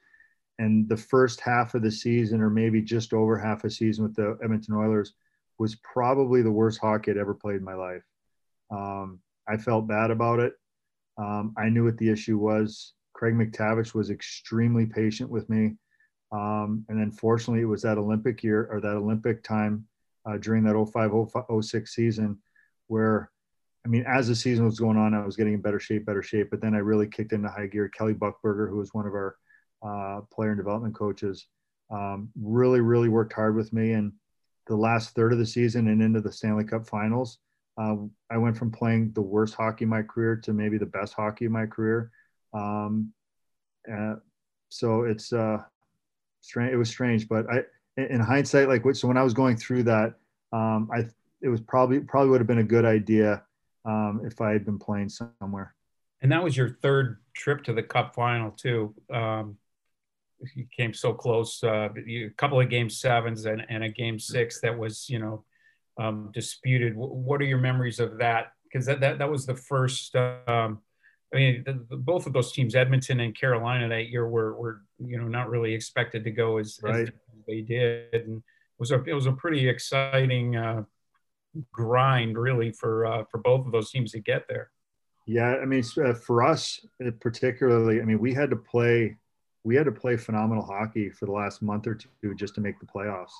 And 0.59 0.87
the 0.87 0.97
first 0.97 1.39
half 1.41 1.73
of 1.73 1.81
the 1.81 1.91
season, 1.91 2.41
or 2.41 2.49
maybe 2.49 2.81
just 2.81 3.13
over 3.13 3.37
half 3.37 3.63
a 3.63 3.69
season 3.69 4.03
with 4.03 4.15
the 4.15 4.37
Edmonton 4.43 4.75
Oilers, 4.75 5.13
was 5.59 5.75
probably 5.75 6.41
the 6.41 6.51
worst 6.51 6.79
hockey 6.79 7.11
I'd 7.11 7.17
ever 7.17 7.33
played 7.33 7.57
in 7.57 7.63
my 7.63 7.73
life. 7.73 8.03
Um, 8.71 9.19
I 9.47 9.57
felt 9.57 9.87
bad 9.87 10.11
about 10.11 10.39
it. 10.39 10.53
Um, 11.17 11.53
I 11.57 11.69
knew 11.69 11.85
what 11.85 11.97
the 11.97 12.09
issue 12.09 12.37
was. 12.37 12.93
Craig 13.13 13.35
MacTavish 13.35 13.93
was 13.93 14.09
extremely 14.09 14.85
patient 14.85 15.29
with 15.29 15.49
me. 15.49 15.75
Um, 16.33 16.83
and 16.89 16.99
then 16.99 17.11
fortunately, 17.11 17.61
it 17.61 17.65
was 17.65 17.83
that 17.83 17.97
Olympic 17.97 18.43
year 18.43 18.67
or 18.71 18.81
that 18.81 18.95
Olympic 18.95 19.43
time 19.43 19.85
uh, 20.25 20.37
during 20.37 20.63
that 20.63 20.75
05 20.75 21.63
06 21.63 21.95
season 21.95 22.39
where 22.87 23.31
I 23.85 23.89
mean, 23.89 24.05
as 24.07 24.27
the 24.27 24.35
season 24.35 24.65
was 24.65 24.79
going 24.79 24.97
on, 24.97 25.13
I 25.13 25.25
was 25.25 25.35
getting 25.35 25.53
in 25.53 25.61
better 25.61 25.79
shape, 25.79 26.05
better 26.05 26.23
shape. 26.23 26.49
But 26.49 26.61
then 26.61 26.73
I 26.73 26.77
really 26.77 27.07
kicked 27.07 27.33
into 27.33 27.49
high 27.49 27.67
gear. 27.67 27.89
Kelly 27.89 28.13
Buchberger, 28.13 28.69
who 28.69 28.77
was 28.77 28.93
one 28.93 29.05
of 29.05 29.13
our 29.13 29.35
uh, 29.81 30.21
player 30.33 30.51
and 30.51 30.57
development 30.57 30.95
coaches, 30.95 31.47
um, 31.91 32.29
really, 32.41 32.79
really 32.79 33.09
worked 33.09 33.33
hard 33.33 33.55
with 33.55 33.73
me. 33.73 33.91
And 33.91 34.13
the 34.67 34.75
last 34.75 35.13
third 35.15 35.33
of 35.33 35.39
the 35.39 35.45
season 35.45 35.89
and 35.89 36.01
into 36.01 36.21
the 36.21 36.31
Stanley 36.31 36.63
Cup 36.63 36.87
finals, 36.87 37.39
uh, 37.77 37.97
I 38.29 38.37
went 38.37 38.57
from 38.57 38.71
playing 38.71 39.11
the 39.13 39.21
worst 39.21 39.55
hockey 39.55 39.83
of 39.83 39.89
my 39.89 40.01
career 40.01 40.37
to 40.37 40.53
maybe 40.53 40.77
the 40.77 40.85
best 40.85 41.13
hockey 41.13 41.45
of 41.45 41.51
my 41.51 41.65
career. 41.65 42.09
Um, 42.53 43.11
uh, 43.91 44.15
so 44.69 45.03
it's 45.03 45.33
uh, 45.33 45.61
strange. 46.43 46.73
It 46.73 46.77
was 46.77 46.89
strange, 46.89 47.27
but 47.27 47.45
I, 47.49 47.63
in 47.97 48.19
hindsight, 48.19 48.67
like 48.67 48.83
so 48.95 49.07
when 49.07 49.17
I 49.17 49.23
was 49.23 49.33
going 49.33 49.57
through 49.57 49.83
that, 49.83 50.15
um, 50.51 50.89
I 50.93 51.05
it 51.41 51.49
was 51.49 51.61
probably 51.61 51.99
probably 51.99 52.29
would 52.29 52.41
have 52.41 52.47
been 52.47 52.59
a 52.59 52.63
good 52.63 52.85
idea 52.85 53.43
um, 53.85 54.21
if 54.25 54.39
I 54.39 54.51
had 54.51 54.65
been 54.65 54.79
playing 54.79 55.09
somewhere. 55.09 55.73
And 56.21 56.31
that 56.31 56.43
was 56.43 56.55
your 56.55 56.77
third 56.81 57.17
trip 57.33 57.63
to 57.65 57.73
the 57.73 57.83
Cup 57.83 58.15
final 58.15 58.51
too. 58.51 58.93
Um, 59.11 59.57
you 60.55 60.65
came 60.75 60.93
so 60.93 61.13
close. 61.13 61.63
Uh, 61.63 61.89
a 61.95 62.29
couple 62.37 62.59
of 62.59 62.69
game 62.69 62.89
sevens 62.89 63.45
and, 63.45 63.65
and 63.69 63.83
a 63.83 63.89
game 63.89 64.19
six 64.19 64.59
that 64.61 64.77
was 64.77 65.09
you 65.09 65.19
know 65.19 65.43
um, 65.97 66.29
disputed. 66.33 66.93
What 66.95 67.41
are 67.41 67.45
your 67.45 67.59
memories 67.59 67.99
of 67.99 68.17
that? 68.19 68.53
Because 68.63 68.85
that, 68.85 68.99
that 69.01 69.19
that 69.19 69.31
was 69.31 69.45
the 69.45 69.55
first. 69.55 70.15
Um, 70.15 70.79
I 71.33 71.37
mean, 71.37 71.63
the, 71.65 71.85
the, 71.89 71.97
both 71.97 72.27
of 72.27 72.33
those 72.33 72.51
teams, 72.51 72.75
Edmonton 72.75 73.19
and 73.19 73.37
Carolina, 73.37 73.89
that 73.89 74.09
year 74.09 74.27
were 74.27 74.55
were 74.55 74.81
you 74.99 75.17
know 75.17 75.27
not 75.27 75.49
really 75.49 75.73
expected 75.73 76.23
to 76.23 76.31
go 76.31 76.57
as, 76.57 76.79
right. 76.83 77.07
as 77.07 77.09
they 77.47 77.61
did, 77.61 78.13
and 78.13 78.37
it 78.37 78.79
was 78.79 78.91
a 78.91 79.03
it 79.03 79.13
was 79.13 79.25
a 79.25 79.31
pretty 79.31 79.67
exciting 79.67 80.55
uh, 80.55 80.83
grind, 81.71 82.37
really, 82.37 82.71
for 82.71 83.05
uh, 83.05 83.23
for 83.31 83.39
both 83.39 83.65
of 83.65 83.71
those 83.71 83.91
teams 83.91 84.11
to 84.11 84.19
get 84.19 84.47
there. 84.47 84.69
Yeah, 85.25 85.55
I 85.61 85.65
mean, 85.65 85.83
uh, 86.03 86.13
for 86.13 86.43
us 86.43 86.85
particularly, 87.21 88.01
I 88.01 88.03
mean, 88.03 88.19
we 88.19 88.33
had 88.33 88.49
to 88.49 88.55
play 88.55 89.17
we 89.63 89.75
had 89.75 89.85
to 89.85 89.91
play 89.91 90.17
phenomenal 90.17 90.63
hockey 90.63 91.09
for 91.09 91.25
the 91.25 91.31
last 91.31 91.61
month 91.61 91.87
or 91.87 91.95
two 91.95 92.35
just 92.35 92.55
to 92.55 92.61
make 92.61 92.79
the 92.79 92.85
playoffs. 92.85 93.31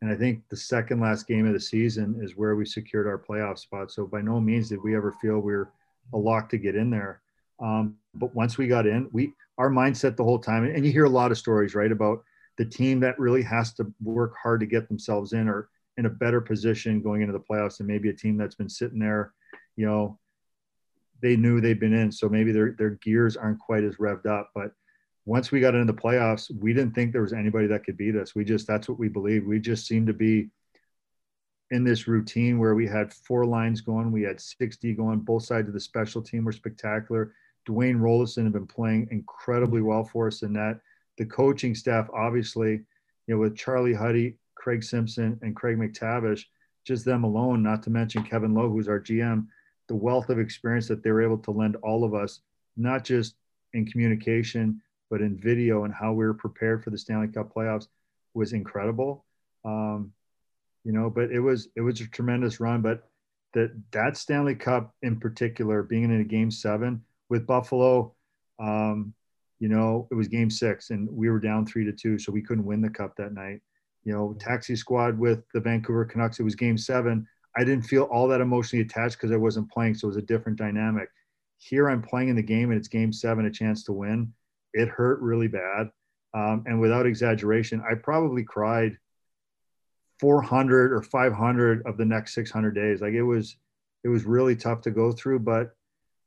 And 0.00 0.10
I 0.10 0.16
think 0.16 0.42
the 0.48 0.56
second 0.56 1.00
last 1.00 1.28
game 1.28 1.46
of 1.46 1.52
the 1.52 1.60
season 1.60 2.18
is 2.20 2.36
where 2.36 2.56
we 2.56 2.66
secured 2.66 3.06
our 3.06 3.18
playoff 3.18 3.58
spot. 3.58 3.92
So 3.92 4.04
by 4.04 4.20
no 4.20 4.40
means 4.40 4.68
did 4.68 4.82
we 4.82 4.96
ever 4.96 5.12
feel 5.12 5.38
we 5.38 5.52
were 5.52 5.70
a 6.12 6.18
lock 6.18 6.48
to 6.50 6.58
get 6.58 6.74
in 6.74 6.90
there. 6.90 7.21
Um, 7.62 7.96
but 8.14 8.34
once 8.34 8.58
we 8.58 8.66
got 8.66 8.86
in, 8.86 9.08
we 9.12 9.32
our 9.58 9.70
mindset 9.70 10.16
the 10.16 10.24
whole 10.24 10.38
time, 10.38 10.64
and 10.64 10.84
you 10.84 10.92
hear 10.92 11.04
a 11.04 11.10
lot 11.10 11.30
of 11.30 11.38
stories, 11.38 11.74
right, 11.74 11.92
about 11.92 12.24
the 12.58 12.64
team 12.64 13.00
that 13.00 13.18
really 13.18 13.42
has 13.42 13.72
to 13.74 13.92
work 14.02 14.34
hard 14.42 14.60
to 14.60 14.66
get 14.66 14.88
themselves 14.88 15.32
in 15.32 15.48
or 15.48 15.68
in 15.96 16.06
a 16.06 16.10
better 16.10 16.40
position 16.40 17.00
going 17.00 17.20
into 17.20 17.32
the 17.32 17.40
playoffs 17.40 17.78
and 17.78 17.88
maybe 17.88 18.08
a 18.08 18.14
team 18.14 18.36
that's 18.36 18.54
been 18.54 18.68
sitting 18.68 18.98
there, 18.98 19.32
you 19.76 19.86
know, 19.86 20.18
they 21.20 21.36
knew 21.36 21.60
they'd 21.60 21.80
been 21.80 21.94
in, 21.94 22.10
so 22.10 22.28
maybe 22.28 22.50
their 22.50 22.72
their 22.72 22.90
gears 22.90 23.36
aren't 23.36 23.60
quite 23.60 23.84
as 23.84 23.96
revved 23.96 24.26
up. 24.26 24.50
But 24.54 24.72
once 25.24 25.52
we 25.52 25.60
got 25.60 25.74
into 25.74 25.92
the 25.92 25.98
playoffs, 25.98 26.50
we 26.60 26.72
didn't 26.72 26.94
think 26.94 27.12
there 27.12 27.22
was 27.22 27.32
anybody 27.32 27.68
that 27.68 27.84
could 27.84 27.96
beat 27.96 28.16
us. 28.16 28.34
We 28.34 28.44
just 28.44 28.66
that's 28.66 28.88
what 28.88 28.98
we 28.98 29.08
believed. 29.08 29.46
We 29.46 29.60
just 29.60 29.86
seemed 29.86 30.08
to 30.08 30.12
be 30.12 30.50
in 31.70 31.84
this 31.84 32.06
routine 32.06 32.58
where 32.58 32.74
we 32.74 32.86
had 32.86 33.14
four 33.14 33.46
lines 33.46 33.80
going, 33.80 34.12
we 34.12 34.22
had 34.22 34.40
60 34.40 34.92
going, 34.94 35.20
both 35.20 35.44
sides 35.44 35.68
of 35.68 35.74
the 35.74 35.80
special 35.80 36.20
team 36.20 36.44
were 36.44 36.52
spectacular. 36.52 37.34
Dwayne 37.68 37.98
Roloson 38.00 38.44
have 38.44 38.52
been 38.52 38.66
playing 38.66 39.08
incredibly 39.10 39.82
well 39.82 40.04
for 40.04 40.26
us 40.26 40.42
in 40.42 40.52
that. 40.54 40.80
The 41.18 41.26
coaching 41.26 41.74
staff, 41.74 42.08
obviously, 42.12 42.80
you 43.26 43.34
know, 43.34 43.38
with 43.38 43.56
Charlie 43.56 43.94
Huddy, 43.94 44.36
Craig 44.54 44.82
Simpson, 44.82 45.38
and 45.42 45.54
Craig 45.54 45.76
MacTavish, 45.76 46.44
just 46.84 47.04
them 47.04 47.24
alone, 47.24 47.62
not 47.62 47.82
to 47.84 47.90
mention 47.90 48.24
Kevin 48.24 48.54
Lowe, 48.54 48.68
who's 48.68 48.88
our 48.88 49.00
GM, 49.00 49.46
the 49.88 49.94
wealth 49.94 50.30
of 50.30 50.38
experience 50.38 50.88
that 50.88 51.02
they 51.02 51.10
were 51.10 51.22
able 51.22 51.38
to 51.38 51.50
lend 51.50 51.76
all 51.76 52.04
of 52.04 52.14
us, 52.14 52.40
not 52.76 53.04
just 53.04 53.36
in 53.74 53.86
communication, 53.86 54.80
but 55.10 55.20
in 55.20 55.36
video 55.36 55.84
and 55.84 55.92
how 55.92 56.12
we 56.12 56.24
were 56.24 56.34
prepared 56.34 56.82
for 56.82 56.90
the 56.90 56.98
Stanley 56.98 57.28
Cup 57.28 57.52
playoffs 57.54 57.88
was 58.34 58.52
incredible. 58.52 59.24
Um, 59.64 60.12
you 60.84 60.92
know, 60.92 61.10
but 61.10 61.30
it 61.30 61.40
was 61.40 61.68
it 61.76 61.80
was 61.80 62.00
a 62.00 62.06
tremendous 62.08 62.58
run. 62.60 62.80
But 62.80 63.08
that 63.52 63.72
that 63.92 64.16
Stanley 64.16 64.54
Cup 64.54 64.94
in 65.02 65.20
particular, 65.20 65.82
being 65.82 66.04
in 66.04 66.20
a 66.20 66.24
game 66.24 66.50
seven 66.50 67.02
with 67.28 67.46
Buffalo, 67.46 68.14
um, 68.58 69.14
you 69.58 69.68
know, 69.68 70.08
it 70.10 70.14
was 70.14 70.28
game 70.28 70.50
six 70.50 70.90
and 70.90 71.08
we 71.08 71.30
were 71.30 71.38
down 71.38 71.64
three 71.64 71.84
to 71.84 71.92
two, 71.92 72.18
so 72.18 72.32
we 72.32 72.42
couldn't 72.42 72.64
win 72.64 72.80
the 72.80 72.90
cup 72.90 73.14
that 73.16 73.32
night. 73.32 73.60
You 74.04 74.12
know, 74.12 74.36
taxi 74.40 74.74
squad 74.74 75.16
with 75.18 75.44
the 75.54 75.60
Vancouver 75.60 76.04
Canucks, 76.04 76.40
it 76.40 76.42
was 76.42 76.56
game 76.56 76.76
seven. 76.76 77.26
I 77.56 77.64
didn't 77.64 77.84
feel 77.84 78.04
all 78.04 78.26
that 78.28 78.40
emotionally 78.40 78.84
attached 78.84 79.18
because 79.18 79.30
I 79.30 79.36
wasn't 79.36 79.70
playing, 79.70 79.94
so 79.94 80.06
it 80.06 80.08
was 80.08 80.16
a 80.16 80.22
different 80.22 80.58
dynamic. 80.58 81.08
Here 81.58 81.88
I'm 81.88 82.02
playing 82.02 82.28
in 82.28 82.36
the 82.36 82.42
game 82.42 82.70
and 82.70 82.78
it's 82.78 82.88
game 82.88 83.12
seven, 83.12 83.46
a 83.46 83.50
chance 83.50 83.84
to 83.84 83.92
win. 83.92 84.32
It 84.74 84.88
hurt 84.88 85.20
really 85.20 85.48
bad. 85.48 85.90
Um, 86.34 86.64
and 86.66 86.80
without 86.80 87.06
exaggeration, 87.06 87.82
I 87.88 87.94
probably 87.94 88.42
cried 88.42 88.98
400 90.18 90.92
or 90.92 91.02
500 91.02 91.86
of 91.86 91.96
the 91.96 92.04
next 92.04 92.34
600 92.34 92.74
days. 92.74 93.00
Like 93.00 93.12
it 93.12 93.22
was, 93.22 93.56
it 94.02 94.08
was 94.08 94.24
really 94.24 94.56
tough 94.56 94.80
to 94.82 94.90
go 94.90 95.12
through, 95.12 95.40
but 95.40 95.76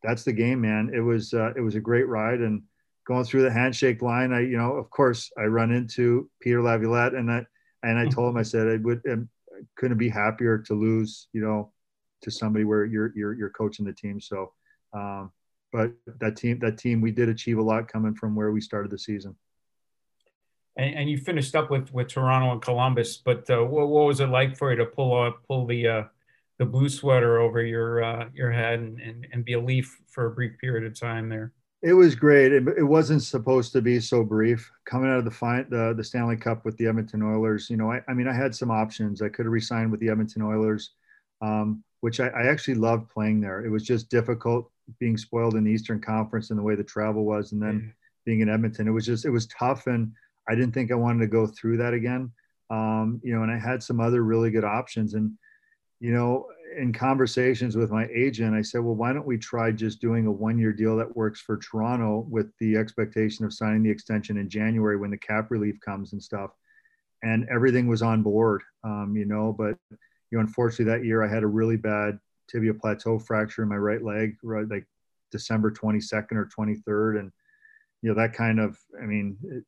that's 0.03 0.23
the 0.23 0.33
game, 0.33 0.61
man. 0.61 0.91
It 0.93 1.01
was, 1.01 1.33
uh, 1.33 1.53
it 1.55 1.61
was 1.61 1.75
a 1.75 1.79
great 1.79 2.07
ride 2.07 2.39
and 2.39 2.63
going 3.07 3.23
through 3.23 3.43
the 3.43 3.51
handshake 3.51 4.01
line. 4.01 4.33
I, 4.33 4.41
you 4.41 4.57
know, 4.57 4.73
of 4.73 4.89
course 4.89 5.31
I 5.37 5.43
run 5.43 5.71
into 5.71 6.29
Peter 6.41 6.61
Laviolette 6.61 7.13
and 7.13 7.31
I, 7.31 7.45
and 7.83 7.99
I 7.99 8.07
told 8.07 8.31
him, 8.31 8.37
I 8.37 8.43
said, 8.43 8.67
I 8.67 8.77
would, 8.77 9.01
um, 9.09 9.29
couldn't 9.77 9.97
be 9.97 10.09
happier 10.09 10.57
to 10.57 10.73
lose, 10.73 11.27
you 11.33 11.41
know, 11.41 11.71
to 12.21 12.31
somebody 12.31 12.65
where 12.65 12.85
you're 12.85 13.11
you're 13.15 13.33
you're 13.33 13.49
coaching 13.51 13.85
the 13.85 13.93
team. 13.93 14.19
So, 14.19 14.51
um, 14.93 15.31
but 15.71 15.91
that 16.19 16.35
team 16.35 16.59
that 16.59 16.77
team 16.77 16.99
we 16.99 17.11
did 17.11 17.29
achieve 17.29 17.57
a 17.57 17.61
lot 17.61 17.87
coming 17.87 18.15
from 18.15 18.35
where 18.35 18.51
we 18.51 18.61
started 18.61 18.91
the 18.91 18.97
season. 18.97 19.35
And, 20.77 20.95
and 20.95 21.09
you 21.09 21.17
finished 21.17 21.55
up 21.55 21.69
with 21.69 21.93
with 21.93 22.07
Toronto 22.07 22.51
and 22.51 22.61
Columbus, 22.61 23.17
but 23.17 23.49
uh, 23.49 23.63
what, 23.63 23.87
what 23.87 24.07
was 24.07 24.19
it 24.19 24.27
like 24.27 24.57
for 24.57 24.71
you 24.71 24.77
to 24.77 24.85
pull 24.85 25.21
uh, 25.21 25.31
pull 25.47 25.65
the 25.67 25.87
uh, 25.87 26.03
the 26.57 26.65
blue 26.65 26.89
sweater 26.89 27.39
over 27.39 27.61
your 27.61 28.03
uh, 28.03 28.29
your 28.33 28.51
head 28.51 28.79
and, 28.79 28.99
and, 28.99 29.27
and 29.31 29.45
be 29.45 29.53
a 29.53 29.59
Leaf 29.59 29.99
for 30.07 30.27
a 30.27 30.31
brief 30.31 30.57
period 30.59 30.85
of 30.85 30.99
time 30.99 31.29
there? 31.29 31.51
It 31.81 31.93
was 31.93 32.15
great. 32.15 32.51
It, 32.51 32.67
it, 32.77 32.83
wasn't 32.83 33.21
supposed 33.21 33.71
to 33.73 33.81
be 33.81 33.99
so 33.99 34.23
brief. 34.23 34.71
Coming 34.85 35.11
out 35.11 35.19
of 35.19 35.25
the, 35.25 35.31
fi- 35.31 35.65
the 35.69 35.93
the 35.95 36.03
Stanley 36.03 36.37
Cup 36.37 36.65
with 36.65 36.75
the 36.77 36.87
Edmonton 36.87 37.21
Oilers, 37.21 37.69
you 37.69 37.77
know, 37.77 37.91
I, 37.91 38.01
I 38.07 38.13
mean, 38.13 38.27
I 38.27 38.33
had 38.33 38.55
some 38.55 38.71
options. 38.71 39.21
I 39.21 39.29
could 39.29 39.45
have 39.45 39.53
resigned 39.53 39.91
with 39.91 39.99
the 39.99 40.09
Edmonton 40.09 40.41
Oilers, 40.41 40.91
um, 41.41 41.83
which 42.01 42.19
I, 42.19 42.29
I, 42.29 42.47
actually 42.47 42.75
loved 42.75 43.09
playing 43.09 43.39
there. 43.39 43.63
It 43.63 43.69
was 43.69 43.83
just 43.83 44.09
difficult 44.09 44.71
being 44.99 45.17
spoiled 45.17 45.55
in 45.55 45.63
the 45.63 45.71
Eastern 45.71 46.01
Conference 46.01 46.49
and 46.49 46.57
the 46.57 46.63
way 46.63 46.75
the 46.75 46.83
travel 46.83 47.23
was, 47.23 47.51
and 47.51 47.61
then 47.61 47.93
being 48.25 48.39
in 48.39 48.49
Edmonton. 48.49 48.87
It 48.87 48.91
was 48.91 49.05
just 49.05 49.25
it 49.25 49.29
was 49.29 49.45
tough, 49.47 49.85
and 49.85 50.11
I 50.49 50.55
didn't 50.55 50.73
think 50.73 50.91
I 50.91 50.95
wanted 50.95 51.19
to 51.19 51.27
go 51.27 51.45
through 51.45 51.77
that 51.77 51.93
again. 51.93 52.31
Um, 52.71 53.21
you 53.23 53.35
know, 53.35 53.43
and 53.43 53.51
I 53.51 53.59
had 53.59 53.83
some 53.83 53.99
other 53.99 54.23
really 54.23 54.49
good 54.49 54.63
options, 54.63 55.13
and 55.13 55.33
you 55.99 56.11
know, 56.11 56.47
in 56.77 56.91
conversations 56.91 57.75
with 57.75 57.91
my 57.91 58.07
agent, 58.13 58.53
I 58.53 58.61
said, 58.61 58.81
well, 58.81 58.95
why 58.95 59.13
don't 59.13 59.25
we 59.25 59.37
try 59.37 59.71
just 59.71 60.01
doing 60.01 60.25
a 60.25 60.31
one 60.31 60.57
year 60.57 60.73
deal 60.73 60.97
that 60.97 61.15
works 61.15 61.39
for 61.39 61.57
Toronto 61.57 62.25
with 62.29 62.51
the 62.59 62.75
expectation 62.75 63.45
of 63.45 63.53
signing 63.53 63.83
the 63.83 63.89
extension 63.89 64.37
in 64.37 64.49
January 64.49 64.97
when 64.97 65.11
the 65.11 65.17
cap 65.17 65.51
relief 65.51 65.79
comes 65.79 66.13
and 66.13 66.21
stuff. 66.21 66.51
And 67.23 67.47
everything 67.49 67.87
was 67.87 68.01
on 68.01 68.23
board, 68.23 68.61
um, 68.83 69.15
you 69.15 69.25
know, 69.25 69.55
but, 69.57 69.77
you 69.89 70.37
know, 70.37 70.41
unfortunately 70.41 70.93
that 70.93 71.05
year 71.05 71.23
I 71.23 71.33
had 71.33 71.43
a 71.43 71.47
really 71.47 71.77
bad 71.77 72.19
tibia 72.49 72.73
plateau 72.73 73.17
fracture 73.17 73.63
in 73.63 73.69
my 73.69 73.77
right 73.77 74.03
leg, 74.03 74.35
right, 74.43 74.67
like 74.67 74.85
December 75.31 75.71
22nd 75.71 76.33
or 76.33 76.49
23rd. 76.57 77.19
And, 77.19 77.31
you 78.01 78.09
know, 78.09 78.15
that 78.15 78.33
kind 78.33 78.59
of, 78.59 78.77
I 79.01 79.05
mean, 79.05 79.37
it, 79.43 79.63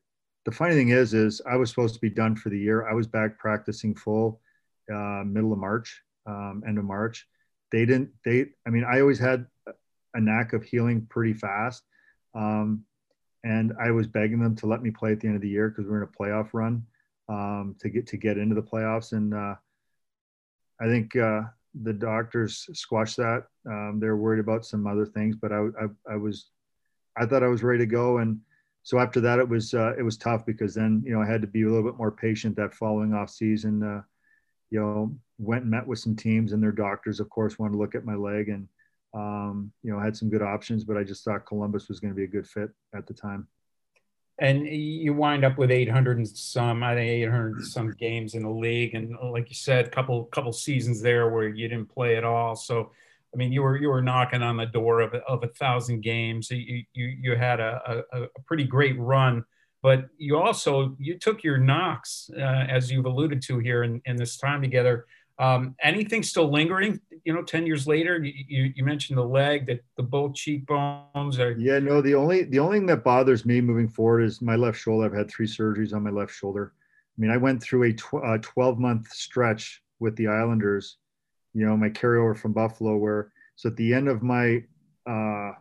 the 0.46 0.52
funny 0.52 0.76
thing 0.76 0.90
is, 0.90 1.14
is 1.14 1.42
I 1.50 1.56
was 1.56 1.70
supposed 1.70 1.96
to 1.96 2.02
be 2.02 2.10
done 2.10 2.36
for 2.36 2.50
the 2.50 2.60
year. 2.60 2.88
I 2.88 2.94
was 2.94 3.08
back 3.08 3.38
practicing 3.40 3.96
full 3.96 4.42
uh, 4.94 5.24
middle 5.26 5.52
of 5.52 5.60
March 5.60 6.02
um, 6.28 6.64
end 6.68 6.78
of 6.78 6.86
March. 6.86 7.28
They 7.72 7.86
didn't. 7.86 8.10
They. 8.24 8.48
I 8.66 8.70
mean, 8.70 8.84
I 8.84 9.02
always 9.02 9.20
had 9.20 9.46
a 10.14 10.22
knack 10.22 10.54
of 10.54 10.64
healing 10.64 11.06
pretty 11.10 11.34
fast, 11.34 11.84
um, 12.36 12.84
and 13.44 13.74
I 13.82 13.92
was 13.92 14.08
begging 14.08 14.40
them 14.40 14.56
to 14.58 14.68
let 14.68 14.82
me 14.82 14.92
play 14.92 15.12
at 15.12 15.20
the 15.20 15.28
end 15.28 15.36
of 15.36 15.42
the 15.42 15.50
year 15.50 15.70
because 15.70 15.86
we 15.86 15.94
are 15.94 16.04
in 16.04 16.04
a 16.04 16.08
playoff 16.08 16.50
run 16.54 16.86
um, 17.30 17.76
to 17.80 17.90
get 17.90 18.08
to 18.08 18.18
get 18.18 18.38
into 18.38 18.56
the 18.56 18.62
playoffs. 18.62 19.12
And 19.12 19.34
uh, 19.34 19.56
I 20.80 20.86
think 20.86 21.16
uh, 21.16 21.42
the 21.84 21.94
doctors 21.94 22.68
squashed 22.74 23.18
that. 23.18 23.46
Um, 23.66 24.00
they're 24.00 24.18
worried 24.18 24.40
about 24.40 24.66
some 24.66 24.88
other 24.88 25.06
things, 25.06 25.36
but 25.36 25.52
I, 25.52 25.58
I, 25.58 26.14
I 26.14 26.16
was, 26.16 26.50
I 27.18 27.26
thought 27.26 27.44
I 27.44 27.48
was 27.48 27.64
ready 27.64 27.80
to 27.80 27.86
go. 27.86 28.20
And 28.20 28.40
so 28.84 29.00
after 29.00 29.20
that, 29.22 29.40
it 29.40 29.48
was 29.48 29.74
uh, 29.74 29.94
it 29.98 30.04
was 30.04 30.18
tough 30.18 30.46
because 30.46 30.74
then 30.74 31.04
you 31.06 31.14
know 31.14 31.22
I 31.22 31.28
had 31.28 31.42
to 31.42 31.48
be 31.48 31.64
a 31.64 31.68
little 31.68 31.84
bit 31.84 31.98
more 31.98 32.12
patient 32.12 32.56
that 32.56 32.74
following 32.74 33.14
off 33.14 33.30
season. 33.30 33.84
Uh, 33.84 34.02
you 34.70 34.80
know, 34.80 35.16
went 35.40 35.64
and 35.64 35.72
met 35.72 35.86
with 35.86 36.00
some 36.00 36.16
teams 36.16 36.52
and 36.52 36.62
their 36.62 36.72
doctors, 36.72 37.20
of 37.20 37.30
course, 37.30 37.60
wanted 37.60 37.74
to 37.74 37.78
look 37.78 37.96
at 37.96 38.06
my 38.06 38.16
leg 38.16 38.50
and, 38.50 38.68
um, 39.14 39.72
you 39.84 39.92
know, 39.92 40.00
had 40.00 40.16
some 40.16 40.30
good 40.30 40.42
options, 40.42 40.84
but 40.84 40.98
I 40.98 41.04
just 41.04 41.24
thought 41.24 41.46
Columbus 41.46 41.88
was 41.88 42.00
going 42.00 42.12
to 42.12 42.16
be 42.16 42.24
a 42.24 42.28
good 42.28 42.48
fit 42.48 42.70
at 42.96 43.08
the 43.08 43.14
time. 43.14 43.48
And 44.40 44.68
you 44.68 45.14
wind 45.14 45.44
up 45.44 45.58
with 45.58 45.72
800 45.72 46.18
and 46.18 46.28
some, 46.28 46.84
I 46.84 46.94
think 46.94 47.10
800 47.10 47.66
some 47.66 47.92
games 47.94 48.36
in 48.36 48.44
the 48.44 48.50
league. 48.50 48.94
And 48.94 49.16
like 49.32 49.50
you 49.50 49.56
said, 49.56 49.92
couple, 49.92 50.26
couple 50.26 50.54
seasons 50.54 51.02
there 51.02 51.30
where 51.30 51.48
you 51.48 51.68
didn't 51.68 51.90
play 51.90 52.18
at 52.18 52.24
all. 52.24 52.56
So, 52.56 52.92
I 53.34 53.38
mean, 53.38 53.52
you 53.52 53.64
were, 53.64 53.78
you 53.78 53.90
were 53.90 54.02
knocking 54.02 54.44
on 54.44 54.58
the 54.58 54.68
door 54.68 55.02
of, 55.02 55.16
of 55.28 55.44
a 55.44 55.48
thousand 55.48 56.02
games. 56.02 56.52
You, 56.52 56.84
you, 56.94 57.06
you 57.06 57.36
had 57.36 57.60
a, 57.60 58.04
a, 58.14 58.24
a 58.24 58.42
pretty 58.46 58.64
great 58.66 59.00
run 59.00 59.44
but 59.88 60.10
you 60.18 60.38
also 60.38 60.96
you 61.00 61.18
took 61.18 61.44
your 61.44 61.58
knocks, 61.58 62.30
uh, 62.36 62.66
as 62.70 62.92
you've 62.92 63.06
alluded 63.06 63.42
to 63.44 63.60
here 63.60 63.84
in, 63.84 64.02
in 64.06 64.16
this 64.16 64.38
time 64.38 64.62
together. 64.62 65.06
Um, 65.40 65.76
anything 65.82 66.24
still 66.24 66.52
lingering? 66.52 67.00
You 67.24 67.34
know, 67.34 67.44
ten 67.44 67.66
years 67.66 67.88
later, 67.88 68.24
you, 68.24 68.74
you 68.76 68.84
mentioned 68.84 69.18
the 69.18 69.24
leg, 69.24 69.68
that 69.68 69.84
the 69.96 70.04
both 70.04 70.34
cheekbones 70.34 71.40
are. 71.40 71.52
Yeah, 71.52 71.80
no. 71.80 72.02
The 72.02 72.16
only 72.16 72.44
the 72.44 72.60
only 72.60 72.80
thing 72.80 72.88
that 72.88 73.04
bothers 73.04 73.46
me 73.46 73.62
moving 73.62 73.88
forward 73.88 74.22
is 74.22 74.42
my 74.42 74.56
left 74.56 74.80
shoulder. 74.80 75.06
I've 75.06 75.14
had 75.14 75.30
three 75.30 75.48
surgeries 75.48 75.94
on 75.94 76.04
my 76.04 76.10
left 76.10 76.34
shoulder. 76.34 76.74
I 77.18 77.22
mean, 77.22 77.32
I 77.32 77.38
went 77.38 77.62
through 77.62 77.92
a 77.92 78.18
uh, 78.18 78.38
12 78.42 78.80
month 78.80 79.12
stretch 79.12 79.82
with 80.00 80.16
the 80.16 80.28
Islanders. 80.28 80.98
You 81.54 81.66
know, 81.66 81.76
my 81.76 81.90
carryover 81.90 82.38
from 82.38 82.54
Buffalo, 82.54 82.98
where 82.98 83.32
so 83.56 83.70
at 83.70 83.76
the 83.76 83.94
end 83.94 84.08
of 84.08 84.24
my 84.24 84.64
uh, 85.06 85.52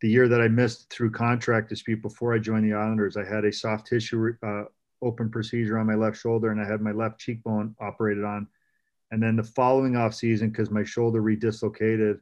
the 0.00 0.10
year 0.10 0.28
that 0.28 0.40
I 0.40 0.48
missed 0.48 0.90
through 0.90 1.12
contract 1.12 1.68
dispute 1.68 2.02
before 2.02 2.34
I 2.34 2.38
joined 2.38 2.70
the 2.70 2.76
Islanders, 2.76 3.16
I 3.16 3.24
had 3.24 3.44
a 3.44 3.52
soft 3.52 3.86
tissue 3.86 4.34
uh, 4.42 4.64
open 5.04 5.30
procedure 5.30 5.78
on 5.78 5.86
my 5.86 5.94
left 5.94 6.16
shoulder 6.16 6.50
and 6.50 6.60
I 6.60 6.66
had 6.66 6.80
my 6.80 6.92
left 6.92 7.20
cheekbone 7.20 7.76
operated 7.80 8.24
on. 8.24 8.48
And 9.10 9.22
then 9.22 9.36
the 9.36 9.44
following 9.44 9.96
off 9.96 10.14
season, 10.14 10.50
because 10.50 10.70
my 10.70 10.82
shoulder 10.82 11.22
redislocated, 11.22 12.18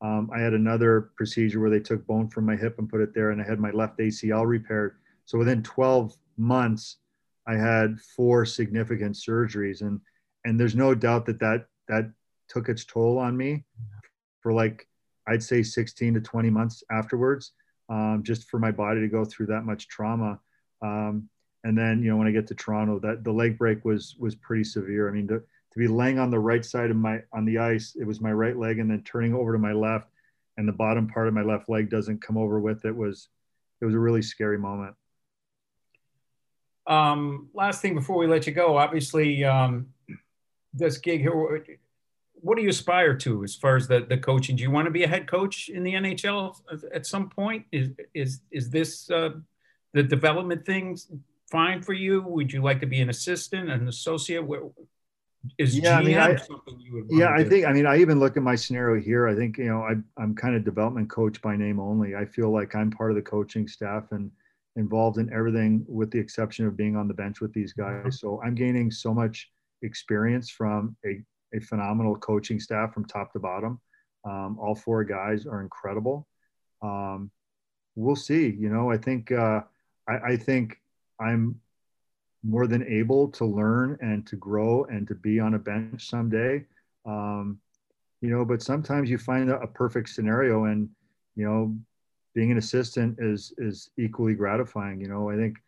um, 0.00 0.30
I 0.32 0.38
had 0.38 0.52
another 0.54 1.10
procedure 1.16 1.60
where 1.60 1.70
they 1.70 1.80
took 1.80 2.06
bone 2.06 2.28
from 2.28 2.46
my 2.46 2.54
hip 2.54 2.78
and 2.78 2.88
put 2.88 3.00
it 3.00 3.12
there, 3.14 3.30
and 3.30 3.42
I 3.42 3.44
had 3.44 3.58
my 3.58 3.70
left 3.70 3.98
ACL 3.98 4.46
repaired. 4.46 4.96
So 5.24 5.38
within 5.38 5.62
12 5.62 6.14
months, 6.36 6.98
I 7.46 7.56
had 7.56 8.00
four 8.00 8.44
significant 8.44 9.16
surgeries, 9.16 9.80
and 9.80 10.00
and 10.44 10.60
there's 10.60 10.76
no 10.76 10.94
doubt 10.94 11.26
that 11.26 11.40
that 11.40 11.66
that 11.88 12.12
took 12.48 12.68
its 12.68 12.84
toll 12.84 13.18
on 13.18 13.36
me 13.36 13.64
for 14.40 14.52
like 14.52 14.86
I'd 15.26 15.42
say 15.42 15.62
16 15.62 16.14
to 16.14 16.20
20 16.20 16.50
months 16.50 16.84
afterwards, 16.90 17.52
um, 17.88 18.22
just 18.22 18.48
for 18.48 18.58
my 18.58 18.70
body 18.70 19.00
to 19.00 19.08
go 19.08 19.24
through 19.24 19.46
that 19.46 19.64
much 19.64 19.88
trauma. 19.88 20.38
Um, 20.80 21.28
and 21.64 21.76
then, 21.76 22.02
you 22.02 22.10
know, 22.10 22.16
when 22.16 22.26
I 22.26 22.32
get 22.32 22.46
to 22.48 22.54
Toronto, 22.54 22.98
that 23.00 23.24
the 23.24 23.32
leg 23.32 23.58
break 23.58 23.84
was 23.84 24.16
was 24.18 24.34
pretty 24.34 24.64
severe. 24.64 25.08
I 25.08 25.12
mean, 25.12 25.28
to, 25.28 25.38
to 25.38 25.78
be 25.78 25.88
laying 25.88 26.18
on 26.18 26.30
the 26.30 26.38
right 26.38 26.64
side 26.64 26.90
of 26.90 26.96
my 26.96 27.22
on 27.32 27.44
the 27.44 27.58
ice, 27.58 27.96
it 27.98 28.04
was 28.04 28.20
my 28.20 28.32
right 28.32 28.56
leg, 28.56 28.78
and 28.78 28.90
then 28.90 29.02
turning 29.02 29.34
over 29.34 29.52
to 29.52 29.58
my 29.58 29.72
left, 29.72 30.08
and 30.56 30.68
the 30.68 30.72
bottom 30.72 31.08
part 31.08 31.28
of 31.28 31.34
my 31.34 31.42
left 31.42 31.68
leg 31.68 31.90
doesn't 31.90 32.22
come 32.22 32.36
over 32.36 32.60
with 32.60 32.84
it 32.84 32.94
was 32.94 33.28
it 33.80 33.84
was 33.84 33.94
a 33.94 33.98
really 33.98 34.22
scary 34.22 34.58
moment. 34.58 34.94
Um, 36.86 37.50
last 37.52 37.82
thing 37.82 37.94
before 37.94 38.16
we 38.16 38.26
let 38.26 38.46
you 38.46 38.52
go, 38.52 38.78
obviously, 38.78 39.44
um, 39.44 39.88
this 40.72 40.98
gig 40.98 41.20
here 41.20 41.62
what 42.40 42.56
do 42.56 42.62
you 42.62 42.68
aspire 42.68 43.16
to 43.16 43.44
as 43.44 43.54
far 43.54 43.76
as 43.76 43.88
the, 43.88 44.00
the 44.08 44.16
coaching? 44.16 44.56
Do 44.56 44.62
you 44.62 44.70
want 44.70 44.86
to 44.86 44.90
be 44.90 45.02
a 45.02 45.08
head 45.08 45.26
coach 45.26 45.68
in 45.68 45.82
the 45.82 45.94
NHL 45.94 46.54
at 46.92 47.06
some 47.06 47.28
point? 47.28 47.66
Is 47.72 47.90
is 48.14 48.40
is 48.50 48.70
this 48.70 49.10
uh, 49.10 49.30
the 49.92 50.02
development 50.02 50.64
things 50.64 51.10
fine 51.50 51.82
for 51.82 51.92
you? 51.92 52.22
Would 52.22 52.52
you 52.52 52.62
like 52.62 52.80
to 52.80 52.86
be 52.86 53.00
an 53.00 53.10
assistant, 53.10 53.70
an 53.70 53.88
associate? 53.88 54.44
Is 55.56 55.78
yeah, 55.78 55.92
GM 55.92 55.96
I 55.96 56.02
mean, 56.02 56.18
I, 56.18 56.36
something 56.36 56.80
you 56.80 56.94
would? 56.94 57.06
Yeah, 57.10 57.30
I 57.30 57.44
think. 57.44 57.66
I 57.66 57.72
mean, 57.72 57.86
I 57.86 57.98
even 57.98 58.18
look 58.18 58.36
at 58.36 58.42
my 58.42 58.54
scenario 58.54 59.00
here. 59.00 59.28
I 59.28 59.34
think 59.34 59.58
you 59.58 59.66
know, 59.66 59.82
I, 59.82 59.94
I'm 60.20 60.34
kind 60.34 60.54
of 60.56 60.64
development 60.64 61.08
coach 61.08 61.40
by 61.40 61.56
name 61.56 61.78
only. 61.80 62.16
I 62.16 62.24
feel 62.24 62.50
like 62.52 62.74
I'm 62.74 62.90
part 62.90 63.10
of 63.10 63.16
the 63.16 63.22
coaching 63.22 63.68
staff 63.68 64.10
and 64.10 64.30
involved 64.76 65.18
in 65.18 65.32
everything, 65.32 65.84
with 65.88 66.10
the 66.10 66.18
exception 66.18 66.66
of 66.66 66.76
being 66.76 66.96
on 66.96 67.08
the 67.08 67.14
bench 67.14 67.40
with 67.40 67.52
these 67.52 67.72
guys. 67.72 68.20
So 68.20 68.40
I'm 68.44 68.54
gaining 68.54 68.90
so 68.90 69.14
much 69.14 69.50
experience 69.82 70.50
from 70.50 70.96
a 71.06 71.22
a 71.54 71.60
phenomenal 71.60 72.16
coaching 72.16 72.60
staff 72.60 72.92
from 72.92 73.04
top 73.04 73.32
to 73.32 73.38
bottom. 73.38 73.80
Um, 74.24 74.58
all 74.60 74.74
four 74.74 75.04
guys 75.04 75.46
are 75.46 75.62
incredible. 75.62 76.26
Um, 76.82 77.30
we'll 77.94 78.16
see. 78.16 78.48
You 78.50 78.68
know, 78.68 78.90
I 78.90 78.98
think 78.98 79.32
uh, 79.32 79.62
I, 80.08 80.32
I, 80.32 80.36
think 80.36 80.80
I'm 81.20 81.60
more 82.44 82.66
than 82.66 82.86
able 82.86 83.28
to 83.28 83.44
learn 83.44 83.98
and 84.00 84.26
to 84.26 84.36
grow 84.36 84.84
and 84.84 85.06
to 85.08 85.14
be 85.14 85.40
on 85.40 85.54
a 85.54 85.58
bench 85.58 86.08
someday. 86.08 86.64
Um, 87.04 87.58
you 88.20 88.30
know, 88.30 88.44
but 88.44 88.62
sometimes 88.62 89.10
you 89.10 89.18
find 89.18 89.50
a, 89.50 89.60
a 89.60 89.66
perfect 89.66 90.08
scenario, 90.08 90.64
and 90.64 90.88
you 91.36 91.44
know, 91.44 91.76
being 92.34 92.50
an 92.50 92.58
assistant 92.58 93.18
is 93.18 93.52
is 93.58 93.90
equally 93.96 94.34
gratifying. 94.34 95.00
You 95.00 95.08
know, 95.08 95.30
I 95.30 95.36
think 95.36 95.58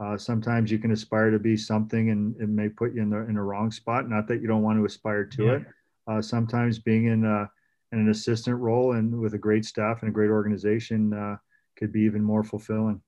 uh, 0.00 0.16
sometimes 0.16 0.70
you 0.70 0.78
can 0.78 0.92
aspire 0.92 1.30
to 1.30 1.38
be 1.38 1.56
something 1.56 2.10
and 2.10 2.40
it 2.40 2.48
may 2.48 2.68
put 2.68 2.94
you 2.94 3.02
in 3.02 3.10
the 3.10 3.18
in 3.28 3.36
a 3.36 3.42
wrong 3.42 3.70
spot. 3.70 4.08
Not 4.08 4.28
that 4.28 4.40
you 4.40 4.46
don't 4.46 4.62
want 4.62 4.78
to 4.78 4.84
aspire 4.84 5.24
to 5.24 5.44
yeah. 5.44 5.52
it. 5.52 5.62
Uh, 6.06 6.22
sometimes 6.22 6.78
being 6.78 7.06
in, 7.06 7.24
a, 7.24 7.50
in 7.92 7.98
an 7.98 8.08
assistant 8.08 8.56
role 8.58 8.92
and 8.92 9.20
with 9.20 9.34
a 9.34 9.38
great 9.38 9.64
staff 9.64 10.00
and 10.00 10.08
a 10.08 10.12
great 10.12 10.30
organization 10.30 11.12
uh, 11.12 11.36
could 11.76 11.92
be 11.92 12.00
even 12.00 12.22
more 12.22 12.42
fulfilling. 12.42 13.00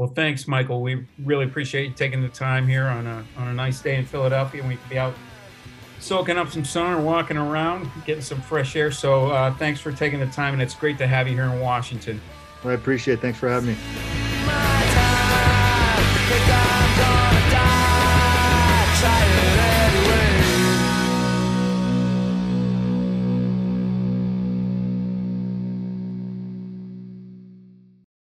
Well, 0.00 0.08
thanks, 0.08 0.48
Michael. 0.48 0.80
We 0.80 1.04
really 1.22 1.44
appreciate 1.44 1.88
you 1.88 1.92
taking 1.92 2.22
the 2.22 2.30
time 2.30 2.66
here 2.66 2.86
on 2.86 3.06
a, 3.06 3.22
on 3.36 3.48
a 3.48 3.52
nice 3.52 3.82
day 3.82 3.96
in 3.96 4.06
Philadelphia, 4.06 4.62
and 4.62 4.70
we 4.70 4.76
can 4.76 4.88
be 4.88 4.98
out 4.98 5.12
soaking 5.98 6.38
up 6.38 6.48
some 6.50 6.64
sun 6.64 6.94
or 6.94 7.02
walking 7.02 7.36
around, 7.36 7.86
getting 8.06 8.22
some 8.22 8.40
fresh 8.40 8.74
air. 8.76 8.90
So 8.90 9.30
uh, 9.30 9.52
thanks 9.56 9.78
for 9.78 9.92
taking 9.92 10.18
the 10.18 10.28
time, 10.28 10.54
and 10.54 10.62
it's 10.62 10.74
great 10.74 10.96
to 10.96 11.06
have 11.06 11.28
you 11.28 11.34
here 11.34 11.44
in 11.44 11.60
Washington. 11.60 12.18
I 12.64 12.72
appreciate 12.72 13.18
it. 13.18 13.20
Thanks 13.20 13.38
for 13.38 13.50
having 13.50 13.74
me. 13.74 13.76